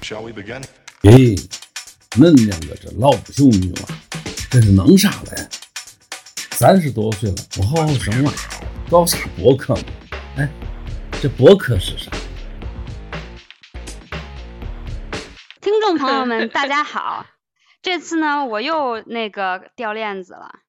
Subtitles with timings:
[0.00, 0.62] Shall we begin?
[1.02, 1.36] 咦，
[2.12, 3.88] 恁两个这老不休女娃，
[4.50, 5.48] 这是弄啥嘞？
[6.52, 8.32] 三十多岁了，不好好生娃，
[8.90, 9.82] 搞啥博客嘛？
[10.36, 10.48] 哎，
[11.20, 12.10] 这博客是啥？
[15.60, 17.26] 听众朋友们， 大家好，
[17.82, 20.60] 这次呢，我又那个掉链子了。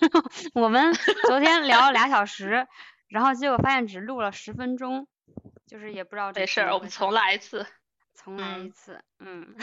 [0.54, 0.94] 我们
[1.28, 2.66] 昨天聊了俩小时，
[3.08, 5.06] 然后结果发现只录了十分钟，
[5.66, 7.66] 就是也不知道这没事儿，我们重来一次。
[8.14, 9.54] 重来一次，嗯，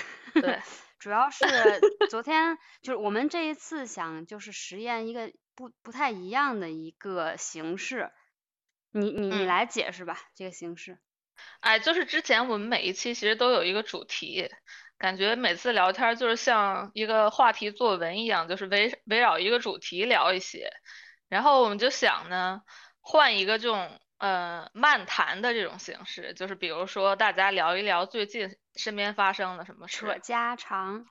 [0.42, 0.60] 对，
[1.00, 8.12] 主要是 昨天就是我们这一次想就是实验一个不不太一样的一个形式，
[8.92, 9.48] 你你你嗯。
[9.48, 11.00] 来解释吧，这个形式。
[11.62, 14.50] 哎，就是之前我们每一期其实都有一个主题，
[14.98, 20.72] 感觉每次聊天儿就是像一个话题作文一样，就是围围绕一个主题聊一些，
[21.30, 22.62] 然后我们就想呢，
[23.02, 30.20] 换一个这种呃漫谈的这种形式，就是比如说大家聊一聊最近身边发生了什么扯事。
[30.20, 31.06] 家常，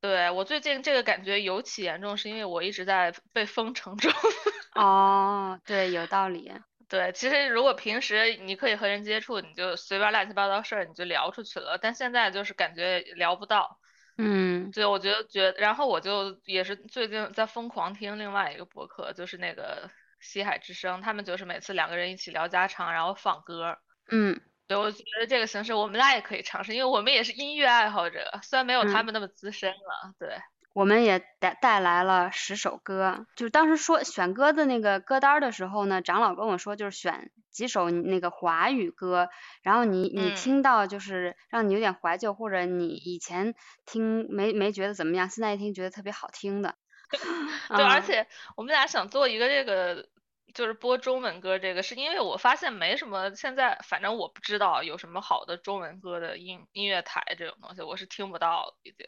[0.00, 4.12] 对，我最近这个感觉尤其严重，是因为我一直在被封城中。
[4.76, 6.52] 哦，对，有道理。
[6.88, 13.80] 对，其实如果平时你可以和人接触，你就随便乱七八糟事儿你就聊出去了，但现在就是感觉聊不到。
[14.18, 19.90] 嗯对，我觉得觉然后我就也是最近在疯狂听另外一个博客，就是那个
[20.26, 23.78] 西海之声，他们就是每次两个人一起聊家常，然后放歌儿。
[24.10, 30.12] 嗯对，我觉得这个形式我们俩也可以尝试，因为我们也是音乐爱好者，虽然没有他嗯们那么资深了。
[30.18, 30.36] 对，
[30.74, 39.28] 我们也带带来了十首歌，就是当时说选歌的那个歌单儿的时候呢，长老跟我说就是选几首那个华语歌，
[39.62, 43.54] 然后你你嗯听到就是让你有点怀旧，或者你以前
[43.86, 46.74] 听没没觉得怎么样，现在一听觉得特别好听的。
[47.76, 50.08] 对，而嗯且我们俩想做一个这个，
[50.56, 59.06] 就是播中文歌，这个是因为我发现没什么，现在反正我不知道有什么好的中文歌的音音乐台这种东西，我是听不到了已经。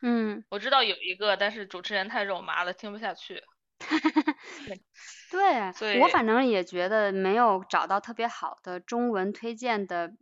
[0.00, 3.42] 嗯，我知道有一个，但是主持人太肉麻了，听不下去。
[5.30, 10.12] 对，所我反正也觉得没有找到特别好的中文推荐的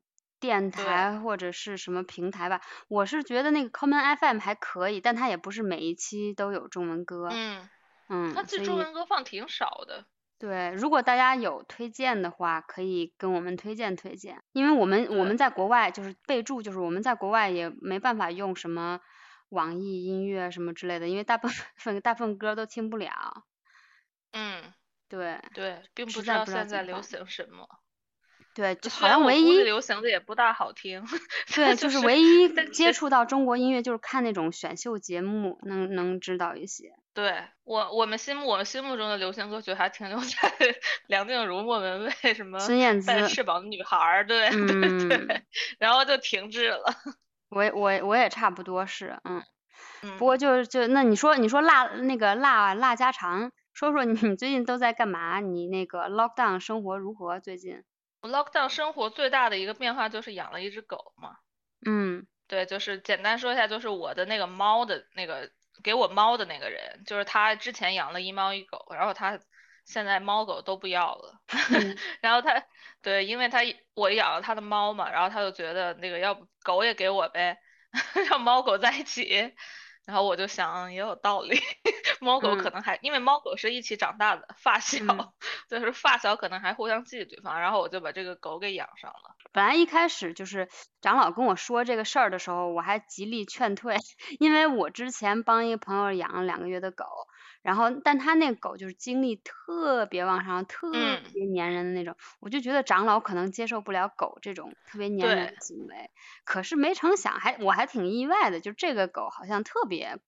[0.41, 2.61] 电台或者是什么平台吧。
[2.89, 7.29] 我是觉得那个 Common FM 还可以，但它也不是每一期都有中文歌。
[7.31, 7.71] 嗯，
[8.09, 10.05] 嗯，它这中文歌放挺少的。
[10.45, 19.01] 对，如果大家有推荐的话，可以跟我们推荐推荐，因为我们我们在国外就是备注，就是我们在国外也没办法用什么
[19.49, 23.09] 网易音乐什么之类的，因为大部分大部分歌都听不了。
[24.33, 24.75] 嗯，
[25.09, 27.67] 对对，并不知道现在流行什么。
[28.55, 31.05] 对，就好像唯一流行的也不大好听。
[31.55, 36.93] 对， 就就是唯一接触到中国音乐就是看那种选秀节目，能能知道一些。
[37.13, 37.33] 对
[37.63, 40.53] 我我们心目我们心目中的流行歌曲还停留在
[41.07, 45.43] 梁静茹、莫文蔚什么孙燕姿带姿翅膀的女孩儿，对 对嗯对，
[45.79, 46.85] 然后就停滞了。
[47.51, 49.43] 我也我也我也差不多是，嗯。
[50.03, 55.41] 嗯，不过就就那你说你说辣那个辣辣家常，说说你最近都在干嘛？
[55.41, 57.41] 你那个 lockdown 生活如何？
[57.41, 57.83] 最近？
[58.25, 61.37] 我 lockdown 生活最大的一个变化就是养了一只狗嘛。
[61.85, 65.51] 嗯对，就是简单说一下，就是我的那个猫的那个
[65.83, 69.39] 给我猫的那个人，就是他之前养了一猫一狗，然后他
[69.85, 71.39] 现在猫狗都不要了，
[71.71, 72.65] 嗯 然后他
[73.03, 73.61] 对，因为他
[73.95, 77.59] 我养了他的猫嘛，然后他就觉得那个要不狗也给我呗，
[78.31, 79.55] 让猫狗在一起，
[80.07, 81.59] 然后我就想也有道理，
[82.21, 85.33] 猫狗可嗯能还因为猫狗是一起长大的发小，嗯
[85.69, 89.35] 就是发小可能还互相记对方，然后我就把这个狗给养上了。
[89.53, 90.69] 本来一开始就是
[91.01, 93.97] 长老跟我说这个事儿的时候，我还极力劝退，
[94.41, 97.05] 因为我之前帮一个朋友养了两个月的狗，
[97.65, 106.11] 然后但他那狗就是精力特别旺盛，特嗯别粘人的那种，我就觉得长老可能接受不了狗这种特别粘人的行为，
[106.45, 110.19] 可是没成想还我还挺意外的，就这个狗好像特别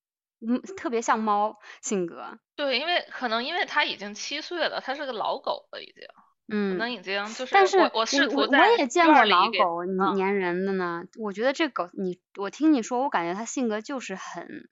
[0.41, 6.07] 嗯特别像猫性格，对，因为可能因为它已经七岁了，它是个老狗了已经。
[6.63, 6.77] 可嗯。
[6.77, 14.69] 能已经就是但是我我试图我在也见过老狗嗯粘人的呢，我觉得这狗你我听你说，我感觉它性格就是很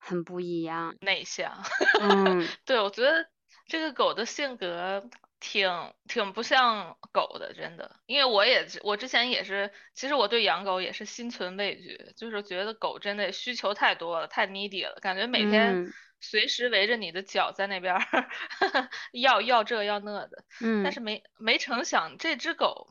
[0.00, 0.96] 很不一样。
[1.00, 1.62] 内向。
[2.00, 3.28] 嗯对，我觉得
[3.68, 5.08] 这个狗的性格
[5.38, 5.70] 挺
[6.08, 7.94] 挺不像狗的，真的。
[8.06, 15.92] 因为我也是我之前也是，其实我对养狗也是心存畏惧，就是觉得狗真的需求太多了，太 needy 了，感觉每天嗯
[16.22, 18.28] 随时围着你的脚在那边儿
[19.12, 20.44] 要要这要那的。
[20.58, 22.88] 但嗯是没没成想这只狗，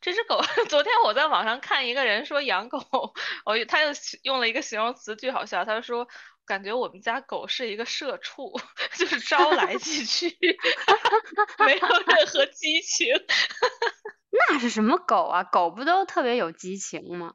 [0.00, 2.80] 这只狗， 昨天我在网上看一个人说养狗，
[3.46, 3.90] 我他又
[4.24, 6.08] 用了一个形容词，巨好笑，他说
[6.44, 8.52] 感觉我们家狗是一个社畜，
[8.98, 10.28] 就是招来 即去，
[11.64, 13.08] 没有任何激情。
[14.30, 15.44] 那是什么狗啊？
[15.44, 17.34] 狗不都特别有激情吗？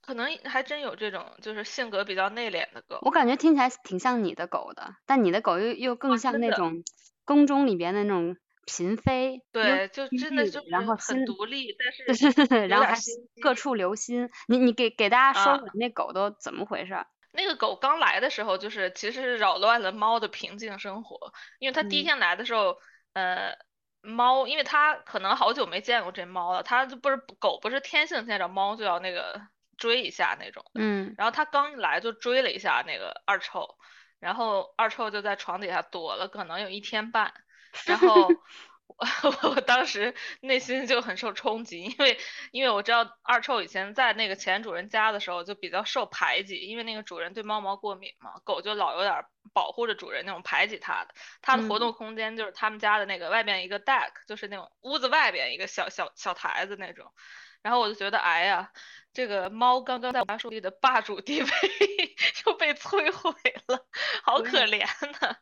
[0.00, 2.98] 可能还真有这种，就是性格比较内敛的狗。
[3.02, 6.82] 我感觉听起来挺像你的狗的，但你的狗又又更像那种
[7.24, 8.36] 宫中里边的那种
[8.66, 9.42] 嫔妃。
[9.52, 12.96] 对，就真的就是然后很独立，但是然后还
[13.42, 14.30] 各处留心。
[14.46, 17.06] 你你给给大家说啊说你那狗都怎么回事儿？
[17.30, 22.04] 那个狗刚来的时候，就是其实是扰乱了猫的平静生活，因为它第一嗯。
[22.04, 22.78] 天来的时候，
[23.12, 23.56] 呃，
[24.00, 29.40] 猫，因为它可能好久没见过这猫了，它就不是狗不是天性见着猫就要那个
[29.76, 31.14] 追一下那种，嗯。
[31.16, 33.76] 然后它刚一来就追了一下那个二臭，
[34.18, 37.32] 然后二臭就在床底下躲了，可能有一天半，
[37.84, 38.40] 然后
[38.88, 38.96] 我
[39.50, 42.18] 我当时内心就很受冲击，因为
[42.50, 51.80] 因为我知道二臭以前在那个前主人家的时候就比较受排挤，因为那个主人对猫毛过敏嘛，狗就老有点儿保护着主人那种排挤它的，它的活嗯。
[51.80, 57.12] 动空间就是他们家的那个外面一个 deck，就是那种屋子外边一个小小小台子那种，
[57.62, 58.72] 然后我就觉得哎呀。
[59.14, 61.48] 这个猫刚刚在我家树立的霸主地位
[62.46, 63.32] 又被摧毁
[63.66, 63.84] 了，
[64.22, 64.86] 好可怜
[65.20, 65.36] 呐、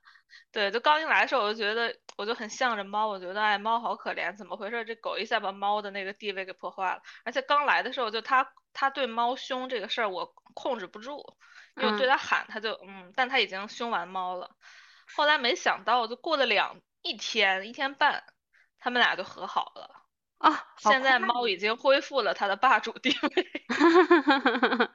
[0.57, 4.87] 对，就刚一来的时候，我就觉得我就很向着猫，我觉得哎，猫好可怜，怎么回事？
[4.87, 7.03] 这狗一下把猫的那个地位给破坏了。
[7.25, 11.37] 而且刚来的时候，就它它对猫凶这个事儿我控制不住，
[11.77, 14.51] 因为对嗯它喊，它就嗯，但它已经凶完猫了。
[15.15, 18.25] 后来没想到，就过了两一天一天半，
[18.79, 19.91] 他们俩就和好了。
[20.39, 23.67] 啊，现在猫已经恢复了它的霸主地位，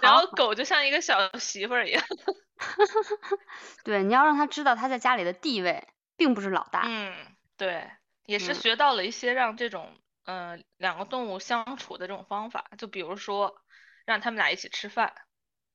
[0.00, 2.02] 然后狗就像一个小媳妇儿一样。
[3.84, 6.82] 对，你要让它知道它在家里的地位，并不是老大。
[6.86, 7.12] 嗯，
[7.56, 7.90] 对，
[8.26, 13.56] 也是嗯学到了一些让这种呃两个动物相处的这种方法，就比如说
[14.04, 15.12] 让他们俩一起吃饭，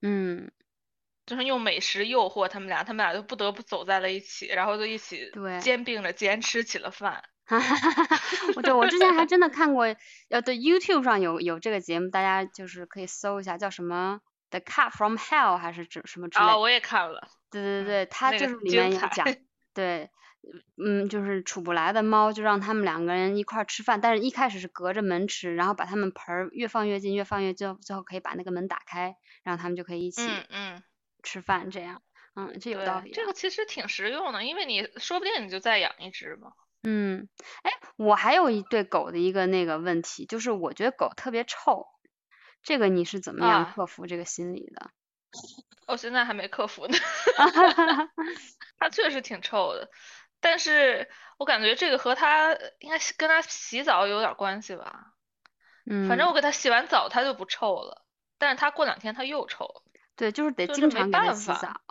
[0.01, 0.49] 嗯，
[1.25, 7.23] 就是用美食诱惑他们俩，他们俩就不得不走在了一起，然后就一起对肩并着肩吃起了饭。
[7.47, 8.19] 哈哈哈哈，
[8.57, 9.85] 我对我之前还真的看过，
[10.29, 16.59] 呃，对 YouTube 上有有这个节目，大家就是可以搜一下，叫什么 The Cat from Hell 还是指什么之类啊，的。
[16.59, 19.25] 我也看了，嗯对对对，它就是里面有讲，
[19.73, 20.09] 对，
[20.75, 30.83] 嗯，就是处不来的猫，就让他们两个人一块儿吃饭，但是一开始是隔着门吃，然后把他们盆儿越放越近，越放越近，最后可以把那个门打开，然后他们就可以一起嗯嗯，
[31.23, 32.01] 吃饭，这样，
[32.35, 33.15] 嗯，这有道，理的。
[33.15, 36.51] 这个其实挺实用的，因为你说不定你就再养一只嘛。
[36.83, 37.27] 嗯，
[37.63, 41.87] 哎，我还有一对狗的一个那个问题，就是我觉得狗特别臭，
[42.63, 44.91] 这个你是怎么样啊克服这个心理的？
[45.87, 46.97] 我现在还没克服呢。
[48.79, 49.89] 它确实挺臭的，
[50.39, 55.13] 但是我感觉这个和它应该是跟它洗澡有点关系吧。
[55.85, 58.05] 嗯，反正我给它洗完澡，它就不臭了，
[58.37, 59.83] 但是它过两天它又臭了，
[60.15, 61.81] 对，就是得就是没经常给它洗澡。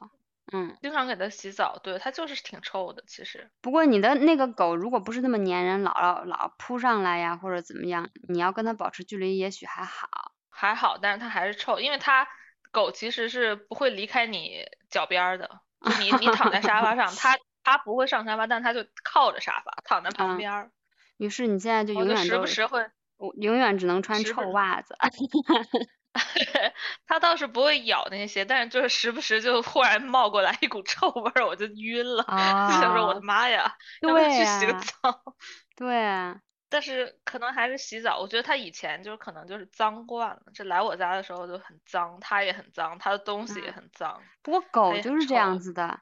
[0.52, 3.50] 嗯，经常给它洗澡，对，它就是挺臭的，其实。
[3.60, 10.08] 不过你的那个狗如果不是那么粘人，老老老扑上来呀，或者怎么样，你要跟它保持距离，也许还好。
[10.50, 12.26] 还好，但是它还是臭，因为它
[12.70, 15.48] 狗其实是不会离开你脚边儿的，
[15.82, 20.70] 就你你躺在沙发上，它 它不会上沙发，但它就靠着沙发躺在旁嗯边儿，
[21.18, 22.86] 于是你现在就永远都不时会。
[23.18, 24.94] 我永远只能穿臭袜子。
[27.06, 32.24] 它倒是不会咬那些，但是就是时不时就忽然冒过来一股臭味儿，我就晕了，
[32.66, 35.36] 就想说我的哦，妈呀，要不去洗个，澡？
[35.76, 45.58] 对啊，但是可能还是洗澡，我觉得它以前就是可能就是脏惯了，这来我家的时候就很脏，它也很脏，它的东西也嗯，很脏，不过狗就是这样。
[45.58, 46.00] 子的，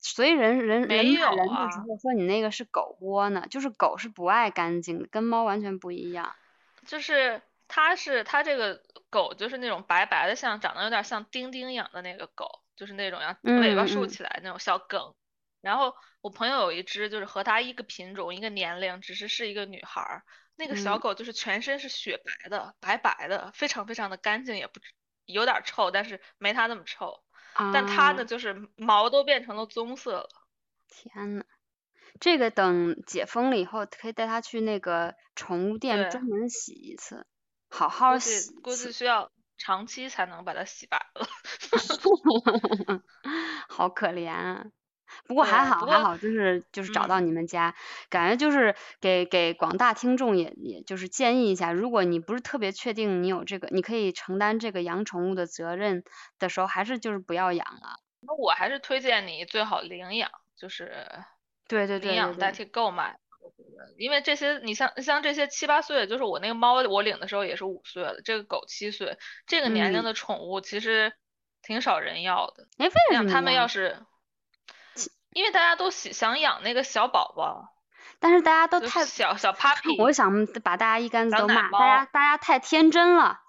[0.00, 6.34] 所以人人人没有骂人的时啊，候说你那个是狗窝呢，就是狗是不爱干净的，跟猫完全不一样。
[6.86, 15.14] 就是它是它这个狗就是那种白白的，像长得有点像丁丁养的那个狗，就是那种要尾巴竖起来那种小梗。
[15.60, 20.22] 然后我朋友有一只就是和它一个品种一个年龄，只是是一个女孩儿，
[20.54, 24.80] 那个小嗯狗就是全身是雪白的，白白的，非常非常的干净，也不
[25.24, 27.22] 有点臭，但是没它那么臭。
[27.70, 30.28] 但它呢啊，就是毛都变成了棕色了。
[30.88, 31.44] 天呐，
[32.20, 37.26] 这个等解封了以后，可以带它去那个宠物店，专门洗一次，
[37.70, 38.74] 好好洗估。
[38.76, 41.26] 计需要长期才能把它洗白了。
[43.68, 44.64] 好可怜啊！
[45.26, 47.20] 不过还好还好，就是就是找到嗯。
[47.20, 47.74] 你们家，
[48.10, 56.04] 感觉就是给给广大听众也也就是建议一下，如果你不是特别确定你有这个，你可以承担这个养宠物的责任
[56.38, 58.00] 的时候，还是就是不要养了。
[58.22, 61.06] 那我还是推荐你最好领养，就是
[61.70, 63.18] 对对领对对对，养代替购买。
[63.98, 71.12] 因为这些你像像这些七八岁，就是我那个猫，我领的时候也是五岁了，这个狗七岁，这个年龄嗯，的宠物其实
[71.62, 72.68] 挺少人要的。
[72.78, 73.66] 哎，为什么他们要？
[73.68, 73.98] 是，
[75.32, 77.74] 因为大家都喜想养那个小宝宝，
[78.20, 82.04] 但是大家都太，小小我 puppy，我想把大家一竿子都骂，大家。
[82.06, 83.40] 大家太天真了。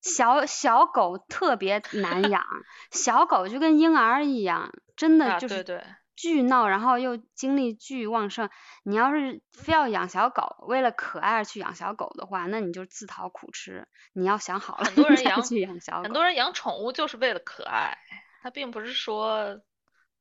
[0.00, 2.44] 小小狗特别难养，
[2.92, 5.84] 小狗就跟婴儿一样，真的啊，就是对对，
[6.16, 8.48] 巨闹，然后又精力巨旺盛。
[8.82, 13.86] 你要是非要养小狗，为了可爱而去养小狗的话，那你就自讨苦吃。
[14.12, 16.02] 你要想好了很多人养去养小狗。
[16.04, 17.98] 很多人养宠物就是为了可爱，
[18.42, 19.60] 他并不是说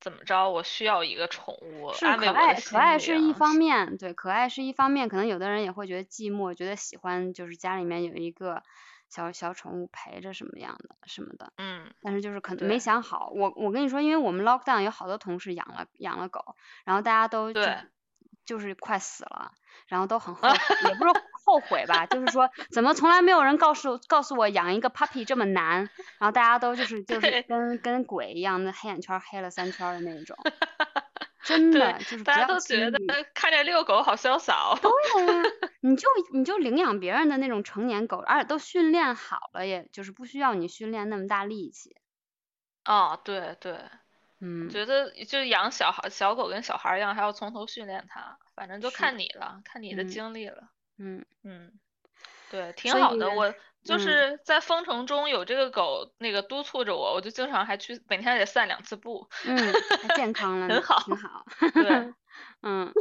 [0.02, 5.08] 怎么着我需要一个宠物是安慰可爱，我的可爱是一方面，对，可爱是一方面。
[5.08, 8.64] 可能有的人也会觉得寂寞，觉得喜欢就是家里面有一个
[9.14, 11.54] 小小宠物陪着什么样的什么的。
[11.58, 13.30] 嗯，但是就是可能没想好。
[13.36, 17.78] 我我跟你说，因为我们 lockdown 有好多同事养了养了狗，然后大家都就对
[18.44, 19.52] 就是快死了，
[19.88, 20.58] 然后都很后悔，
[20.90, 21.14] 也不是
[21.46, 25.78] 后悔吧，就是说怎么从来没有人告诉告诉我养一个 puppy 这么难，
[26.18, 30.36] 然后大家都就是就是跟跟鬼一样，那黑眼圈黑了三圈的那种，
[31.44, 33.00] 真的对，就是大家都觉得
[33.34, 34.80] 看着遛狗好潇洒哦。
[34.82, 35.44] 对呀、
[35.82, 41.96] 你就你就领养别人的那种成年狗，而且都训练好了，也就是不需要你训练那么大力气。
[42.86, 43.78] 哦，对对，
[44.40, 50.70] 嗯，觉得就养小孩小狗跟小孩一样，还要从头训练它，反正就看你了，看你的嗯经历了。
[50.98, 51.26] 嗯。
[51.44, 51.72] 嗯，
[52.50, 53.30] 对，挺好的。
[53.32, 59.30] 我就嗯是在封城中有这个狗那个督促着我，我就经常还去每天得散两次步。
[59.46, 59.58] 嗯，
[60.16, 61.46] 健康了，很好很好。
[61.74, 62.14] 对
[62.64, 62.94] 嗯，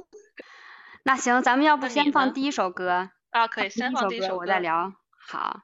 [1.05, 4.37] 那行，咱们要不先放第一首歌，啊，可以先放第一首歌。
[4.39, 4.93] 我再聊。
[5.17, 5.61] 好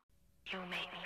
[0.53, 0.98] ，You make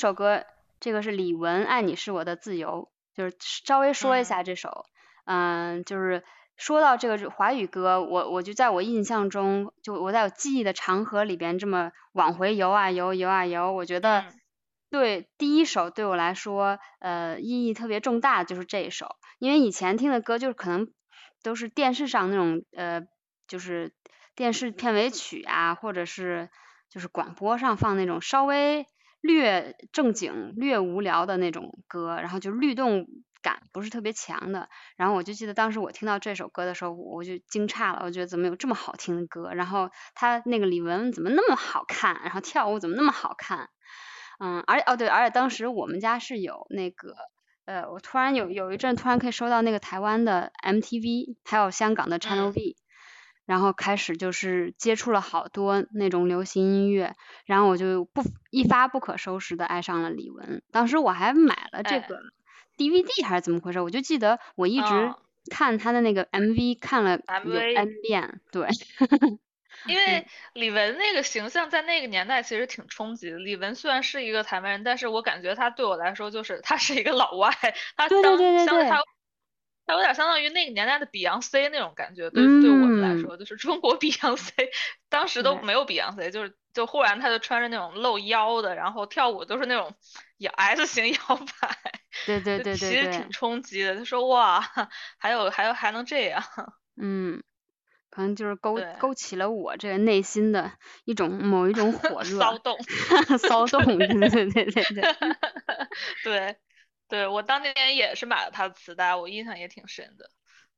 [0.00, 0.44] 首歌，
[0.80, 4.24] 这个是李玟《爱你是我的自由》，就是稍微说一嗯。
[4.24, 4.86] 下这首，
[5.26, 6.24] 嗯，就是
[6.56, 14.40] 说到这个华语歌，我我就在我印象中，就我在我记忆的长河里边这么往回游啊游游啊游，我觉得嗯。
[14.90, 20.88] 对第一首对我来说，呃，意义特别重大，就是这一首，因为以前听的歌就是可能
[21.42, 23.02] 都是电视上那种呃，
[23.46, 23.92] 就是
[24.34, 26.48] 电视片尾曲啊，或者是
[26.88, 28.86] 就是广播上放那种稍微
[29.20, 33.06] 略正经、略无聊的那种歌，然后就律动
[33.42, 34.68] 感不是特别强的。
[34.96, 39.52] 然后我就记得当时我听到这首歌的时候，我就惊诧了，我觉得怎么有这么好听的歌？
[39.54, 42.20] 然后他那个李玟怎么那么好看？
[42.22, 43.68] 然后跳舞怎么那么好看？
[44.38, 47.14] 嗯，而哦对，而且当时我们家是有那个。
[47.66, 52.76] 呃，我突然有有一阵突然可以收到那个台湾的 MTV，还有香港的 Channel 嗯 V，、
[53.46, 57.14] 然后开始就是接触了好多那种流行音乐，
[57.46, 60.60] 然后我就不一发不可收拾的爱上了李玟。
[60.70, 62.20] 当时我还买了这哎个
[62.76, 63.80] DVD 还是怎么回事？
[63.80, 65.16] 我就记得我一直哦
[65.50, 68.68] 看他的那个 MV 看了有 N 遍，对，
[69.88, 73.38] 因为 李玟那个形象在那个年代其实挺冲击的。
[73.38, 77.50] 李玟虽然是一个台湾人，但是我感觉她对我来说就是她是一个老外，
[77.96, 79.02] 她对对相对对对相她
[79.90, 84.50] 她有点相当于那个年代的 Beyonce 那种感觉，对对我们来嗯说就是中国 Beyonce，
[85.08, 89.92] 当时都没有 Beyonce，就是就忽然他就穿着那种露腰的，然后跳舞都是那种
[90.38, 91.76] 摇 S 型摇摆，
[92.26, 93.96] 对对对对对其实挺，冲击的。
[93.96, 94.60] 他说哇，
[95.18, 96.42] 还有还有还能这样，
[96.96, 97.42] 嗯。
[98.12, 100.72] 可能就是勾勾起了我这个内心的
[101.04, 102.76] 一种某一种火热，骚动。
[103.38, 105.04] 骚动，对对对对对
[106.24, 106.56] 对，
[107.10, 110.30] 对，我当年也是买了他的磁带，我印象也挺深的，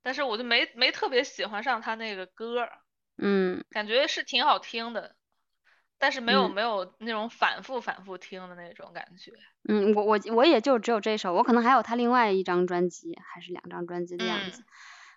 [0.03, 2.73] 但是我就没没特别喜欢上他那个歌儿，
[3.19, 3.63] 嗯。
[3.71, 5.17] 感觉是挺好听的，
[5.99, 6.51] 但是没有嗯。
[6.51, 9.33] 没有那种反复反复听的那种感觉。
[9.69, 14.51] 嗯，我我我也就只有这首，我可能还有他另外一张专辑，还是两张专辑的样嗯。
[14.51, 14.65] 子。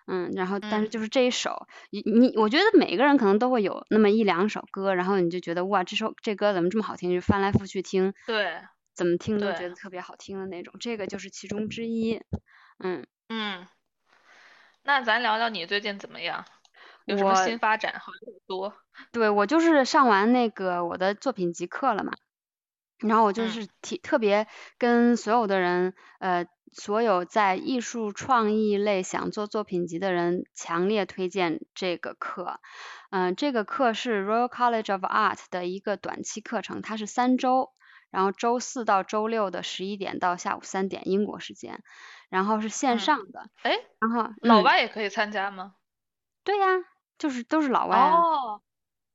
[0.08, 0.90] 嗯，然后但是嗯。
[0.90, 8.60] 就是这一首，你你我觉得每个人可能都会有那么一两首歌，然后你就觉得哇，这首这歌怎么这么好听，就翻来覆去听，对，
[8.96, 12.22] 怎么听都觉得特别好听的那种，这个就是其中之一。
[12.80, 13.68] 嗯，嗯，
[14.84, 16.46] 那咱聊聊你最近怎么样？
[17.06, 17.94] 有什么我新发展？
[18.00, 18.74] 好像很多。
[19.12, 22.14] 对我就是上完那个我的作品集课了嘛，
[23.00, 24.48] 然后我就嗯是提特别
[24.80, 32.60] 跟所有的人，呃，所有在艺术创意类想做作品集的人，强烈推荐这个课。
[33.12, 37.72] 嗯、这个课是 Royal College of Art 的一个短期课程，它是三周，
[38.16, 41.84] 然后周四到周六的十一点到下午三点英国时间，
[42.30, 45.76] 然后是线嗯上的，哎，然后老嗯外也可以参加吗？
[46.46, 46.66] 对呀，
[47.18, 48.14] 就是都是老外啊。
[48.14, 48.62] 哦，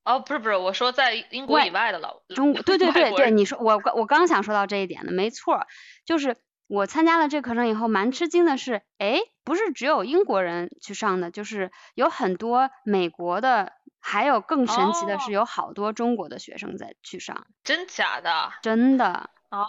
[0.05, 5.67] 哦，不是不是，我说在英国以外的老中国对对对对， 你说我刚我刚想说到这一点的，没错儿，
[6.05, 6.37] 就是
[6.67, 18.51] 我参加了这课程以后，蛮吃惊的是，哎，不是只有英国人去上的，就是有很多美国的，还有更神奇的是，哦有好多中国的学生在去上，真假的？
[18.63, 19.67] 真的，哦，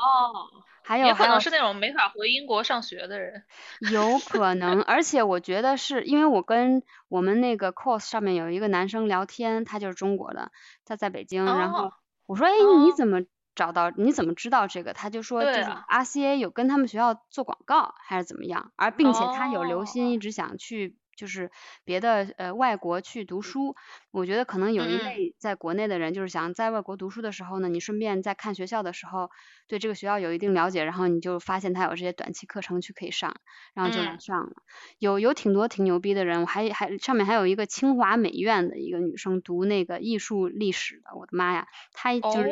[0.84, 3.44] 还有可能是那种没法回英国上学的人。
[3.91, 10.52] 有可能，而且我觉得是因为我跟我们那个 course 上面有一个男生聊天，他就是中国的，
[10.86, 11.94] 他在北京，然后哦
[12.26, 13.20] 我说，哎，你哦怎么
[13.54, 13.91] 找到？
[13.91, 14.94] 你怎么知道这个？
[14.94, 18.72] 他就说，就是 RCA 有跟他们学校做广告，还是怎么样？
[18.78, 21.52] 而并且他有留心，哦一直想去就是
[21.84, 23.76] 别的呃外国去读书。
[24.12, 29.30] 我觉得可能有一嗯类在国内的人，就是想在外国读书的时候呢，你顺便在看学校的时候，
[29.67, 33.36] 对这个学校有一定了解，然后你就发现他有这些短期课程去可以上，
[33.74, 34.54] 然后就来嗯上了。
[35.00, 42.50] 有有挺多挺牛逼的人，我还还上面还有一个清华美院的一个女生读那个艺术历史的，我的妈呀，她就是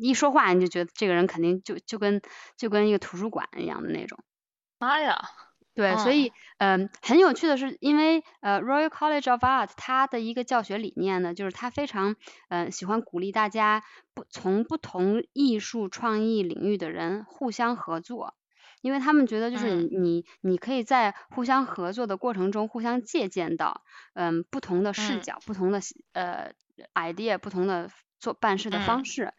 [0.00, 2.20] 一说话你就觉得这个人肯定就就跟
[2.56, 4.18] 就跟一个图书馆一样的那种。
[4.78, 5.30] 妈呀，
[5.78, 12.16] 对，所以嗯、很有趣的是，因为呃 Royal College of Art 它的一个教学理念呢，就是它非常
[12.48, 18.34] 嗯、呃喜欢鼓励大家不从不同艺术创意领域的人互相合作。
[18.80, 23.82] 因为他们觉得就是你你你可以在互相合作的过程中互相借鉴到
[24.14, 25.80] 嗯不同的视嗯角、不同的
[26.12, 26.52] 呃
[26.94, 27.88] idea、不同的
[28.18, 29.32] 做办事的方嗯式。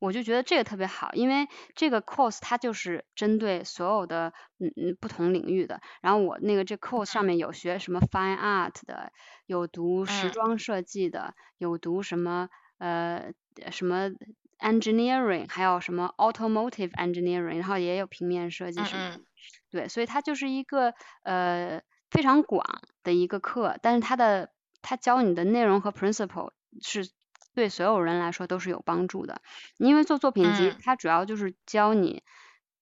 [0.00, 5.80] 我就觉得这个特别好，因为这个 course 它就是针对所有的嗯嗯不同领域的。
[6.00, 9.12] 然后我那个这 course 上面有学什么 fine art 的，
[9.46, 13.32] 有读时嗯装设计的，有读什么呃
[13.70, 14.10] 什么
[14.58, 19.18] engineering，还有什么 automotive engineering，然后也有平面设计嗯什么的。
[19.18, 19.26] 嗯
[19.70, 22.64] 对，所以它就是一个呃非常广
[23.04, 24.50] 的一个课，但是它的
[24.82, 27.08] 它教你的内容和 principle 是
[27.54, 29.42] 对所有人来说都是有帮助的。
[29.78, 32.22] 因为做作品集嗯，它主要就是教你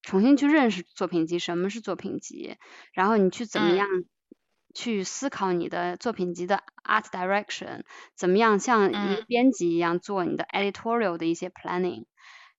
[0.03, 2.57] 重新去认识作品集，什么是作品集，
[2.93, 3.89] 然后你去怎么嗯样
[4.75, 7.83] 去思考你的作品集的 art direction，
[8.15, 12.05] 怎么样像一个嗯编辑一样做你的 editorial 的一些 planning。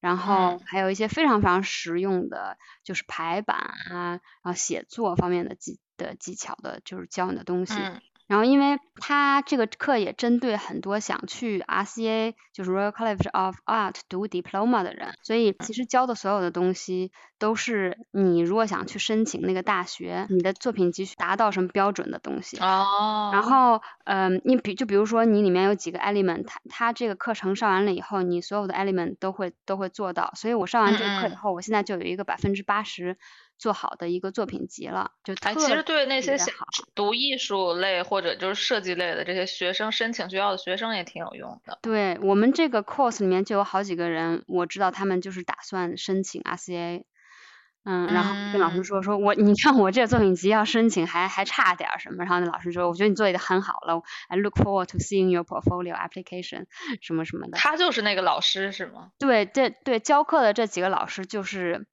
[0.01, 3.57] 然后嗯还有一些非常非常实用的，就是排版
[3.91, 7.73] 啊，然后写作方面的技的技巧的，就是教你的东西。
[7.73, 22.59] 嗯然后，因为他这个课也针对很多想去 RCA，就是 Royal College of Art 读 diploma 的人，所以其实教的所有的东西都是你如果想去申请那个大学，你的作品集达到什么标准的东西。
[22.59, 30.31] 哦，然后，嗯，你比就比如说你里面有几个 element，它它这个课程上完了以后，你所有的 element 都会都会做到。
[30.35, 33.17] 所以我上完这个课以后，我现在就有一个百分之八十
[33.59, 36.47] 做好的一个作品集了，就特哎，其实对那些想。
[36.95, 41.77] 读艺术类或者就是设计类的这些学生，申请学校的学生也挺有用的。
[41.81, 47.03] 对我们这个 course 里面就有好几个人，我知道他们就是打算申请 RCA，
[47.83, 56.65] 嗯，然后跟老师嗯说说我 你看我这个作品集要申请还还差点什么，然后那老师说我觉得你做的很好了，I look forward to seeing your portfolio application
[57.01, 57.57] 什么什么的。
[57.57, 59.11] 他就是那个老师是吗？
[59.19, 61.87] 对，这对教课的这几个老师就是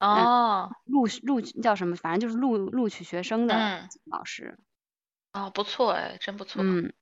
[0.00, 4.58] 哦，录录叫什么，反正就是录录取学生的老师。
[5.32, 6.62] 哦，不错哎，真不错。
[6.64, 6.92] 嗯，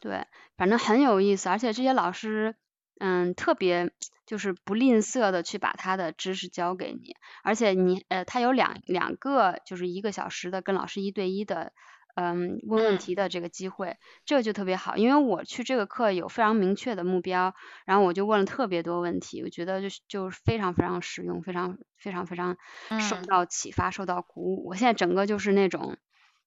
[0.00, 2.56] 对，反正很有意思，而且这些老师，
[2.98, 3.92] 嗯，特别
[4.26, 11.72] 就是不吝啬的去把他的知识教给你，而且你呃，他有两两个就是一个小时的跟老师一对一的，
[12.14, 17.54] 嗯，问问嗯题的这个机会，这个就特别好，因为我去这个课有非常明确的目标，
[17.86, 22.56] 然后我就问了特别多问题，我觉得就是就是非常非常实用，非常非常非常
[22.96, 25.96] 受嗯到启发，受到鼓舞，我现在整个就是那种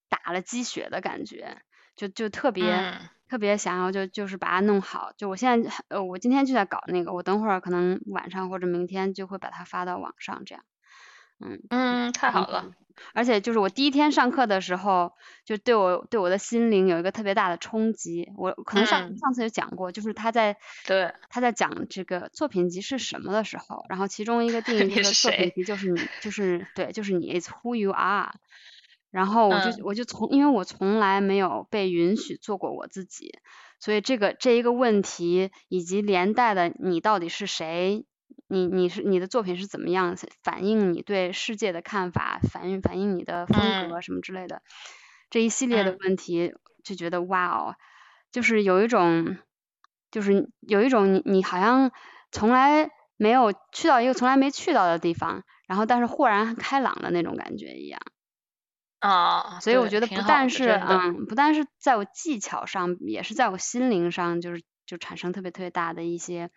[0.10, 1.62] 打了鸡血的感觉。
[1.96, 5.12] 就就特别、嗯特别想要就就是把它弄好。
[5.18, 10.64] 就我现在呃，我今天就在搞那个，我等会儿可能晚上或者明天就会把它发到网上，这样。
[11.40, 12.72] 嗯，嗯，太好了。
[13.14, 15.14] 而且就是我第一天上课的时候，
[15.46, 18.30] 就对我对我的心灵有一个特别大的冲击。
[18.38, 28.32] 我可能上、嗯上次有讲过，就是他在对，他在讲这个作品集是什么的时候，然后其中一个定义 你这个是作品集就是你，就是对，就是你，it's who you are。
[29.10, 33.40] 然后我就、嗯我就从，因为我从来没有被允许做过我自己，
[33.80, 38.06] 所以这个这一个问题以及连带的你到底是谁，
[38.48, 44.62] 你你是你的作品是怎么样反映你对世界的看法，反映反映你的风嗯格什么之类的，
[45.30, 47.76] 这一系列的嗯问题就觉得哇哦，
[48.32, 49.38] 就是有一种，
[50.12, 51.92] 就是有一种你你好像
[52.32, 58.00] 从来没有去到一个从来没去到的地方，然后但是豁然开朗的那种感觉一样。
[59.02, 66.52] 啊，所以我觉得不但是嗯，不但是在我技巧上，也是在我心灵上，就是就产生特别特别大的一些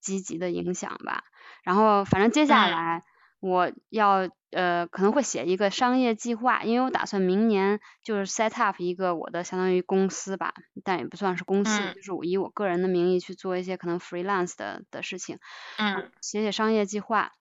[0.00, 1.24] 积极的影响吧。
[1.64, 3.02] 然后反正接下嗯来
[3.40, 15.38] 我要呃可能会写一个商业计划，因为我打算明年就是 set up 一个我的相当于公司吧，但也不算是公司，嗯就是我以我个人的名义去做一些可能 freelance 的的事情。
[15.78, 17.32] 嗯写写商业计划，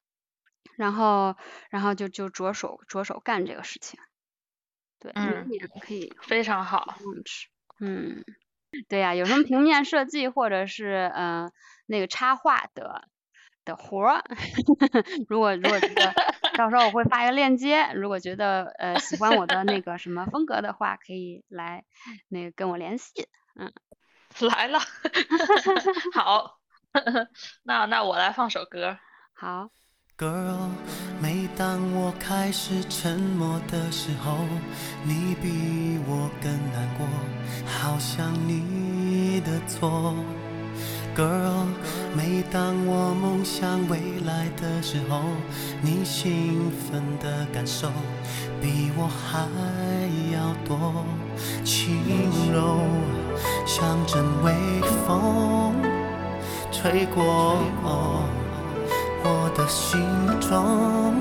[0.76, 1.36] 然后
[1.70, 4.00] 然后就就着手着手干这个事情。
[5.00, 6.96] 对，明嗯年可以非常好。
[7.80, 8.24] 嗯，
[8.88, 11.52] 对呀、有什么平面设计或者是呃
[11.86, 13.10] 那个插画的
[13.66, 14.24] 的活儿，
[15.30, 16.14] 如果如果觉得
[16.58, 21.84] 到时候我会发一个链接，如果觉得呃喜欢我的那个什么风格的话，可以来
[22.30, 23.28] 那个跟我联系。
[23.56, 23.72] 嗯
[24.42, 24.80] 来了，
[26.16, 26.58] 好，
[27.64, 28.98] 那那我来放首歌。
[29.32, 29.70] 好
[30.18, 30.72] ，Girl，
[31.22, 34.38] 每当我开始沉默的时候，
[35.06, 37.06] 你比我更难过，
[37.68, 40.16] 好像你的错。
[41.16, 41.68] Girl，
[42.16, 45.22] 每当我梦想未来的时候，
[45.80, 47.88] 你兴奋的感受
[48.60, 49.48] 比我还
[50.34, 51.06] 要多，
[51.64, 52.02] 轻
[52.52, 52.80] 柔
[53.68, 54.54] 像阵微
[55.06, 55.76] 风
[56.72, 57.60] 吹过。
[59.26, 60.02] 我的心
[60.42, 61.14] 中，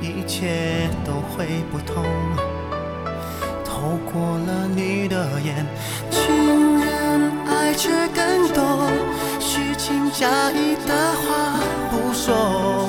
[0.00, 2.02] 一切都会不同。
[3.62, 5.66] 透过了你的眼，
[6.10, 6.79] 睛
[7.60, 8.90] 爱却更多。
[9.38, 12.88] 虚情假意的话不说，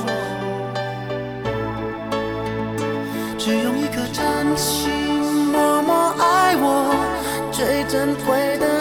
[3.38, 4.89] 只用一颗真心
[5.51, 6.95] 默默爱我，
[7.51, 8.80] 最珍贵的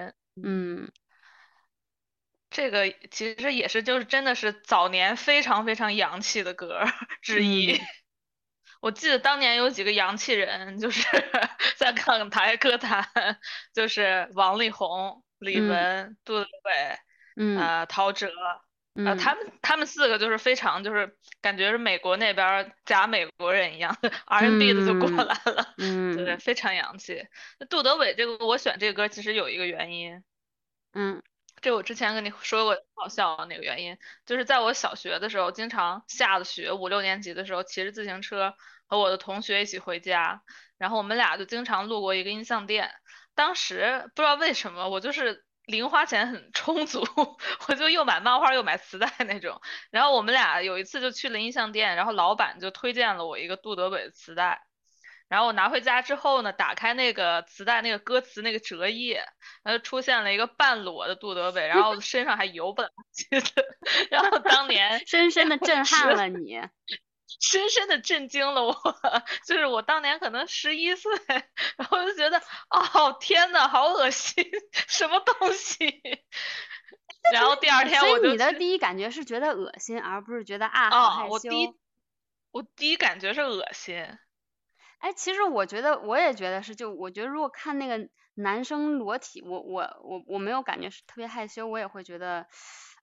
[0.00, 0.10] 人》。
[0.42, 0.90] 嗯
[2.50, 6.84] 这个其实也是就是真的是早年非常非常洋气的歌
[7.22, 7.72] 之一。
[7.72, 7.78] 嗯
[8.80, 11.06] 我记得当年有几个洋气人，就是
[11.76, 13.06] 在港台歌坛，
[13.74, 16.98] 就是王力宏、李嗯玟、杜德伟、
[17.36, 18.26] 嗯呃陶喆，
[18.94, 25.74] 呃嗯，他们他们四个就是非常就是感觉是美国那边儿假美国人一样，R&B 的就过嗯来了，
[26.10, 26.38] 对，嗯。
[26.38, 27.26] 非常洋气。
[27.58, 30.22] 那杜德伟这个我选这个歌其实有一个原因，
[30.94, 31.22] 嗯。
[31.62, 38.54] 这我之前跟你说过，好笑的那个原因，就是在我小学的时候，经常下了学五六年级的时候，骑着自行车
[38.86, 40.42] 和我的同学一起回家，
[40.78, 42.90] 然后我们俩就经常路过一个音像店，
[43.34, 47.02] 当时不知道为什么，我就是零花钱很充足，
[47.68, 54.62] 我就又买漫画又买磁带那种，然后我们俩有一次就去了音像店，然后老板就推荐了我一个杜德伟的磁带。
[55.28, 59.24] 然后我拿回家之后呢，打开那个磁带那个歌词那个折页，
[59.62, 63.64] 然后出现了一个半裸的杜德伟，然后身上还油不拉几的，
[64.10, 66.60] 然后当年深深的震撼了你。
[67.38, 68.74] 深深的震惊了我，
[69.46, 71.12] 就是我当年可能十一岁，
[71.76, 74.44] 然后就觉得，哦天呐，好恶心，
[74.88, 76.02] 什么东西？
[77.32, 81.30] 然后第二天所以你的第一感觉是觉得恶心，而不是觉得啊好啊，害羞。
[81.30, 81.74] 我第一
[82.50, 84.04] 我第一感觉是恶心，
[84.98, 92.46] 哎，其实我觉得，我也觉得是，就我觉得如果看那个男生裸体，我我我我没有感觉是特别害羞，我也会觉得，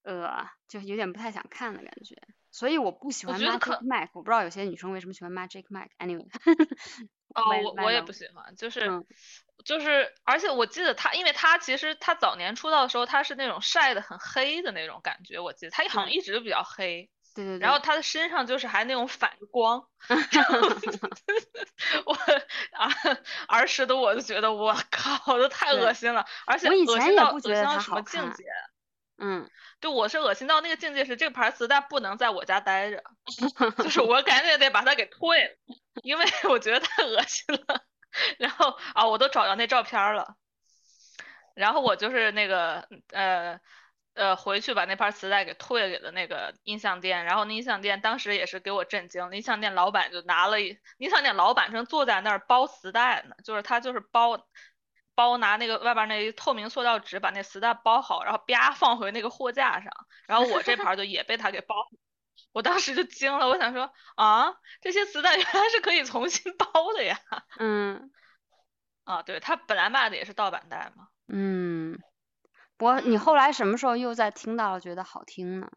[0.03, 2.15] 呃，就有点不太想看的感觉。
[2.51, 5.91] 所以我不喜欢 Magic Mike，我不知道有些女生为什么喜欢 Magic Mike。
[5.99, 6.27] Anyway，
[7.36, 9.05] 哦，我我也不喜欢，就是、嗯
[9.65, 17.60] 就是，而且我记得他，因为他其实他早年出道的时候，他是那种晒的很黑的那种感觉，我记得他好像一直都比较黑，对对对。
[17.60, 19.88] 然后他的身上就是还那种反着光，
[22.05, 22.91] 我啊
[23.47, 28.51] 儿时的我就觉得我靠，都太恶心了，而且我以恶心到恶前也不觉心到什得它好看么境界？
[29.19, 29.49] 嗯，
[29.82, 33.03] 就我是恶心到那个境界是这盘磁带不能在我家待着，
[33.84, 35.56] 就是我赶紧得把它给退了，
[36.03, 37.82] 因为我觉得太恶心了。
[38.38, 40.36] 然后啊，我都找到那照片儿了，
[41.56, 43.60] 然后我就是那个呃
[44.13, 54.47] 呃回去把那盘磁带给退给了那个音像店，然后那音像店当时也是给我震惊，那音像店老板就拿了一，音像店老板正坐在那儿包磁带呢，就是他就是包。
[55.17, 59.91] 包拿那个外边那透明塑料纸把那磁带包好，然后啪放回那个货架上，
[60.27, 61.75] 然后我这盘儿就也被他给包，
[62.51, 67.19] 我当时就惊了，我想说啊，这些磁带原来是可以重新包的呀！
[67.58, 68.12] 嗯
[69.06, 71.08] 啊，对，他本来卖的也是盗版带嘛。
[71.27, 71.97] 嗯，
[72.77, 75.67] 我你嗯后来什么时候又再听到了觉得好听呢？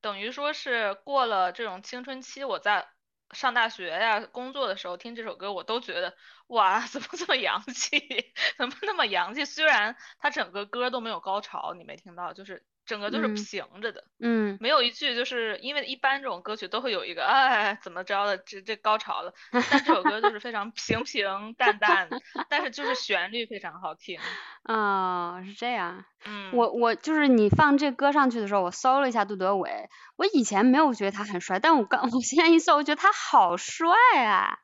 [0.00, 2.88] 等于说是过了这种青春期，我再
[3.34, 6.16] 上大学呀、工作的时候听这首歌，我都觉得
[6.48, 7.98] 哇，怎么这么洋气？
[8.56, 9.44] 怎么那么洋气？
[9.44, 14.04] 虽然它整个歌都没有高潮，你没听到，就是整个都是嗯平着的。
[14.20, 22.08] 嗯没有一句就是因为一般这种歌曲都会有一个哎怎么着的这这高潮了， 但这首歌就是非常平平淡淡，
[22.48, 24.18] 但是就是旋律非常好听。
[24.64, 26.04] 哦，是这样。
[26.26, 33.88] 嗯，我我就是你放这歌上去的时候，我搜了一下杜德伟，我以前没有觉得他很帅，但我刚我现在一搜，我觉得他好帅
[34.24, 34.58] 啊，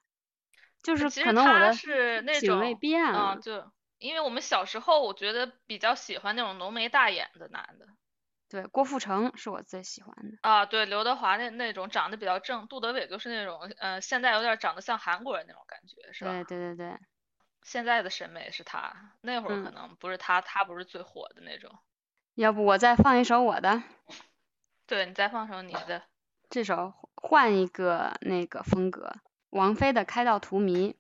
[0.83, 3.35] 就是可能我的是那品味种变了。
[3.37, 7.87] 嗯，就因为我们小时候我觉得比较喜欢那种浓眉大眼的男的
[8.51, 10.37] 对，郭富城是我最喜欢的。
[10.43, 16.33] 啊，对，刘德华那那种长得比较正，杜德伟就是那种呃现在有点长得像韩国人那种感觉，是吧？
[16.33, 16.99] 对对对对，
[17.63, 21.71] 现在的审美是他，那会儿可嗯能不是他，他不是最火的那种。
[22.35, 23.85] 要不我再放一首我的，
[24.87, 26.03] 对你再放首你的。
[26.49, 29.13] 这首换一个那个风格，
[29.51, 30.95] 王菲的《开到荼蘼》。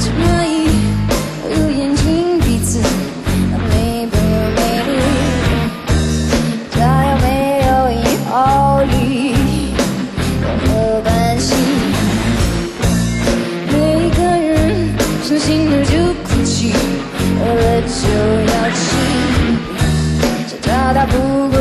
[0.00, 0.48] 这么一
[1.50, 2.80] 有眼睛鼻子
[3.50, 4.06] 那么美。
[4.86, 4.92] 丽
[6.70, 7.26] 他有没
[7.66, 7.94] 有一
[8.28, 8.92] 毫厘
[10.42, 11.54] 有何关系
[13.72, 14.88] 每个人
[15.22, 16.72] 伤心了就哭泣
[17.40, 17.98] 饿了就
[18.52, 18.86] 要吃
[20.48, 21.57] 这大大不过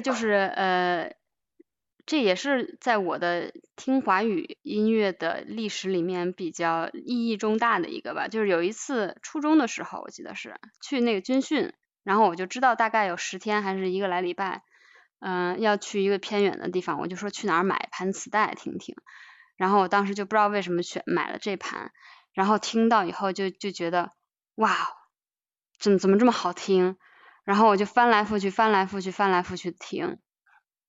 [0.00, 1.14] 就是呃，
[2.06, 8.28] 这也是在我的听华语音乐的历史里面比较意义重大的一个吧。
[8.28, 11.72] 就是有一次初中的时候，我记得是去那个军训，
[12.02, 14.62] 然后我就知道大概有十天还是一个来礼拜，
[15.20, 18.96] 嗯、要去一个偏远的地方，我就说去哪儿买盘磁带听听。
[19.56, 21.90] 然后我当时就不知道为什么选买了这盘，
[22.32, 24.12] 然后听到以后就就觉得
[24.54, 24.76] 哇，
[25.78, 26.96] 怎么怎么这么好听？
[27.48, 30.18] 然后我就翻来覆去，翻来覆去，翻来覆去听。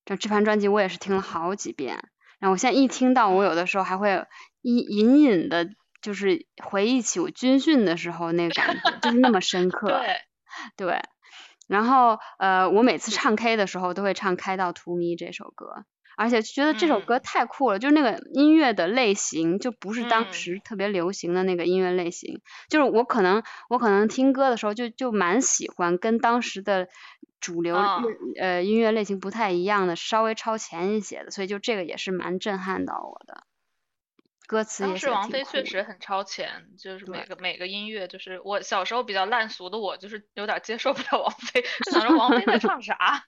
[0.04, 2.04] 这这盘专辑我也是听了好几遍，
[2.38, 4.26] 然后我现在一听到，我有的时候还会
[4.60, 5.70] 隐隐隐的，
[6.02, 9.88] 就是回忆起我军训的时候那个感觉，就是那么深刻。
[10.76, 11.02] 对，对，
[11.66, 15.86] 然后呃，我每次唱 K 的时候都会唱《开到荼蘼》这首歌，
[16.16, 20.32] 而且觉得这首歌嗯太酷了，就是那个音乐的类型就不是当嗯。
[20.32, 26.88] 时特别流行的那个音乐类型，就是我可能我可能听歌的时候就就蛮喜欢跟当时的
[27.40, 27.76] 主流
[28.38, 33.44] 呃音乐类型不太一样的，稍微超前一些的，所以就这个也是蛮震撼到我的。
[34.46, 37.36] 歌词当也写得时王菲确实很超前，就是每个。
[37.36, 43.24] 每个音乐，就是我小时候比较烂俗的我，就是有点接受不了王菲，就想说 王菲在唱啥？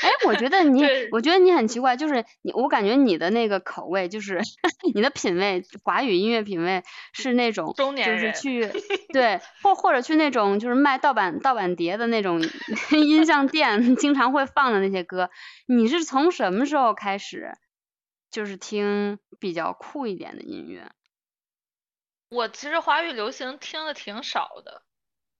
[0.00, 4.40] 哎，我觉得 你，我觉得你很奇怪，就是你，我感觉你的那个口味，就是
[4.94, 6.82] 你的品味，华语音乐品味
[7.12, 8.70] 是那种，就是中年人去，
[9.12, 12.40] 对，或或者去那种就是卖盗版盗版碟的那种
[12.90, 15.30] 音像店经常会放的那些歌。
[15.66, 17.52] 你是从什么时候开始，
[18.30, 20.90] 就是听比较酷一点的音乐？
[22.30, 24.82] 我其实华语流行听的挺少的，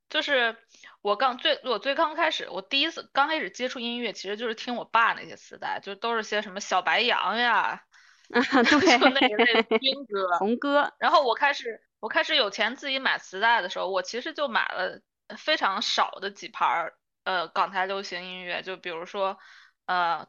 [0.09, 0.57] 就是
[1.01, 7.83] 我刚最我最刚开始，我第一次刚开始接触音乐，其实就是听我爸那些磁带，就都是些什么小白杨呀，
[8.33, 10.39] 啊， 就那一类对， 军歌。
[10.39, 15.01] 红歌，然后我开始我开始有钱自己买磁带的时候，我其实就买了
[15.37, 16.95] 非常少的几盘儿
[17.25, 19.39] 呃港台流行音乐，就比如说
[19.87, 20.27] 呃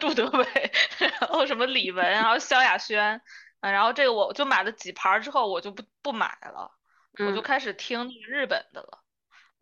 [0.00, 3.20] 杜德伟，然后什么李玟，然后萧亚轩，
[3.60, 6.70] 呃然后这个我就买了几盘儿之后我就不不买了，
[7.18, 9.01] 我就嗯，开始听那个日本的了，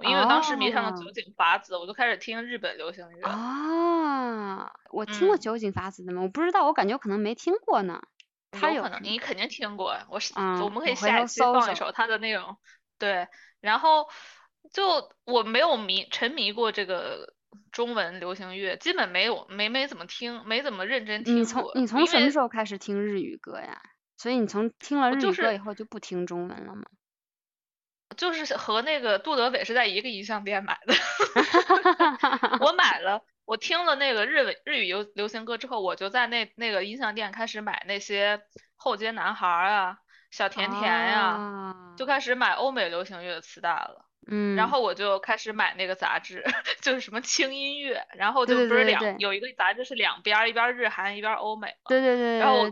[0.02, 3.28] 因为我当时迷上了哦酒井法子，我就开始听日本流行乐。
[3.28, 6.22] 啊，我听过嗯酒井法子的吗？
[6.22, 8.00] 我不知道，我感觉我可能没听过呢。
[8.52, 10.18] 他有有可能你肯定听过，我
[10.64, 12.56] 我们可以下一期放一首他的那种，
[12.98, 13.28] 对，
[13.60, 14.06] 然后
[14.72, 17.34] 就我没有迷沉迷过这个
[17.70, 23.80] 中文流行乐，基本没有没没怎么听，没怎么认真听过，从你从什么时候开始听日语歌呀？
[24.16, 26.82] 所以你从听了日语歌以后就不听中文了吗？
[28.16, 30.94] 就是和那个杜德伟是在一个音像店买的，
[32.60, 33.22] 我买了。
[33.44, 38.40] 我听了那个日文日语流流行歌之后，我就在那那个音像店开始买那些
[38.76, 39.98] 后街男孩儿啊、
[40.30, 44.06] 小甜甜呀、就啊，开始买欧美流行乐的磁带了。
[44.30, 46.44] 嗯，然后我就开始买那个杂志，
[46.80, 51.88] 就是什么轻音乐，然后就不是两有一个杂志是两边儿，一边儿日韩一边儿欧美嘛。
[51.88, 52.70] 对对对然后我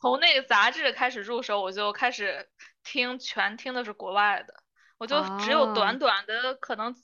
[0.00, 2.48] 从那个杂志开始入手，我就开始
[2.84, 4.54] 听，全听的是国外的，
[4.98, 6.94] 我就只有哦短短的可能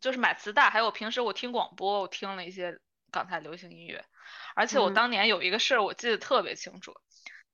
[0.00, 2.78] 就是买磁带，还有平时我听广播，我听了一些
[3.10, 4.04] 港台流行音乐，
[4.54, 4.94] 而且我嗯。
[4.94, 6.94] 当年有一个事儿我记得特别清楚，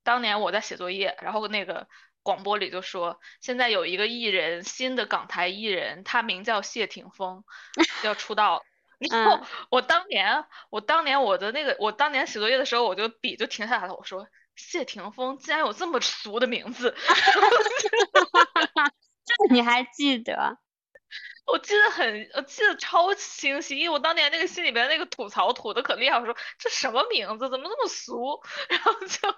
[0.03, 1.87] 当年我在写作业，然后那个
[2.23, 7.45] 广播里就说，现在有一个艺人，新的港台艺人，他名叫谢霆锋，
[8.05, 8.65] 要出道。
[8.99, 9.47] 然后嗯。
[9.71, 16.95] 我当年，我当年我的那个，我当年写作业的时候，我就笔就停下来了，我说谢霆锋竟然有这么俗的名字，
[19.49, 20.59] 这 你还记得？
[21.47, 28.41] 我记得很，我记得超清晰，因为我当年那个心里边那个吐槽吐的可厉害，我说这什么名字，怎么那么俗？
[28.71, 29.35] 然后就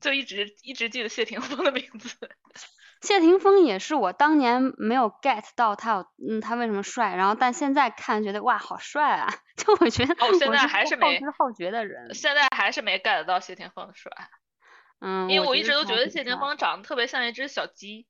[0.00, 2.16] 就一直一直记得谢霆锋的名字。
[3.02, 9.34] 谢霆锋也是我当年没有 get 到他有，嗯，他为什么帅，然后但现在看觉得哇，好帅啊！
[9.56, 14.12] 就我觉得哦现在还是没后知后觉的人，现在还是没 get 到谢霆锋的帅，
[15.00, 18.06] 嗯，因为我一直都觉得谢霆锋长得特别像一只小鸡。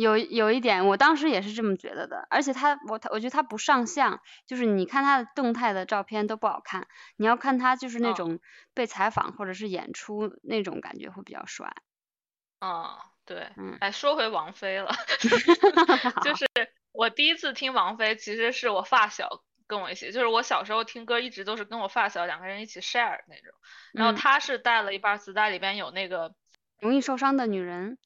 [0.00, 8.38] 有有一点，我当时也是这么觉得的，而且他我他我觉得他不上相，就是你看他的动态的照片都不好看，你要看他就是那嗯种
[8.72, 11.70] 被采访或者是演出那种感觉会比较帅。
[12.60, 12.86] 嗯，
[13.26, 14.90] 对嗯，哎，说回王菲了，
[16.24, 16.46] 就是
[16.92, 23.52] 我第一次听王菲，其实是我发小跟我一起，就是我小时候听歌一直都是跟我发小两个人一起 share 那种，
[23.92, 24.16] 然后嗯。
[24.16, 26.34] 他是带了一盘磁带，里边有那个
[26.80, 27.98] 容易受伤的女人，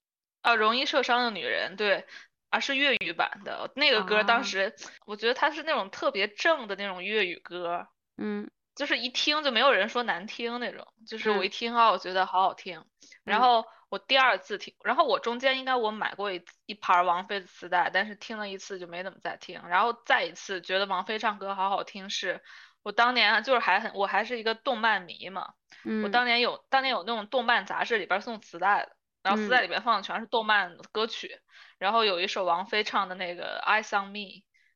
[0.44, 2.06] 啊容易受伤的女人，对。
[2.50, 4.76] 啊，是粤语版的那个歌，啊当时
[5.06, 12.84] 我觉得它是那种特别正的那种粤语歌，嗯就是一听就没有人说难听那种，就是我嗯一听啊，我觉得好好听。
[13.24, 19.60] 然嗯后我第二次听，然后我中间应该我买过一一盘王菲的磁带，但是听了一次就没怎么再听。
[19.66, 22.40] 然后再一次觉得王菲唱歌好好听，是
[22.84, 25.54] 我当年啊，就是还很，我还是一个动漫迷嘛。
[25.82, 28.93] 嗯，我当年有当年有那种动漫杂志里边送磁带的，
[29.24, 31.40] 然后磁带嗯里面放的全是动漫歌曲，
[31.78, 34.18] 然后有一首王菲唱的那个《Eyes on Me》，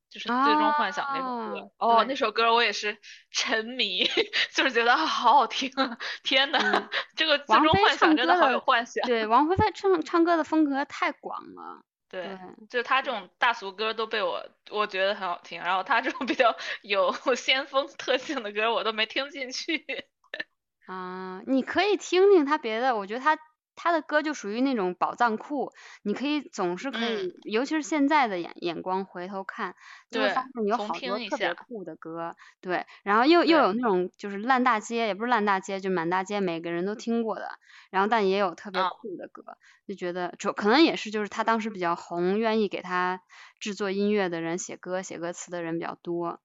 [0.09, 1.59] 就是最终幻想那首歌。
[1.77, 2.97] 哦哦，那首歌我也是
[3.31, 4.03] 沉迷，
[4.51, 5.97] 就是觉得啊好好听啊！
[6.23, 9.05] 天呐，嗯这个最终幻想真的好有幻想。
[9.05, 11.83] 对，王菲她唱唱歌的风格太广了。
[12.09, 19.85] 对，对，就是她这种大俗歌都被我我觉得很好听，然后她这种比较有先锋特性的歌我都没听进去。
[20.87, 23.37] 啊，你可以听听他别的，我觉得他
[23.81, 25.71] 他的歌就属于那种宝藏库，
[26.03, 29.73] 你可以总是可以，嗯尤其是现在的眼眼光回头看，
[30.11, 37.49] 就会发现有重好多特别听一下酷的歌，对，然后又又有那种就是烂大街，也不是烂大街，就满大街每个人都听过的，
[37.89, 39.43] 然后但也有特别啊酷的歌，
[39.87, 43.21] 就觉得就可能也是就是他当时比较红，愿意给他
[43.59, 46.41] 制作音乐的人写歌写歌词的人比较多，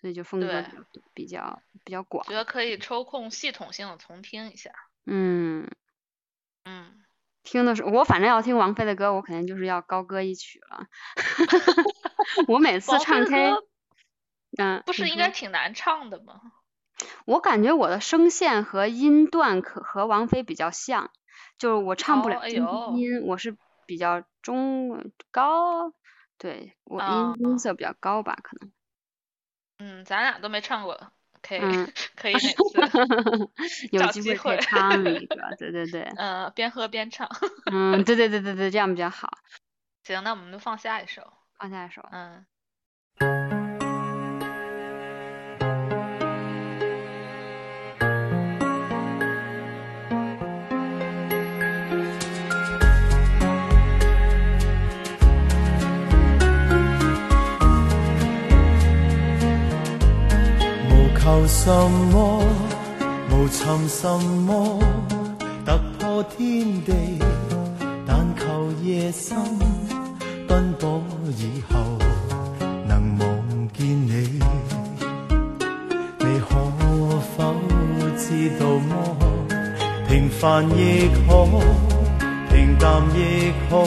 [0.00, 0.64] 所以就风格
[1.14, 4.72] 比较比较广觉，得可以抽空系统性的重听一下。
[5.06, 5.68] 嗯。
[6.64, 7.04] 嗯，
[7.42, 10.86] 听的是我反正要听王菲的歌，我肯定就是要高歌一曲了。
[12.48, 13.54] 我每次唱 K，
[14.58, 16.40] 嗯，不是应该挺难唱的吗？
[17.24, 21.10] 我感觉我的声线和音段可和王菲比较像，
[21.58, 23.56] 就是我唱不哦了音，我是
[23.86, 25.92] 比较中高，
[26.36, 28.70] 对我啊音音色比较高吧，可能。
[29.78, 31.10] 嗯，咱俩都没唱过
[31.42, 32.38] K，、嗯可以哪
[32.90, 32.98] 次？
[33.92, 37.28] 有机机会可以会唱一 个，对对对，呃，边喝边唱。
[37.72, 39.28] 嗯，对对对对对，这样比较好。
[40.04, 41.22] 行，那我们就放下一首。
[41.58, 42.44] 放下一首，嗯。
[61.22, 61.70] 求什
[62.10, 62.42] 么，
[63.30, 64.78] 無尋什麼，
[65.66, 67.18] 突破天地，
[68.06, 69.36] 但求夜深。
[70.48, 71.02] 奔波
[71.36, 71.78] 以後
[72.88, 74.40] 能望見你。
[76.20, 76.54] 你可
[77.36, 77.54] 否
[78.16, 79.16] 知道么？
[80.08, 81.46] 平凡亦可，
[82.50, 83.86] 平淡亦可，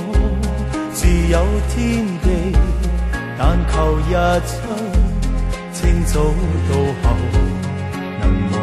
[0.94, 1.44] 自有
[1.76, 2.56] 天地，
[3.38, 4.12] 但求日
[4.46, 4.93] 出。
[6.04, 6.20] 清早
[6.70, 7.06] 到後
[8.20, 8.54] 能望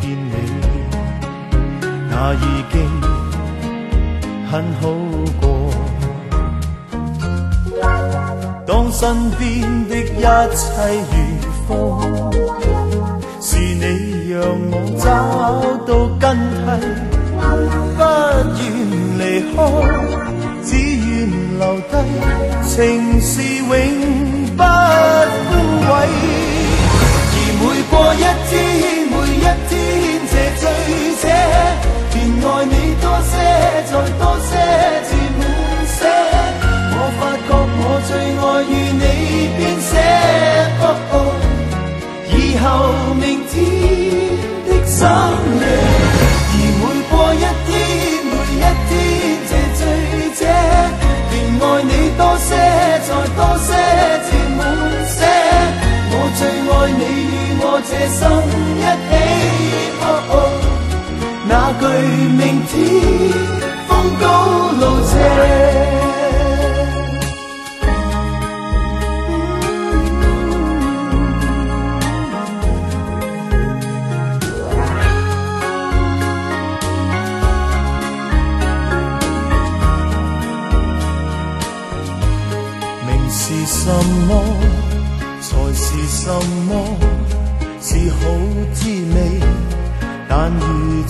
[0.00, 0.32] 見你，
[2.10, 2.36] 那已
[2.70, 2.74] 經
[4.50, 4.82] 很好
[5.40, 5.42] 過。
[8.66, 9.00] 當身
[9.40, 9.42] 邊
[9.88, 10.20] 的一
[10.54, 10.64] 切
[11.08, 11.12] 如
[11.66, 11.70] 風，
[13.40, 13.84] 是你
[14.30, 14.40] 讓
[14.70, 15.02] 我找
[15.86, 15.90] 到
[16.20, 16.22] 根
[16.66, 16.68] 蒂，
[17.96, 18.00] 不
[18.58, 18.60] 願
[19.18, 19.20] 離
[19.54, 19.56] 開，
[20.62, 21.10] 只願
[21.58, 21.92] 留低，
[22.68, 22.70] 情
[23.20, 23.70] 是永
[24.56, 25.50] 不枯
[25.90, 26.41] 萎。
[27.92, 28.16] 过一
[28.48, 28.56] 天，
[29.12, 29.76] 每一天，
[30.32, 30.64] 這醉
[31.20, 31.24] 者，
[32.10, 33.32] 便爱你多些，
[33.84, 34.50] 再多些，
[35.04, 35.40] 至滿
[35.86, 36.00] 瀉。
[36.94, 39.04] 我发觉我最爱与你
[39.58, 39.92] 編寫。
[40.80, 41.14] 哦哦
[42.32, 42.64] 以后
[43.20, 43.54] 明天
[44.66, 44.96] 的深
[45.60, 45.64] 夜，
[46.48, 47.70] 而每过一天，
[48.30, 48.90] 每一天，
[49.50, 49.80] 這醉
[50.38, 50.40] 者，
[51.28, 52.48] 便爱你多些，
[53.06, 53.68] 再多些，
[54.30, 54.41] 至。
[56.42, 58.20] 最爱你与我这心
[58.78, 59.12] 一起，
[60.02, 60.34] 哦哦，
[61.46, 61.82] 那句
[62.36, 62.70] 明天
[63.86, 63.90] 风
[64.20, 64.22] 高
[64.80, 66.01] 路斜。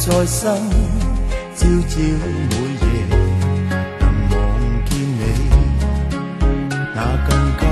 [0.04, 0.58] 如在生，
[1.54, 1.94] 朝朝
[2.50, 2.84] 每夜
[4.00, 4.34] 能望
[4.84, 5.22] 见你，
[6.92, 6.96] 那
[7.28, 7.62] 更加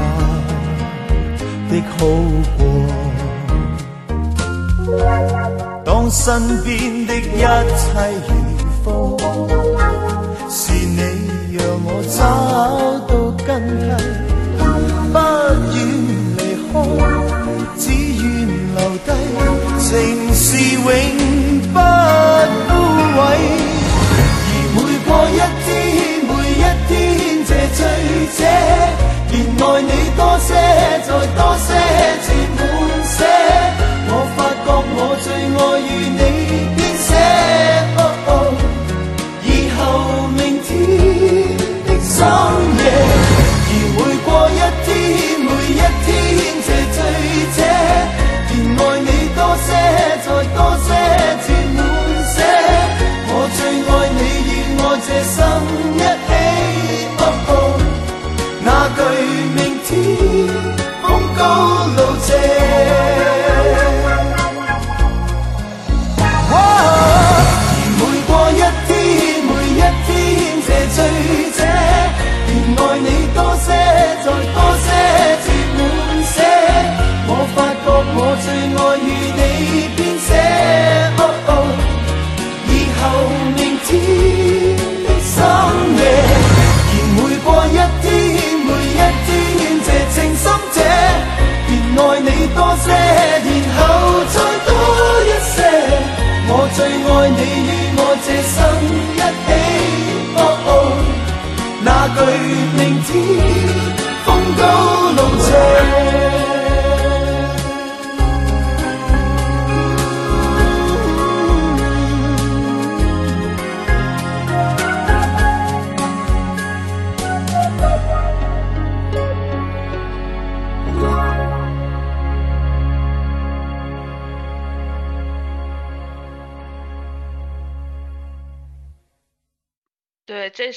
[1.68, 1.98] 的好
[2.56, 2.60] 过。
[5.84, 6.22] 当身
[6.62, 6.70] 边
[7.04, 7.44] 的一切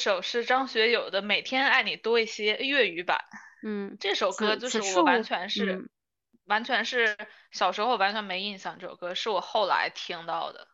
[0.03, 3.21] 首是张学友的《每天爱你多一些》粤语版。
[3.63, 5.89] 嗯，这首歌就是我完全是、嗯
[6.45, 7.15] 完全是
[7.51, 10.67] 小时候完全没印象，这首歌是我后来听到的。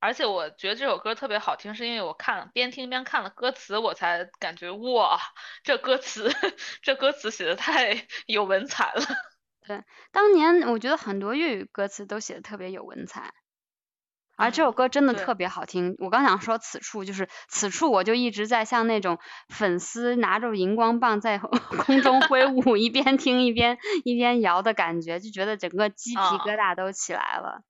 [0.00, 5.18] 而且我觉得这首歌特别好听，是因为我看了边听边看了歌词，我才感觉哇，
[5.64, 6.30] 这歌词
[6.82, 9.02] 这歌词写的太有文采了。
[9.66, 13.32] 对当年我觉得很多粤语歌词都写的特别有文采，
[14.38, 15.96] 而这首嗯歌真的特别好听。
[15.98, 19.18] 我刚想说此处就是此处，我就一直在像那种
[19.48, 21.38] 粉丝拿着荧光棒在
[21.84, 27.62] 空中挥舞，一边听一边一边摇的感觉，就觉得整个鸡皮啊疙瘩都起来了。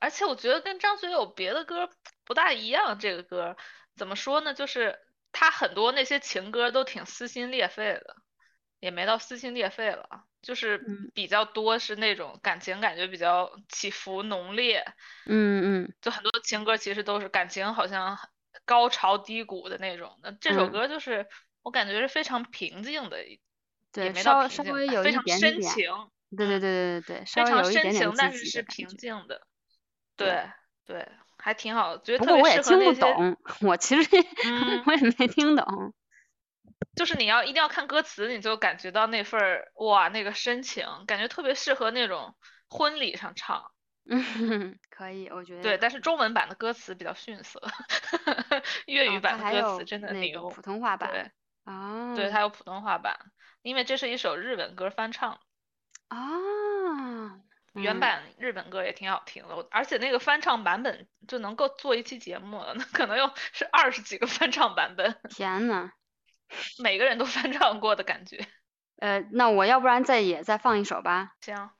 [0.00, 1.88] 而且我觉得跟张学友别的歌
[2.24, 3.56] 不大一样，这个歌
[3.96, 4.52] 怎么说呢？
[4.52, 4.98] 就是
[5.32, 8.16] 他很多那些情歌都挺撕心裂肺的，
[8.80, 14.84] 也没到撕心裂肺了，就是嗯比较多是那种感情感觉比较起伏浓烈，
[15.26, 18.16] 嗯嗯就很多情歌其实都是感情好像
[18.64, 20.18] 高潮低谷的那种。
[20.22, 21.26] 那这首嗯歌就是
[21.62, 23.38] 我感觉是非常平静的，也
[23.92, 25.90] 对，没稍到平静吧，稍微有一非常深情，
[26.36, 28.86] 对对对嗯对对对，稍非常深情，但是是平。
[28.88, 29.46] 静的。
[30.16, 30.50] 对对
[30.86, 33.36] 对，还挺好，觉得特别适合那些，听不懂，
[33.68, 34.08] 我其实
[34.46, 35.94] 嗯，我也没听懂。
[36.96, 42.34] 就是你要一定要看歌词，你就感觉到那份儿哇，那个深情，感觉特别适合那种
[42.68, 43.70] 婚礼上唱。
[44.06, 45.90] 嗯， 可以，我觉得对，但。
[45.90, 47.62] 是中文版的歌词比较逊色，
[48.86, 50.20] 粤语版的歌词真的牛。
[50.20, 51.10] 那个普通话版。
[51.10, 51.30] 对
[51.64, 53.18] 哦对，它有普通话版，
[53.62, 55.40] 因为这是一首日本歌翻唱，
[56.08, 56.18] 啊，
[57.72, 65.90] 原嗯，版日本歌也挺好听的，我而且那个翻唱版本就能够做一期节目了，那可能又是二十几个翻唱版本，天呐，
[66.82, 68.46] 每个人都翻唱过的感觉。
[68.96, 71.34] 呃，那我要不然再也再放一首吧。
[71.40, 71.70] 行。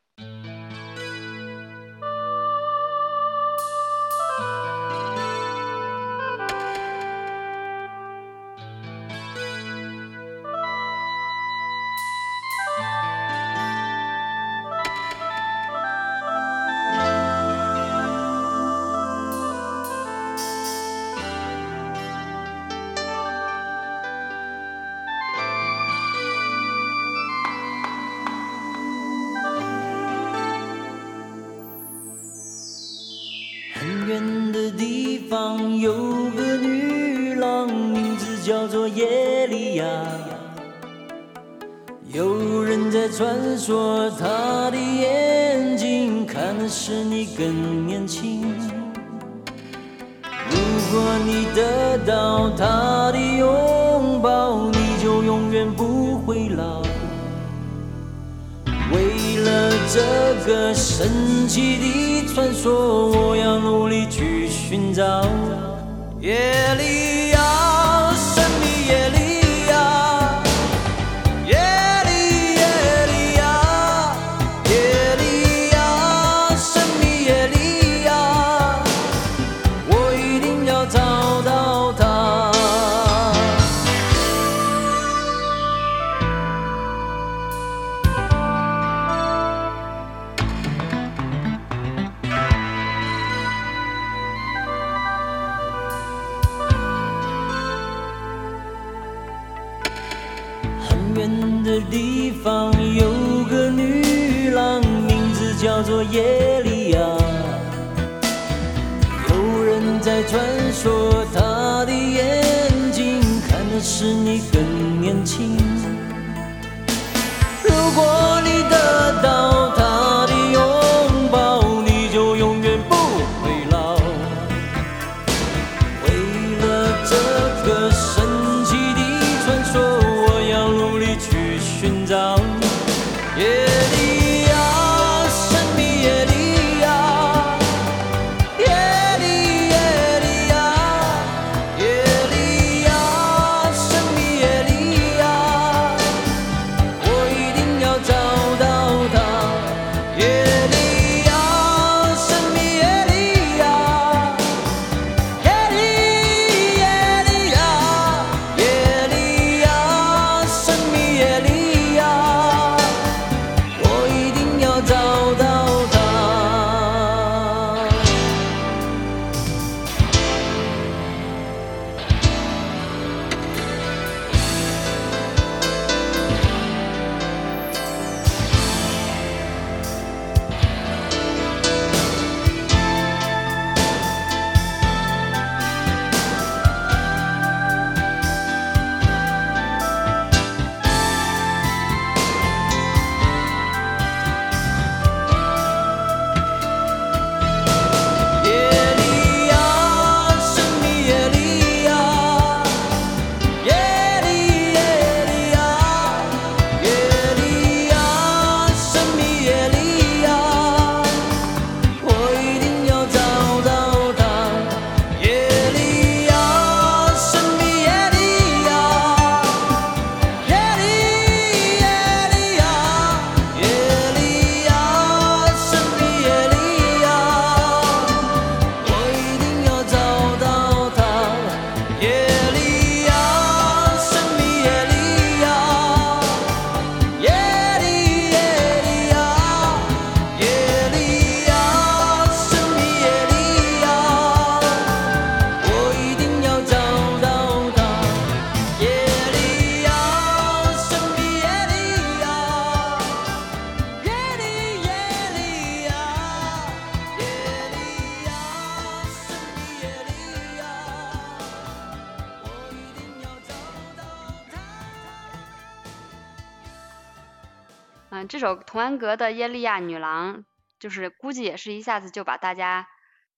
[268.99, 270.39] 格的《耶利亚女郎》，
[270.79, 272.89] 就是估计也是一下子就把大家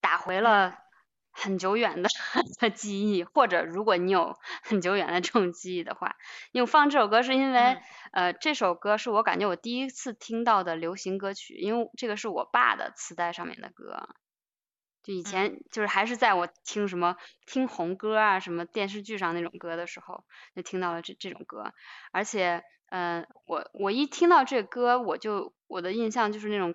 [0.01, 0.77] 打回了
[1.33, 2.09] 很久远的
[2.61, 6.17] 的记忆，或者如果你有 很久远的这种记忆的话，
[6.53, 7.83] 因为我放这首歌是因为，嗯。
[8.13, 14.09] 呃，这首歌是我感觉我第一次听到的流行歌曲，因为这个是我爸的磁带上面的歌。
[15.03, 20.25] 就以前就是还是在我听什么听红歌啊，什么电视剧上那种歌的时候，
[20.57, 21.73] 就听到了这这种歌，
[22.11, 26.75] 而且，嗯、我我一听到这歌，我就我的印象就是那种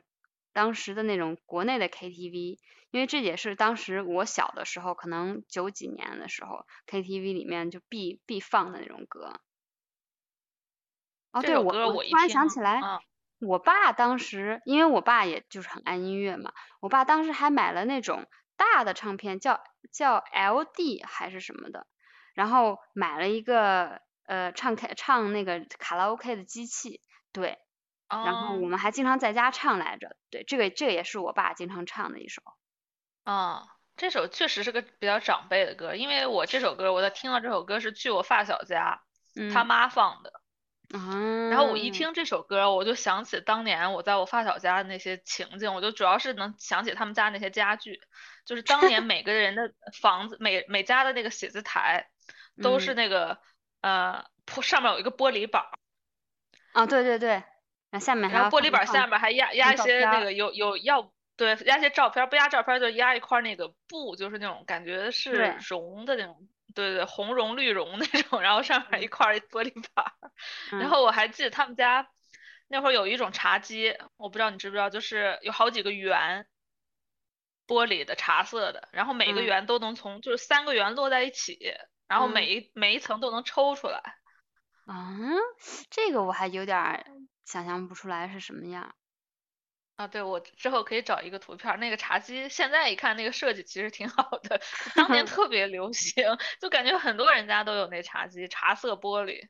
[0.53, 2.59] 当时的那种国内的 KTV，
[2.91, 9.39] 因为这也是当时我小的时候，可能九几年的时候 KTV 里面就必必放的那种歌。
[11.31, 12.99] 哦，对，我我突然想起来，嗯
[13.39, 21.87] 我爸当时，因为我爸也就是很爱音乐嘛，我爸当时还买了那种大的唱片，叫叫 LD 还是什么的，
[22.35, 24.01] 然后买了一个
[24.31, 27.01] 呃唱 K 唱那个卡拉 OK 的机器，
[27.33, 27.57] 对，
[28.07, 28.69] 然后我哦。
[28.69, 32.41] 们还经常在家唱来着，对，这个这个也是我爸经常唱的一首。
[33.25, 33.67] 啊，
[33.97, 39.01] 这首确实是个比较长辈的歌，因为我这首歌，我在听到这首歌是去我发小家，
[39.53, 39.65] 他嗯。
[39.65, 40.31] 妈放的。
[40.93, 41.91] 嗯，然后我一。
[41.91, 47.99] 听这首歌，我就想起当年我在我发小家的那些情景，我就主要是能想起他们家那些家具，
[48.45, 52.07] 就是当年每个人的房子，每每家的那个写字台
[52.61, 52.95] 都是嗯。
[52.95, 53.39] 那个
[53.81, 55.69] 呃，铺上面有一个玻璃板儿，
[56.71, 57.43] 啊，对对对，然
[57.93, 70.31] 后下面还然后玻璃板儿下面还压压一些那个有有要对压一些照片儿，不压照片儿就压一块儿那个布，就是那种感觉是绒的那种，对对对，红绒绿绒那种，然后上面一块儿玻璃板儿。
[70.79, 72.07] 然嗯后我还记得他们家
[72.67, 76.45] 那会儿有一种茶几，我不知道你知不知道，就是有好几个圆，
[77.67, 81.57] 玻璃的茶色的，然后每个嗯圆都能从就是三个圆摞在一起，
[82.11, 84.17] 然后嗯每一每一层都能抽出来。
[84.85, 85.15] 啊，
[85.89, 87.05] 这个我还有点
[87.45, 88.93] 想象不出来是什么样。
[89.95, 94.59] 啊，对，我之后可以找一个图片，那个茶几现在一看那个设计其实挺好的，
[94.93, 96.25] 当年 特别流行，
[96.59, 99.47] 就感觉很多人家都有那茶几，茶色玻璃。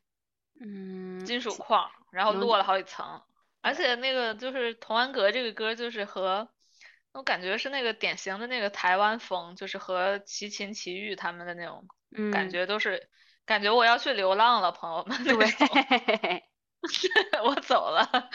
[0.64, 3.24] 嗯，金属框，然后有摞了好几层，
[3.62, 6.48] 而且那个就是《童安格》这个歌，就是和
[7.14, 11.88] 我感觉是那个典型的那个台湾风，就是和齐秦、齐豫他们的那种
[12.32, 13.10] 感嗯觉都是，
[13.46, 15.34] 感觉我要去流浪了，朋友们对，
[17.44, 18.30] 我走了，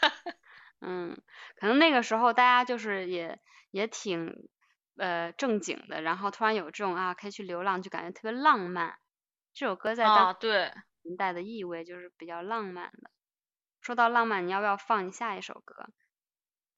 [0.80, 1.20] 嗯，
[1.56, 3.38] 可能那个时候大家就是也
[3.70, 4.48] 也挺
[4.96, 8.98] 呃正经的，然后突然有这种啊可以去流浪，就感觉特别浪漫。
[9.52, 13.10] 这首歌在啊，当对，年代的意味就是比较浪漫的。
[13.80, 15.86] 说到浪漫，你要不要放你下一首歌？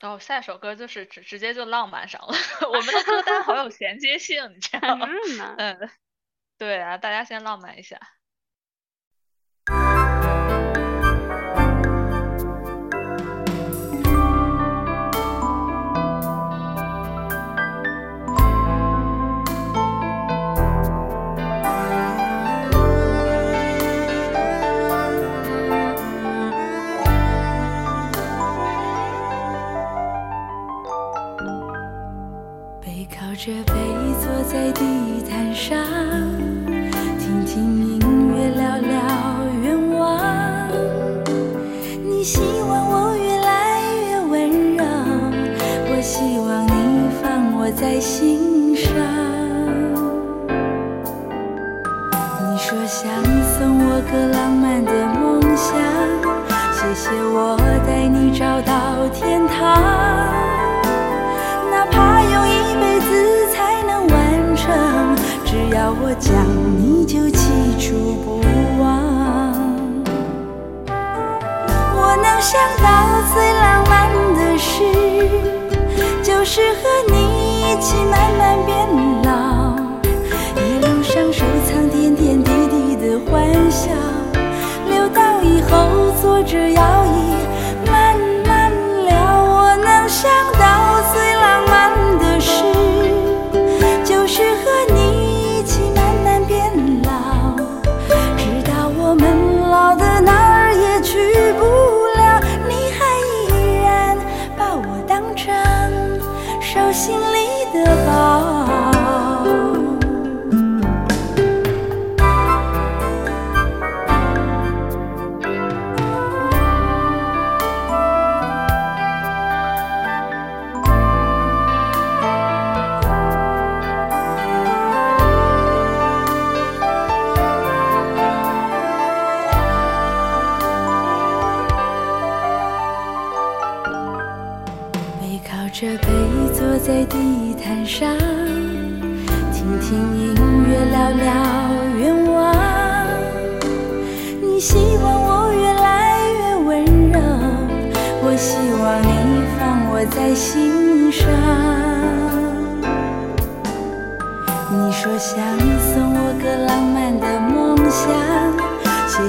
[0.01, 2.34] 然后下一首歌就是直直接就浪漫上了，
[2.68, 5.07] 我们的歌单好有衔接性，你知道吗？
[5.59, 5.90] 嗯，
[6.62, 7.98] 对啊，大家先浪漫一下。
[32.80, 33.74] 背靠着背
[34.20, 35.76] 坐在地毯上，
[47.83, 48.95] 在心上。
[52.39, 53.11] 你说想
[53.43, 55.74] 送我个浪漫的梦想，
[56.72, 59.59] 谢谢我带你找到天堂。
[61.72, 64.62] 哪怕用一辈子才能完成，
[65.45, 66.33] 只要我讲，
[66.78, 68.41] 你就记住不
[68.80, 68.87] 忘。
[71.97, 72.87] 我能想到
[73.35, 73.93] 最浪漫
[74.37, 74.70] 的事，
[76.22, 76.78] 就是和
[77.09, 77.32] 你
[86.53, 87.01] 只要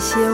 [0.04, 0.33] 谢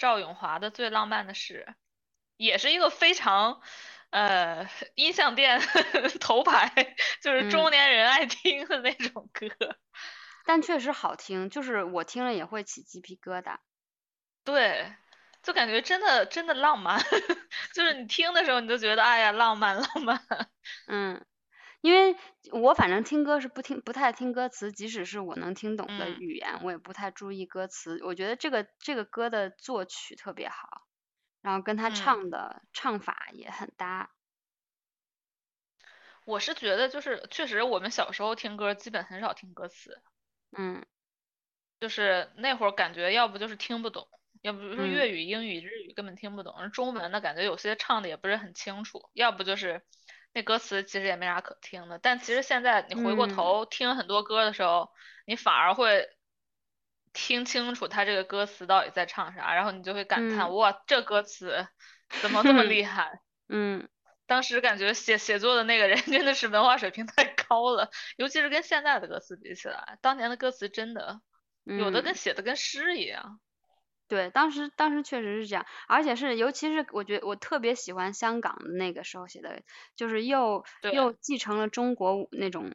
[0.00, 1.66] 赵咏华的《最浪漫的事》，
[2.38, 3.60] 也是一个非常
[4.08, 5.60] 呃音像店
[6.20, 9.46] 头牌，就是中嗯年人爱听的那种歌。
[10.46, 13.58] 但确实好听，就是我听了也会起鸡皮疙瘩。
[14.42, 14.90] 对，
[15.42, 16.98] 就感觉真的真的浪漫，
[17.74, 20.18] 就是你听的时候你就觉得哎呀浪漫浪漫。
[20.86, 21.22] 嗯，
[21.80, 22.16] 因为
[22.52, 28.00] 我反正听歌是不听不太听歌词，即使是我能听懂的嗯语言，我也不太注意歌词。
[28.04, 30.82] 我觉得这个这个歌的作曲特别好，
[31.40, 34.10] 然后跟他嗯唱的唱法也很搭。
[36.26, 40.00] 我是觉得就是确实我们小时候听歌基本很少听歌词，
[40.52, 40.84] 嗯
[41.80, 44.06] 就是那会儿感觉要不就是听不懂，
[44.42, 49.82] 要不就是嗯粤语、英语、日语根本听不懂，而中文的感觉有些唱的也不是很清楚，要不就是
[50.32, 51.98] 那歌词其实也没啥可听的。
[51.98, 54.90] 但其实现在你回过嗯头听很多歌的时候，
[55.26, 56.08] 你反而会
[57.12, 61.66] 听清楚他这个歌词到底在唱啥，然后你就会感叹嗯哇，这歌词
[62.22, 63.20] 怎么这么厉 害？
[63.48, 63.88] 嗯
[64.26, 71.20] 当时感觉写写作的那个人真的是文化水平太高了，尤其是跟现在的歌词比起来，当年的歌词真的
[71.64, 73.40] 有的跟嗯写的跟诗一样。
[74.10, 79.62] 对，当时当时确实是这样，而且是尤其是我觉得我特别喜欢香港的那个时候写的，
[79.94, 80.90] 就是又对。
[80.90, 82.74] 又继承了中国那种，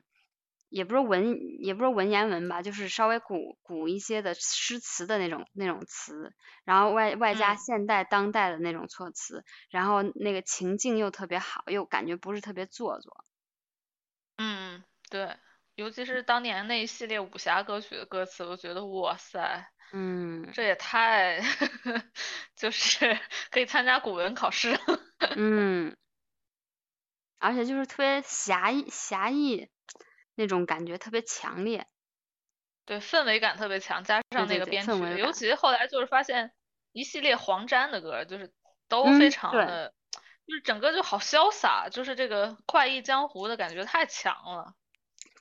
[0.69, 6.31] 也不是文也不是文言文吧，就是稍微古古一些的诗词的那种那种词，
[6.63, 7.57] 然后外外加嗯。
[7.57, 13.25] 现代当代的那种措辞，然后那个情境又特别好，又感觉不是特别做作。
[14.39, 15.37] 嗯，对，
[15.75, 19.65] 尤其是当年那一系列武侠歌曲的歌词，我觉得哇塞，
[19.97, 21.39] 嗯这也太
[22.55, 23.17] 就是
[23.49, 24.79] 可以参加古文考试了。
[25.37, 25.95] 嗯，
[27.39, 29.69] 而且就是特别侠义侠义
[30.35, 31.87] 那种感觉特别强烈。
[32.85, 36.51] 对，氛围感特别强，加上那个编曲，尤其后来就是发现
[36.91, 38.53] 一系列黄沾的歌，就是
[38.89, 39.93] 都嗯非常对的，
[40.45, 44.75] 就是整个就好潇洒，就是这个快意江湖的感觉太强了。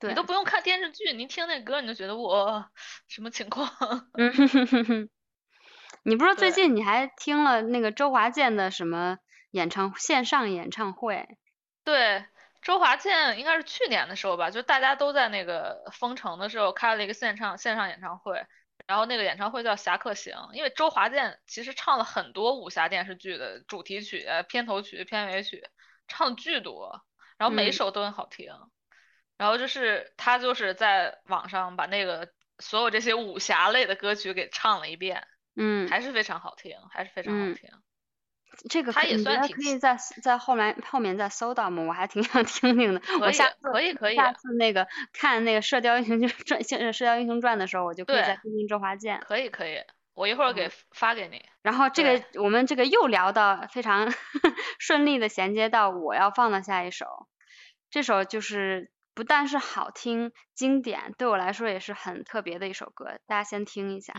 [0.04, 2.66] 对，你都不用看电视剧，你听那歌你就觉得我
[3.08, 3.70] 什么情况？
[4.18, 5.08] 嗯哼哼哼哼，
[6.04, 9.16] 你不是最近你还听了那个周华健的什么
[9.52, 11.26] 演唱线上演唱会？
[11.84, 12.26] 对，
[12.60, 18.44] 周华健应该是去年的时候吧，就大家都在那个封城的时候开了一个线上线上演唱会，
[18.86, 25.62] 然后那个演唱会叫《侠客行》，因为周华健其实唱了很多武侠电视剧的主题曲、片头曲、片尾曲，
[26.08, 27.02] 唱巨多，
[27.38, 28.50] 然后每一嗯首都很好听。
[29.36, 32.28] 然后就是他就是在网上把那个
[32.58, 35.26] 所有这些武侠类的歌曲给唱了一遍，
[35.56, 37.70] 嗯，还是非常好听，还是非常好嗯听。
[38.70, 41.82] 这个他也可你觉算挺可以在在后面后面再搜到吗？
[41.88, 43.00] 我还挺想听听的。
[43.00, 46.60] 可以我下次可以可以下次那个看那个《射雕英雄传》
[46.92, 49.20] 《射雕英雄传》的时候，我就可以听听周华健。
[49.26, 49.82] 可以可以，
[50.14, 51.44] 我一会儿给嗯发给你。
[51.62, 54.14] 然后这个我们这个又聊到非常
[54.78, 57.26] 顺利的衔接到我要放的下一首，
[57.90, 64.12] 这首就是不但是好听经典，对我来说也是很特别的一首歌，大家先听一下。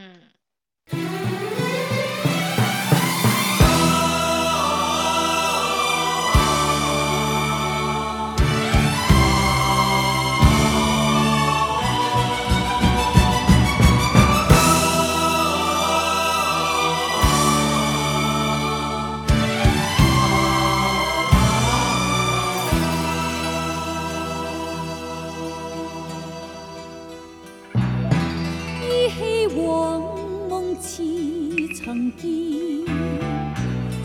[32.17, 32.85] 曾見，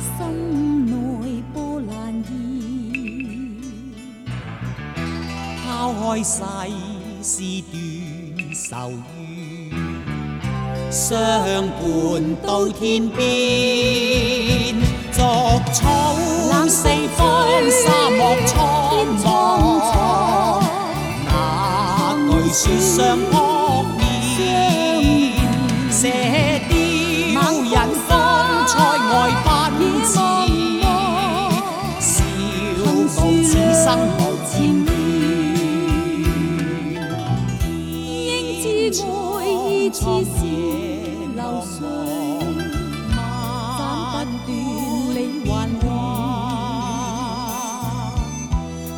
[0.01, 0.93] 心內
[1.53, 1.91] 波瀾
[2.25, 2.29] 現。
[5.65, 6.35] 拋開世
[7.23, 7.33] 事
[7.71, 7.73] 斷
[8.53, 9.71] 愁怨，
[10.91, 11.09] 相
[11.69, 11.81] 伴
[12.45, 13.19] 到天邊。
[15.13, 15.21] 逐
[15.73, 16.15] 草
[16.69, 17.21] 四方，
[17.71, 18.51] 沙漠蒼
[19.23, 19.25] 茫。
[21.29, 21.31] 那
[22.27, 23.33] 句說相撲
[23.99, 24.01] 面，
[40.01, 40.39] 似是
[41.37, 41.77] 流水，
[43.77, 43.81] 斩
[44.11, 45.13] 不断你
[45.45, 45.47] 还
[45.83, 45.85] 乱。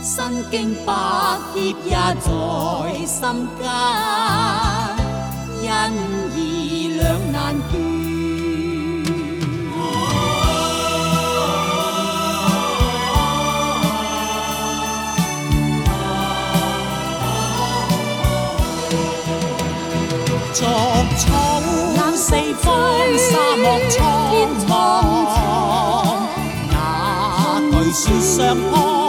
[0.01, 0.07] 身
[0.49, 0.55] 经
[0.87, 0.89] 百
[1.53, 1.91] 劫也
[2.21, 2.27] 在
[3.05, 3.19] 心
[3.59, 3.61] 间。
[5.65, 5.67] 因，
[22.33, 22.73] 四方，
[23.19, 24.01] 沙漠苍
[24.67, 24.71] 茫。
[27.71, 29.02] 那句說相撲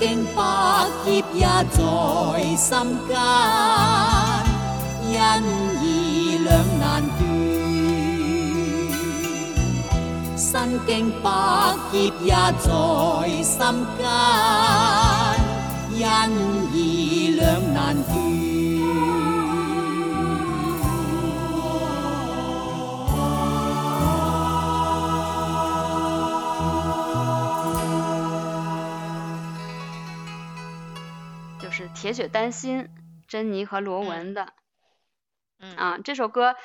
[0.00, 0.42] 經百
[1.04, 1.78] 劫也在
[2.56, 2.72] 心
[3.06, 3.14] 間，
[5.12, 5.14] 因
[5.78, 5.84] 義
[6.42, 6.48] 兩
[6.78, 6.82] 難
[7.18, 7.20] 斷。
[10.38, 10.90] 身經
[11.22, 11.28] 百
[11.92, 12.66] 劫也在
[13.42, 13.60] 心
[13.98, 14.02] 間，
[15.92, 16.02] 因
[16.72, 16.74] 義
[17.36, 17.44] 兩
[17.74, 18.29] 難斷。
[32.00, 32.84] 铁血丹心》，
[33.28, 34.54] 珍妮和罗文的。
[35.58, 36.56] 嗯啊，这首歌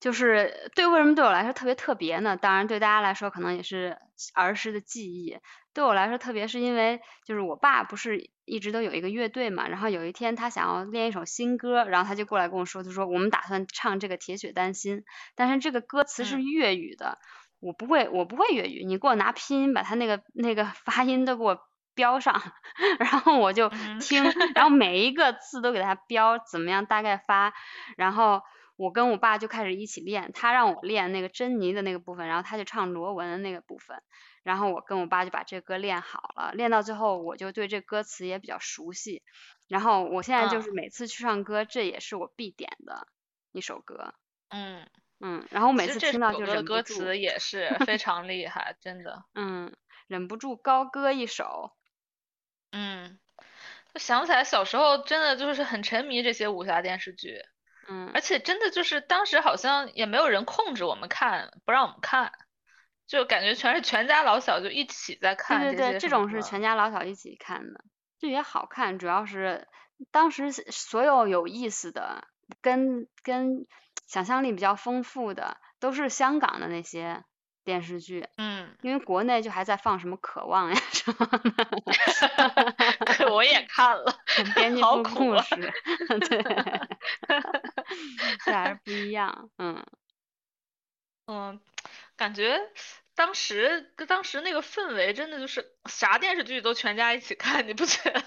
[0.00, 2.38] 就是对为什么对我来说特别特别呢？
[2.38, 3.98] 当然对大家来说可能也是
[4.32, 5.36] 儿时的记忆。
[5.74, 15.00] 对我来说特别是因为就是我爸不是一直都有一个乐队嘛，然后有一天他想要练一首新歌，然后他就过来跟我说，他说我们打算唱这个《铁血丹心》，
[15.34, 17.18] 但是这个歌词是嗯粤语的，
[17.60, 21.60] 我不会，我不会粤语，你给我拿拼音把他那个那个发音都给我
[21.94, 22.40] 标上，
[22.98, 24.24] 然后我就嗯听，
[24.54, 27.52] 然后每一个字都给它标怎么样大概发，
[27.96, 28.42] 然后
[28.76, 34.02] 我跟我爸就开始一起练，他让我练那个珍妮的那个部分，然后他就唱罗文的那个部分，
[34.42, 39.22] 然后我跟我爸就把这歌练好了，练到最后我就对这歌词也比较熟悉，
[39.68, 43.06] 然后我现在就嗯是每次去唱歌，这也是我必点的
[43.52, 44.14] 一首歌，
[44.48, 44.88] 嗯，
[45.20, 49.24] 嗯，然后我每次听到首歌的歌就忍不住，词也是非 常厉害，真的。
[49.34, 51.72] 嗯，忍不住高歌一首，
[52.72, 53.18] 嗯，
[53.92, 57.42] 就想起来小时候真的就是很沉迷这些武侠电视剧，
[57.88, 62.32] 嗯而且真的就是当时好像也没有人控制我们看，不让我们看，
[63.06, 67.84] 就感觉全是全家老小就一起在看对对对，这种是全家老小一起看的，
[68.18, 69.66] 这也好看，主要是
[70.10, 72.28] 当时所有有意思的，
[72.60, 73.66] 跟跟
[74.06, 77.24] 想象力比较丰富的，都是香港的那些
[77.64, 84.18] 电视剧，嗯，因为国内就还在放什么《渴望》呀什么的，可我也看了，
[84.54, 85.72] 编 辑部故事，
[86.28, 86.42] 对，
[88.44, 89.84] 这还是不一样，嗯。
[91.32, 91.60] 嗯，
[92.16, 92.58] 感觉
[93.14, 98.22] 当时跟当时那个氛围真的就是啥电视剧都全家一起看，你不觉得？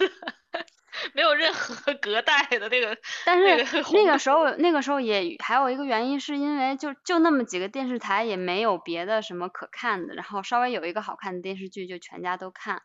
[1.13, 12.81] 没有任何隔代的那个但是那个时候那个时候也还有一个原因，是因为就就那么几个电视台，也没有别的什么可看的，然后稍微有一个好看的电视剧，就全家都看。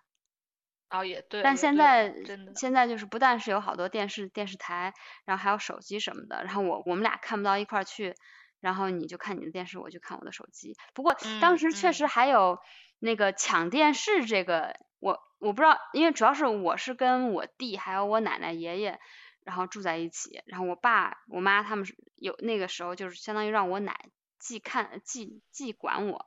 [0.90, 2.14] 哦也对，但现在
[2.56, 4.94] 现在就是不但是有好多电视电视台，
[5.26, 8.14] 然后还有手机什么的，然后我我们俩看不到一块儿去，
[8.60, 10.74] 然后你就看你的电视，我就看我的手机。
[10.94, 12.59] 不过当嗯时确实嗯还有
[13.01, 18.98] 那个抢电视这个，我我不知道，因为主要是我是跟我弟还有我奶奶爷爷，
[19.44, 26.27] 然后住在一起，然后我爸我妈他们是有那个时候就是相当于让我奶既看既既管我。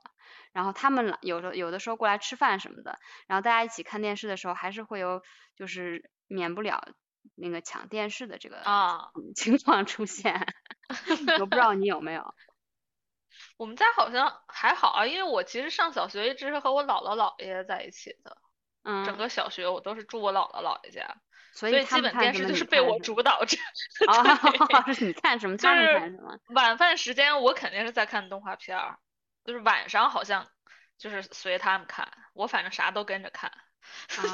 [0.53, 5.21] 然后他们来有的有的时候过来吃饭什么的，然后大家一起看电视的时候，还是会有
[5.55, 6.83] 就是免不了
[7.35, 8.61] 那个抢电视的这个
[9.35, 10.45] 情况出现。
[11.39, 12.33] 我不知道你有没有？
[13.55, 18.38] 我们家好像还好啊，因为我其实上小学一直是和我姥姥姥爷在一起的，
[18.83, 21.15] 整嗯，个小学我都是住我姥姥姥爷家，
[21.53, 23.57] 所所以基本电视就是被我主导着。
[25.05, 26.37] 你看什么，他们就是看什么。
[26.49, 28.97] 晚饭时间我肯定是在看动画片儿，
[29.45, 30.47] 就是晚上好像
[30.97, 33.51] 就是随他们看，我反正啥都跟着看。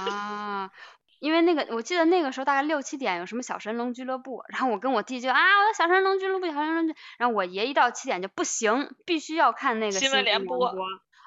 [0.10, 0.72] 啊，
[1.19, 10.74] 因为那个我记得那个时候大概六七点有什么小神龙俱乐部，然后我跟我弟就啊，我要小神龙俱乐部，小神龙俱，然后我爷一到七点就不行，必须要看那个新闻联播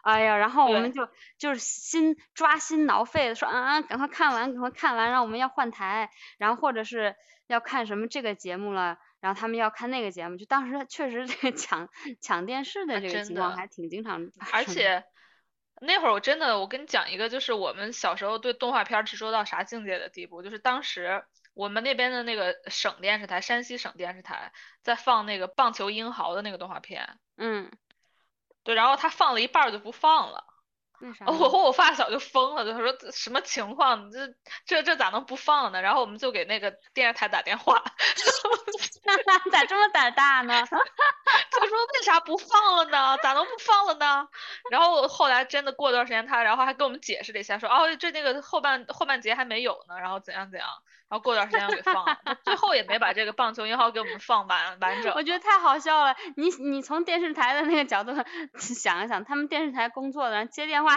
[0.02, 1.08] 哎呀，然后我们就
[1.38, 7.14] 就是心抓心挠肺的说啊啊，赶快看完，赶快看完，然后我们要换台，然后或者是
[7.46, 11.88] 要看什么这个节目了，然后他们要看那个节目，就当时确实这个抢
[12.20, 15.04] 抢电视的这个情况还挺经常而且
[15.82, 21.24] 那会儿我真的，我跟你讲一个，就是我们小时候对动画片执着到啥境界的地步，就是当时
[21.54, 24.52] 我们那边的那个省电视台，山西省电视台
[24.82, 27.70] 在放那个棒球英豪的那个动画片，嗯，
[28.64, 30.44] 对，然后他放了一半儿就不放了。
[31.00, 31.24] 为啥？
[31.26, 34.06] 我和我发小就疯了，就说这什么情况？
[34.06, 34.28] 你这
[34.66, 35.80] 这这咋能不放呢？
[35.80, 37.82] 然后我们就给那个电视台打电话，
[39.50, 40.62] 咋这么胆大呢？
[41.50, 43.16] 他说为啥不放了呢？
[43.22, 44.28] 咋能不放了呢？
[44.70, 50.68] 然后后来真的过段时间，他然后还跟我们解释了一下，说哦这那个后半后半节还没有呢，然后怎样怎样，
[51.10, 55.12] 然后过段时间又给放了，最后也没把这个棒球一号给我们放完完整。
[55.16, 56.14] 我觉得太好笑了。
[56.36, 58.12] 你你从电视台的那个角度
[58.56, 60.96] 想一想，他们电视台工作的人接电话，